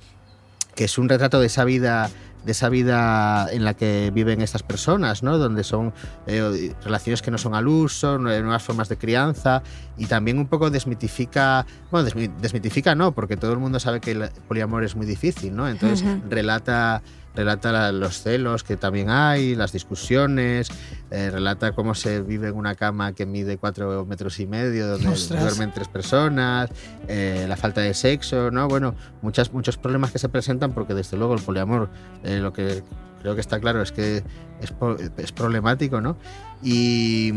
que 0.76 0.84
es 0.86 0.98
un 0.98 1.10
retrato 1.10 1.40
de 1.40 1.48
esa 1.48 1.66
vida 1.66 2.10
de 2.46 2.52
esa 2.54 2.70
vida 2.70 3.48
en 3.52 3.64
la 3.64 3.76
que 3.76 4.12
viven 4.14 4.42
estas 4.42 4.64
personas, 4.64 5.22
¿no? 5.24 5.38
Donde 5.38 5.64
son 5.64 5.94
eh, 6.28 6.74
relaciones 6.84 7.22
que 7.22 7.30
no 7.32 7.38
son 7.38 7.54
al 7.54 7.68
uso, 7.68 8.18
nue- 8.18 8.42
nuevas 8.42 8.64
formas 8.64 8.90
de 8.90 8.98
crianza 8.98 9.62
y 9.98 10.08
también 10.08 10.38
un 10.40 10.48
poco 10.48 10.70
desmitifica, 10.72 11.66
bueno, 11.92 12.08
desmi- 12.10 12.36
desmitifica 12.42 12.96
no, 12.96 13.12
porque 13.12 13.38
todo 13.38 13.54
el 13.54 13.60
mundo 13.60 13.80
sabe 13.80 14.00
que 14.00 14.12
el 14.12 14.30
poliamor 14.48 14.84
es 14.84 14.96
muy 14.96 15.06
difícil, 15.06 15.56
¿no? 15.56 15.68
Entonces 15.70 16.04
relata 16.30 17.02
relata 17.36 17.72
la- 17.72 17.92
los 17.92 18.22
celos 18.22 18.64
que 18.64 18.78
también 18.78 19.10
hay, 19.10 19.56
las 19.56 19.72
discusiones, 19.72 20.68
eh, 21.12 21.30
relata 21.32 21.72
cómo 21.74 21.96
se 21.96 22.22
vive 22.22 22.50
en 22.50 22.56
una 22.56 22.76
cama 22.76 23.14
que 23.14 23.26
mide 23.26 23.58
cuatro 23.58 24.06
metros 24.06 24.40
y 24.40 24.48
medio, 24.48 24.88
donde 24.88 25.08
Ostras. 25.10 25.42
duermen 25.42 25.72
tres 25.74 25.88
personas, 25.88 26.70
eh, 27.08 27.46
la 27.48 27.56
falta 27.58 27.82
de 27.82 27.94
sexo, 27.94 28.52
¿no? 28.52 28.68
Bueno, 28.68 28.96
muchas, 29.22 29.54
muchos 29.54 29.78
problemas 29.78 30.12
que 30.12 30.20
se 30.20 30.30
presentan 30.30 30.74
porque 30.74 30.94
desde 30.94 31.18
luego 31.18 31.34
el 31.34 31.42
poliamor, 31.42 31.90
eh, 32.24 32.40
lo 32.40 32.52
que 32.54 32.84
creo 33.22 33.36
que 33.36 33.42
está 33.42 33.60
claro 33.60 33.82
es 33.82 33.92
que 33.92 34.24
es, 34.62 35.32
problemático, 35.32 36.02
¿no? 36.02 36.18
Y, 36.64 37.32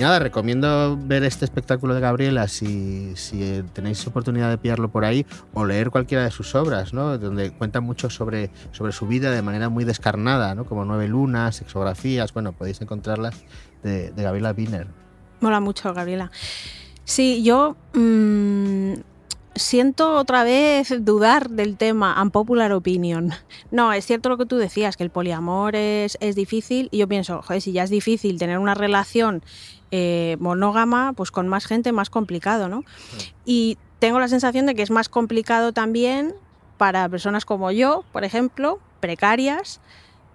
nada, 0.00 0.18
recomiendo 0.18 0.98
ver 1.00 1.24
este 1.24 1.44
espectáculo 1.44 1.94
de 1.94 2.00
Gabriela 2.00 2.48
si, 2.48 3.14
tenéis 3.72 4.06
oportunidad 4.06 4.50
de 4.50 4.58
pillarlo 4.58 4.90
por 4.90 5.04
ahí 5.04 5.26
o 5.52 5.64
leer 5.64 5.90
cualquiera 5.90 6.24
de 6.24 6.30
sus 6.30 6.54
obras, 6.54 6.92
¿no? 6.92 7.18
Donde 7.18 7.50
cuenta 7.50 7.80
mucho 7.80 8.08
sobre, 8.08 8.50
sobre 8.72 8.92
su 8.92 9.06
vida 9.06 9.30
de 9.30 9.42
manera 9.42 9.68
muy 9.68 9.84
descarnada, 9.84 10.54
¿no? 10.54 10.64
Como 10.64 10.84
Nueve 10.84 11.08
Lunas, 11.08 11.56
Sexografías, 11.56 12.32
bueno, 12.32 12.52
podéis 12.52 12.80
encontrarlas 12.80 13.34
de, 13.82 14.12
Gabriela 14.16 14.54
Wiener. 14.56 14.86
Mola 15.40 15.60
mucho, 15.60 15.92
Gabriela. 15.92 16.30
Sí, 17.04 17.42
yo 17.44 17.76
mm, 17.94 18.75
siento 19.56 20.16
otra 20.16 20.44
vez 20.44 20.92
dudar 21.04 21.50
del 21.50 21.76
tema 21.76 22.20
unpopular 22.22 22.72
opinion. 22.72 23.32
No, 23.70 23.92
es 23.92 24.06
cierto 24.06 24.28
lo 24.28 24.36
que 24.38 24.46
tú 24.46 24.56
decías, 24.56 24.96
que 24.96 25.02
el 25.04 25.10
poliamor 25.10 25.74
es, 25.76 26.16
es 26.20 26.36
difícil 26.36 26.88
y 26.92 26.98
yo 26.98 27.08
pienso, 27.08 27.42
joder, 27.42 27.60
si 27.62 27.72
ya 27.72 27.82
es 27.82 27.90
difícil 27.90 28.38
tener 28.38 28.58
una 28.58 28.74
relación 28.74 29.42
eh, 29.90 30.36
monógama, 30.40 31.12
pues 31.14 31.30
con 31.30 31.48
más 31.48 31.66
gente 31.66 31.92
más 31.92 32.10
complicado, 32.10 32.68
¿no? 32.68 32.82
Y 33.44 33.78
tengo 33.98 34.20
la 34.20 34.28
sensación 34.28 34.66
de 34.66 34.74
que 34.74 34.82
es 34.82 34.90
más 34.90 35.08
complicado 35.08 35.72
también 35.72 36.34
para 36.76 37.08
personas 37.08 37.44
como 37.44 37.70
yo, 37.70 38.04
por 38.12 38.24
ejemplo, 38.24 38.78
precarias, 39.00 39.80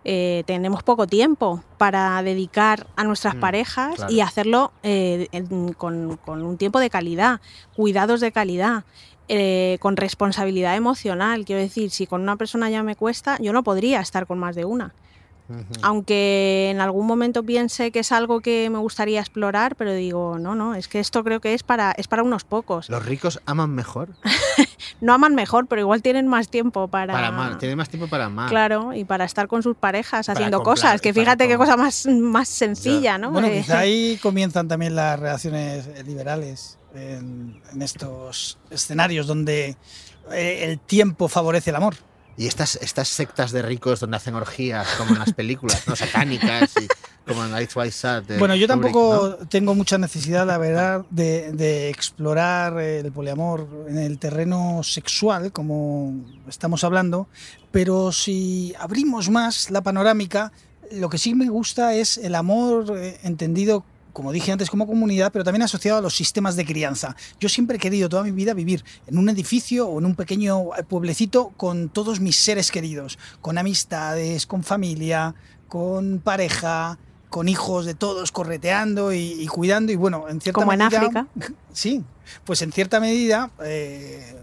eh, 0.04 0.42
tenemos 0.48 0.82
poco 0.82 1.06
tiempo 1.06 1.64
para 1.78 2.24
dedicar 2.24 2.88
a 2.96 3.04
nuestras 3.04 3.36
Mm, 3.36 3.40
parejas 3.40 3.96
claro. 3.98 4.12
y 4.12 4.22
hacerlo 4.22 4.72
eh, 4.82 5.28
en- 5.32 5.74
con, 5.74 6.18
con 6.26 6.42
un 6.42 6.58
tiempo 6.58 6.80
de 6.80 6.90
calidad, 6.90 7.40
cuidados 7.76 8.20
de 8.20 8.32
calidad, 8.32 8.84
eh, 9.34 9.78
con 9.80 9.96
responsabilidad 9.96 10.76
emocional. 10.76 11.46
Quiero 11.46 11.62
decir, 11.62 11.90
si 11.90 12.06
con 12.06 12.22
una 12.22 12.36
persona 12.36 12.70
ya 12.70 12.84
me 12.84 12.98
cuesta, 12.98 13.38
yo 13.40 13.54
no 13.54 13.64
podría 13.64 14.02
estar 14.02 14.28
con 14.28 14.38
más 14.40 14.56
de 14.58 14.66
una. 14.66 14.94
Aunque 15.82 16.70
en 16.70 16.80
algún 16.82 17.08
momento 17.08 17.44
piense 17.44 17.92
que 17.92 18.00
es 18.00 18.12
algo 18.12 18.42
que 18.42 18.70
me 18.70 18.78
gustaría 18.78 19.20
explorar, 19.20 19.76
pero 19.76 19.94
digo, 19.94 20.38
no, 20.38 20.56
no, 20.56 20.76
es 20.76 20.88
que 20.88 21.00
esto 21.00 21.24
creo 21.24 21.40
que 21.42 21.54
es 21.54 21.64
para, 21.64 21.92
es 21.92 22.08
para 22.08 22.24
unos 22.24 22.44
pocos. 22.44 22.90
¿Los 22.90 23.06
ricos 23.06 23.42
aman 23.46 23.72
mejor? 23.72 24.10
No 25.00 25.14
aman 25.14 25.34
mejor, 25.34 25.68
pero 25.68 25.82
igual 25.82 26.02
tienen 26.02 26.28
más 26.28 26.50
tiempo 26.50 26.88
para... 26.88 27.14
Para 27.14 27.28
amar, 27.28 27.58
tienen 27.58 27.78
más 27.78 27.90
tiempo 27.90 28.08
para 28.08 28.26
amar. 28.26 28.50
Claro, 28.50 28.94
y 28.94 29.04
para 29.04 29.26
estar 29.26 29.48
con 29.48 29.64
sus 29.64 29.76
parejas 29.76 30.28
Para 30.28 30.38
haciendo 30.38 30.58
comprar, 30.58 30.76
cosas, 30.76 31.02
que 31.02 31.14
fíjate 31.14 31.48
qué 31.48 31.58
cosa 31.58 31.76
más, 31.78 32.06
más 32.08 32.48
sencilla, 32.48 33.18
¿no? 33.18 33.32
Bueno, 33.32 33.48
Eh, 33.48 33.62
quizá 33.62 33.80
ahí 33.80 34.20
comienzan 34.22 34.68
también 34.68 34.96
las 34.96 35.20
relaciones 35.20 36.06
liberales. 36.06 36.78
En, 36.96 37.62
en 37.72 37.82
estos 37.82 38.58
escenarios 38.70 39.28
donde 39.28 39.78
eh, 40.32 40.60
el 40.64 40.80
tiempo 40.80 41.28
favorece 41.28 41.70
el 41.70 41.78
amor. 41.78 41.96
Y 42.38 42.48
estas, 42.48 42.78
estas 42.78 43.10
sectas 43.10 43.52
de 43.52 43.62
ricos 43.62 44.00
donde 44.00 44.18
hacen 44.18 44.36
orgías, 44.36 44.88
como 44.98 45.12
en 45.12 45.20
las 45.20 45.34
películas, 45.34 45.88
¿no? 45.88 45.96
Satánicas, 45.96 46.74
y 46.82 46.88
como 47.28 47.46
en 47.46 47.62
Ice 47.62 47.78
White 47.78 47.92
Sat. 47.92 48.26
de 48.26 48.40
Bueno, 48.40 48.56
yo 48.56 48.68
tampoco 48.68 49.38
¿no? 49.40 49.48
tengo 49.48 49.76
mucha 49.76 49.98
necesidad, 49.98 50.48
la 50.48 50.58
verdad, 50.58 51.06
de, 51.10 51.52
de 51.52 51.90
explorar 51.90 52.80
el 52.80 53.12
poliamor 53.12 53.86
en 53.88 53.98
el 53.98 54.18
terreno 54.18 54.82
sexual, 54.82 55.52
como 55.52 56.24
estamos 56.48 56.84
hablando, 56.84 57.28
pero 57.70 58.12
si 58.12 58.74
abrimos 58.80 59.30
más 59.30 59.70
la 59.70 59.82
panorámica, 59.82 60.52
lo 60.92 61.10
que 61.10 61.18
sí 61.18 61.36
me 61.36 61.50
gusta 61.50 61.94
es 61.96 62.18
el 62.18 62.36
amor 62.36 62.98
eh, 62.98 63.20
entendido 63.24 63.86
como 64.14 64.32
dije 64.32 64.52
antes, 64.52 64.70
como 64.70 64.88
comunidad, 64.88 65.32
pero 65.32 65.44
también 65.44 65.64
asociado 65.64 65.98
a 66.00 66.02
los 66.02 66.16
sistemas 66.16 66.56
de 66.56 66.66
crianza. 66.66 67.16
Yo 67.40 67.50
siempre 67.50 67.78
he 67.78 67.80
querido 67.80 68.10
toda 68.10 68.24
mi 68.24 68.32
vida 68.32 68.54
vivir 68.54 68.84
en 69.08 69.18
un 69.18 69.30
edificio 69.30 69.88
o 69.88 70.00
en 70.00 70.06
un 70.06 70.16
pequeño 70.16 70.70
pueblecito 70.88 71.50
con 71.58 71.90
todos 71.90 72.20
mis 72.20 72.36
seres 72.36 72.72
queridos, 72.72 73.18
con 73.42 73.58
amistades, 73.58 74.46
con 74.46 74.64
familia, 74.64 75.36
con 75.68 76.20
pareja, 76.20 76.98
con 77.30 77.48
hijos 77.48 77.86
de 77.86 77.94
todos 77.94 78.32
correteando 78.32 79.14
y, 79.14 79.20
y 79.42 79.48
cuidando. 79.48 79.92
Y 79.92 79.96
bueno, 79.96 80.28
en 80.28 80.42
cierta 80.42 80.60
Como 80.60 80.74
en. 80.74 80.82
África. 80.82 81.28
Sí, 81.74 82.04
pues 82.44 82.62
en 82.62 82.72
cierta 82.74 83.00
medida. 83.00 83.50
eh, 83.64 84.36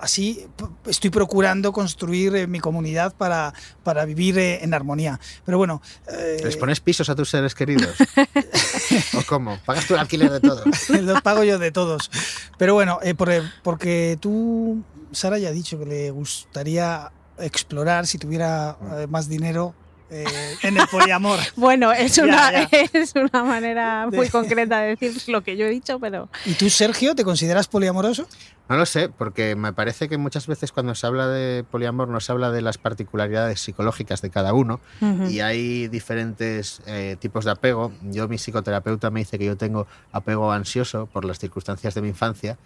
Así 0.00 0.46
estoy 0.86 1.10
procurando 1.10 1.72
construir 1.72 2.34
eh, 2.36 2.46
mi 2.46 2.60
comunidad 2.60 3.12
para, 3.14 3.52
para 3.82 4.04
vivir 4.04 4.38
eh, 4.38 4.62
en 4.62 4.72
armonía. 4.72 5.18
Pero 5.44 5.58
bueno, 5.58 5.82
eh, 6.10 6.38
¿Les 6.44 6.56
pones 6.56 6.78
pisos 6.80 7.08
a 7.08 7.16
tus 7.16 7.30
seres 7.30 7.54
queridos? 7.54 7.96
¿O 9.18 9.22
cómo? 9.26 9.58
¿Pagas 9.64 9.86
tú 9.86 9.94
el 9.94 10.00
alquiler 10.00 10.30
de 10.30 10.40
todo? 10.40 10.62
los 10.88 11.20
pago 11.22 11.42
yo 11.44 11.58
de 11.58 11.70
todos. 11.72 12.10
Pero 12.58 12.74
bueno, 12.74 12.98
eh, 13.02 13.14
por- 13.14 13.28
porque 13.62 14.16
tú, 14.20 14.82
Sara, 15.12 15.38
ya 15.38 15.48
ha 15.48 15.52
dicho 15.52 15.78
que 15.78 15.86
le 15.86 16.10
gustaría 16.10 17.10
explorar 17.38 18.06
si 18.06 18.18
tuviera 18.18 18.76
eh, 18.98 19.06
más 19.08 19.28
dinero 19.28 19.74
eh, 20.10 20.24
en 20.62 20.76
el 20.78 20.86
poliamor. 20.88 21.38
Bueno, 21.56 21.92
es 21.92 22.16
Ya, 22.16 22.24
una, 22.24 22.52
ya. 22.52 22.68
es 22.92 23.12
una 23.14 23.44
manera 23.44 24.06
muy 24.10 24.26
De- 24.26 24.30
concreta 24.30 24.80
de 24.80 24.96
decir 24.96 25.20
lo 25.28 25.42
que 25.42 25.56
yo 25.56 25.66
he 25.66 25.70
dicho, 25.70 25.98
pero 26.00 26.28
¿Y 26.46 26.54
tú, 26.54 26.70
Sergio, 26.70 27.14
te 27.14 27.24
consideras 27.24 27.68
poliamoroso? 27.68 28.26
No 28.68 28.76
lo 28.76 28.84
sé, 28.86 29.08
porque 29.08 29.56
me 29.56 29.72
parece 29.72 30.08
que 30.08 30.18
muchas 30.18 30.46
veces 30.46 30.72
cuando 30.72 30.94
se 30.94 31.06
habla 31.06 31.26
de 31.28 31.64
poliamor 31.64 32.08
no 32.08 32.20
se 32.20 32.32
habla 32.32 32.50
de 32.50 32.60
las 32.60 32.76
particularidades 32.76 33.60
psicológicas 33.60 34.20
de 34.20 34.28
cada 34.30 34.52
uno 34.52 34.78
Ujú. 35.00 35.24
y 35.30 35.40
hay 35.40 35.88
diferentes 35.88 36.82
eh, 36.86 37.16
tipos 37.18 37.46
de 37.46 37.52
apego. 37.52 37.92
Yo, 38.02 38.28
mi 38.28 38.36
psicoterapeuta 38.36 39.10
me 39.10 39.20
dice 39.20 39.38
que 39.38 39.46
yo 39.46 39.56
tengo 39.56 39.86
apego 40.12 40.52
ansioso 40.52 41.06
por 41.06 41.24
las 41.24 41.38
circunstancias 41.38 41.94
de 41.94 42.02
mi 42.02 42.08
infancia 42.08 42.58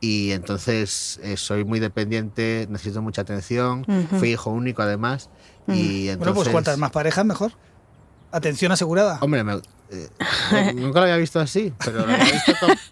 y 0.00 0.32
entonces 0.32 1.20
eh, 1.22 1.36
soy 1.36 1.64
muy 1.64 1.78
dependiente, 1.78 2.66
necesito 2.68 3.00
mucha 3.00 3.22
atención, 3.22 3.84
Ujú. 3.86 4.18
fui 4.18 4.30
hijo 4.32 4.50
único 4.50 4.82
además 4.82 5.30
y 5.68 6.08
entonces... 6.08 6.18
Bueno, 6.18 6.34
pues 6.34 6.48
cuantas 6.48 6.78
más 6.78 6.90
parejas, 6.90 7.24
mejor. 7.24 7.52
Atención 8.32 8.72
asegurada. 8.72 9.18
Hombre, 9.20 9.44
me- 9.44 9.62
eh, 9.90 10.08
nunca 10.74 10.98
lo 10.98 11.04
había 11.04 11.16
visto 11.16 11.38
así, 11.38 11.72
pero 11.84 12.04
lo 12.06 12.12
había 12.12 12.24
visto 12.32 12.52
como- 12.58 12.74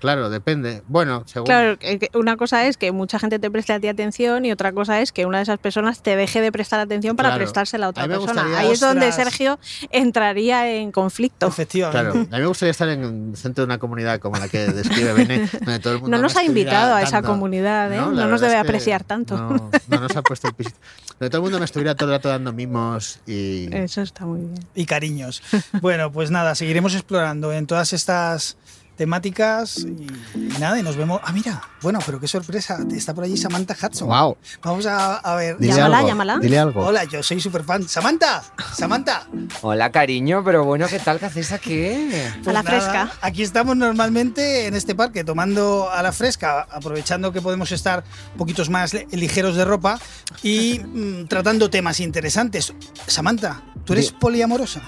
Claro, 0.00 0.30
depende. 0.30 0.82
Bueno, 0.88 1.24
según... 1.26 1.46
claro, 1.46 1.76
una 2.14 2.36
cosa 2.36 2.66
es 2.66 2.76
que 2.76 2.92
mucha 2.92 3.18
gente 3.18 3.38
te 3.38 3.50
preste 3.50 3.72
a 3.72 3.80
ti 3.80 3.88
atención 3.88 4.44
y 4.44 4.52
otra 4.52 4.72
cosa 4.72 5.00
es 5.00 5.12
que 5.12 5.26
una 5.26 5.38
de 5.38 5.42
esas 5.44 5.58
personas 5.58 6.02
te 6.02 6.14
deje 6.16 6.40
de 6.40 6.52
prestar 6.52 6.80
atención 6.80 7.16
para 7.16 7.30
Claro. 7.30 7.40
prestársela 7.44 7.86
a 7.86 7.88
otra 7.90 8.04
A 8.04 8.06
persona. 8.08 8.32
gustaría- 8.32 8.58
Ahí 8.58 8.70
es 8.72 8.80
donde 8.80 9.08
Ostras. 9.08 9.24
Sergio 9.26 9.58
entraría 9.90 10.70
en 10.70 10.92
conflicto. 10.92 11.46
Efectivamente. 11.46 12.00
Claro, 12.12 12.20
a 12.30 12.36
mí 12.36 12.40
me 12.42 12.46
gustaría 12.46 12.70
estar 12.70 12.88
en 12.88 13.02
el 13.30 13.36
centro 13.36 13.62
de 13.62 13.66
una 13.66 13.78
comunidad 13.78 14.20
como 14.20 14.36
la 14.38 14.48
que 14.48 14.66
describe 14.68 15.12
Bene, 15.14 15.48
donde 15.52 15.78
todo 15.80 15.94
el 15.94 16.00
mundo 16.00 16.16
No 16.16 16.22
nos 16.22 16.36
ha 16.36 16.44
invitado 16.44 16.94
a 16.94 17.02
esa 17.02 17.16
dando- 17.16 17.28
comunidad, 17.30 17.92
¿eh? 17.92 17.96
No, 17.98 18.10
nos 18.28 18.40
debe 18.40 18.54
es 18.54 18.62
que 18.62 18.68
apreciar 18.68 19.04
tanto. 19.04 19.36
No, 19.36 19.70
no 19.88 20.00
nos 20.00 20.16
ha 20.16 20.22
puesto 20.22 20.48
el 20.48 20.54
pisito. 20.54 20.78
Donde 21.18 21.30
todo 21.30 21.38
el 21.38 21.42
mundo 21.42 21.58
me 21.58 21.64
estuviera 21.64 21.94
todo 21.96 22.10
el 22.10 22.16
rato 22.16 22.28
dando 22.28 22.52
mimos 22.52 23.18
y... 23.26 23.68
Eso 23.74 24.02
está 24.02 24.24
muy 24.24 24.40
bien. 24.40 24.54
y 24.74 24.86
cariños. 24.86 25.42
Bueno, 25.80 26.12
pues 26.12 26.30
nada, 26.30 26.54
seguiremos 26.54 26.94
explorando 26.94 27.52
en 27.52 27.66
todas 27.66 27.92
estas 27.92 28.56
temáticas 28.98 29.78
y, 29.78 30.06
y 30.34 30.58
nada, 30.58 30.78
y 30.78 30.82
nos 30.82 30.96
vemos. 30.96 31.20
Ah, 31.24 31.32
mira, 31.32 31.62
bueno, 31.80 32.00
pero 32.04 32.20
qué 32.20 32.28
sorpresa, 32.28 32.78
está 32.92 33.14
por 33.14 33.24
allí 33.24 33.36
Samantha 33.36 33.74
Hudson. 33.80 34.08
Wow. 34.08 34.36
Vamos 34.62 34.84
a, 34.86 35.16
a 35.16 35.34
ver. 35.36 35.56
Dile 35.58 35.72
Llámala, 35.74 35.96
algo, 35.98 36.08
llámala. 36.08 36.38
dile 36.38 36.58
algo. 36.58 36.84
Hola, 36.84 37.04
yo 37.04 37.22
soy 37.22 37.40
súper 37.40 37.62
fan. 37.64 37.88
Samantha, 37.88 38.42
Samantha. 38.74 39.26
Hola, 39.62 39.90
cariño, 39.92 40.42
pero 40.44 40.64
bueno, 40.64 40.86
¿qué 40.88 40.98
tal? 40.98 41.18
¿Qué 41.18 41.26
hacéis 41.26 41.52
aquí? 41.52 42.10
Pues 42.44 42.52
nada, 42.54 43.12
Aquí 43.22 43.42
estamos 43.42 43.76
normalmente 43.76 44.66
en 44.66 44.74
este 44.74 44.94
parque 44.94 45.22
tomando 45.24 45.90
a 45.90 46.02
la 46.02 46.12
fresca, 46.12 46.66
aprovechando 46.70 47.32
que 47.32 47.40
podemos 47.40 47.70
estar 47.72 48.02
un 48.32 48.38
poquitos 48.38 48.68
más 48.68 48.92
li- 48.94 49.06
ligeros 49.12 49.54
de 49.56 49.64
ropa 49.64 49.98
y 50.42 50.80
mm, 50.80 51.26
tratando 51.28 51.70
temas 51.70 52.00
interesantes. 52.00 52.74
Samantha, 53.06 53.62
¿tú 53.84 53.92
eres 53.92 54.10
Di- 54.10 54.16
poliamorosa? 54.18 54.82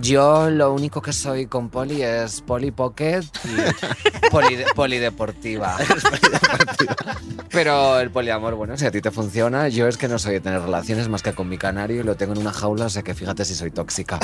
Yo 0.00 0.50
lo 0.50 0.72
único 0.72 1.00
que 1.00 1.12
soy 1.12 1.46
con 1.46 1.70
poli 1.70 2.02
es 2.02 2.42
poli 2.42 2.70
pocket 2.70 3.22
y 3.44 4.28
poli, 4.30 4.58
polideportiva. 4.74 5.78
Pero 7.50 7.98
el 7.98 8.10
poliamor, 8.10 8.54
bueno, 8.54 8.76
si 8.76 8.84
a 8.84 8.90
ti 8.90 9.00
te 9.00 9.10
funciona, 9.10 9.68
yo 9.68 9.88
es 9.88 9.96
que 9.96 10.08
no 10.08 10.18
soy 10.18 10.34
de 10.34 10.40
tener 10.40 10.60
relaciones 10.60 11.08
más 11.08 11.22
que 11.22 11.32
con 11.32 11.48
mi 11.48 11.56
canario 11.56 12.00
y 12.00 12.02
lo 12.04 12.16
tengo 12.16 12.32
en 12.34 12.38
una 12.38 12.52
jaula, 12.52 12.86
o 12.86 12.90
sea 12.90 13.02
que 13.02 13.14
fíjate 13.14 13.44
si 13.46 13.54
soy 13.54 13.70
tóxica. 13.70 14.18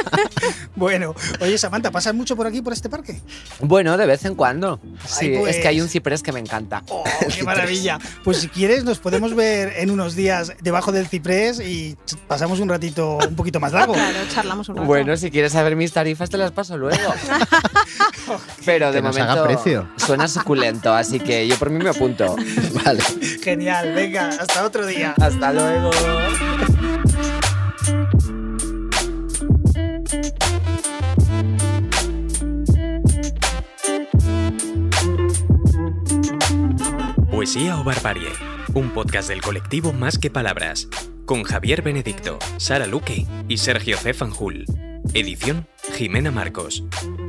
Bueno, 0.78 1.12
oye 1.40 1.58
Samantha, 1.58 1.90
¿pasas 1.90 2.14
mucho 2.14 2.36
por 2.36 2.46
aquí, 2.46 2.62
por 2.62 2.72
este 2.72 2.88
parque? 2.88 3.20
Bueno, 3.60 3.96
de 3.96 4.06
vez 4.06 4.24
en 4.24 4.36
cuando. 4.36 4.78
Sí, 5.04 5.26
Ay, 5.26 5.38
pues. 5.38 5.56
es 5.56 5.62
que 5.62 5.68
hay 5.68 5.80
un 5.80 5.88
ciprés 5.88 6.22
que 6.22 6.30
me 6.32 6.38
encanta. 6.38 6.84
¡Oh, 6.88 7.02
qué 7.34 7.42
maravilla! 7.42 7.98
Pues 8.22 8.38
si 8.38 8.48
quieres 8.48 8.84
nos 8.84 8.98
podemos 9.00 9.34
ver 9.34 9.72
en 9.78 9.90
unos 9.90 10.14
días 10.14 10.52
debajo 10.60 10.92
del 10.92 11.08
ciprés 11.08 11.58
y 11.60 11.96
pasamos 12.28 12.60
un 12.60 12.68
ratito 12.68 13.18
un 13.28 13.34
poquito 13.34 13.58
más 13.58 13.72
largo. 13.72 13.94
Claro, 13.94 14.18
charlamos 14.32 14.68
un 14.68 14.76
rato. 14.76 14.86
Bueno, 14.86 15.16
si 15.16 15.30
quieres 15.32 15.52
saber 15.52 15.74
mis 15.74 15.92
tarifas, 15.92 16.30
te 16.30 16.38
las 16.38 16.52
paso 16.52 16.76
luego. 16.78 17.12
Pero 18.64 18.92
de 18.92 18.98
Que 18.98 19.02
nos 19.02 19.16
momento 19.16 19.32
haga 19.40 19.44
precio. 19.46 19.88
suena 19.96 20.28
suculento, 20.28 20.94
así 20.94 21.18
que 21.18 21.48
yo 21.48 21.56
por 21.56 21.70
mí 21.70 21.82
me 21.82 21.90
apunto. 21.90 22.36
Vale. 22.84 23.02
Genial, 23.42 23.94
venga, 23.94 24.28
hasta 24.28 24.64
otro 24.64 24.86
día. 24.86 25.14
Hasta 25.20 25.52
luego. 25.52 25.90
Poesía 37.38 37.78
o 37.78 37.84
Barbarie, 37.84 38.32
un 38.74 38.90
podcast 38.90 39.28
del 39.28 39.40
colectivo 39.40 39.92
Más 39.92 40.18
que 40.18 40.28
Palabras, 40.28 40.88
con 41.24 41.44
Javier 41.44 41.82
Benedicto, 41.82 42.40
Sara 42.56 42.88
Luque 42.88 43.28
y 43.46 43.58
Sergio 43.58 43.96
C. 43.96 44.12
Fanjul. 44.12 44.64
Edición, 45.14 45.68
Jimena 45.94 46.32
Marcos. 46.32 46.82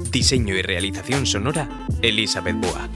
Diseño 0.09 0.55
y 0.55 0.63
realización 0.63 1.27
sonora, 1.27 1.69
Elizabeth 2.01 2.55
Boa. 2.55 2.89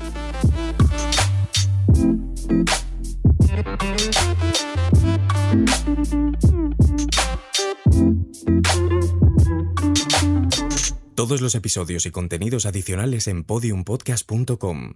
Todos 11.13 11.41
los 11.41 11.53
episodios 11.53 12.07
y 12.07 12.11
contenidos 12.11 12.65
adicionales 12.65 13.27
en 13.27 13.43
podiumpodcast.com. 13.43 14.95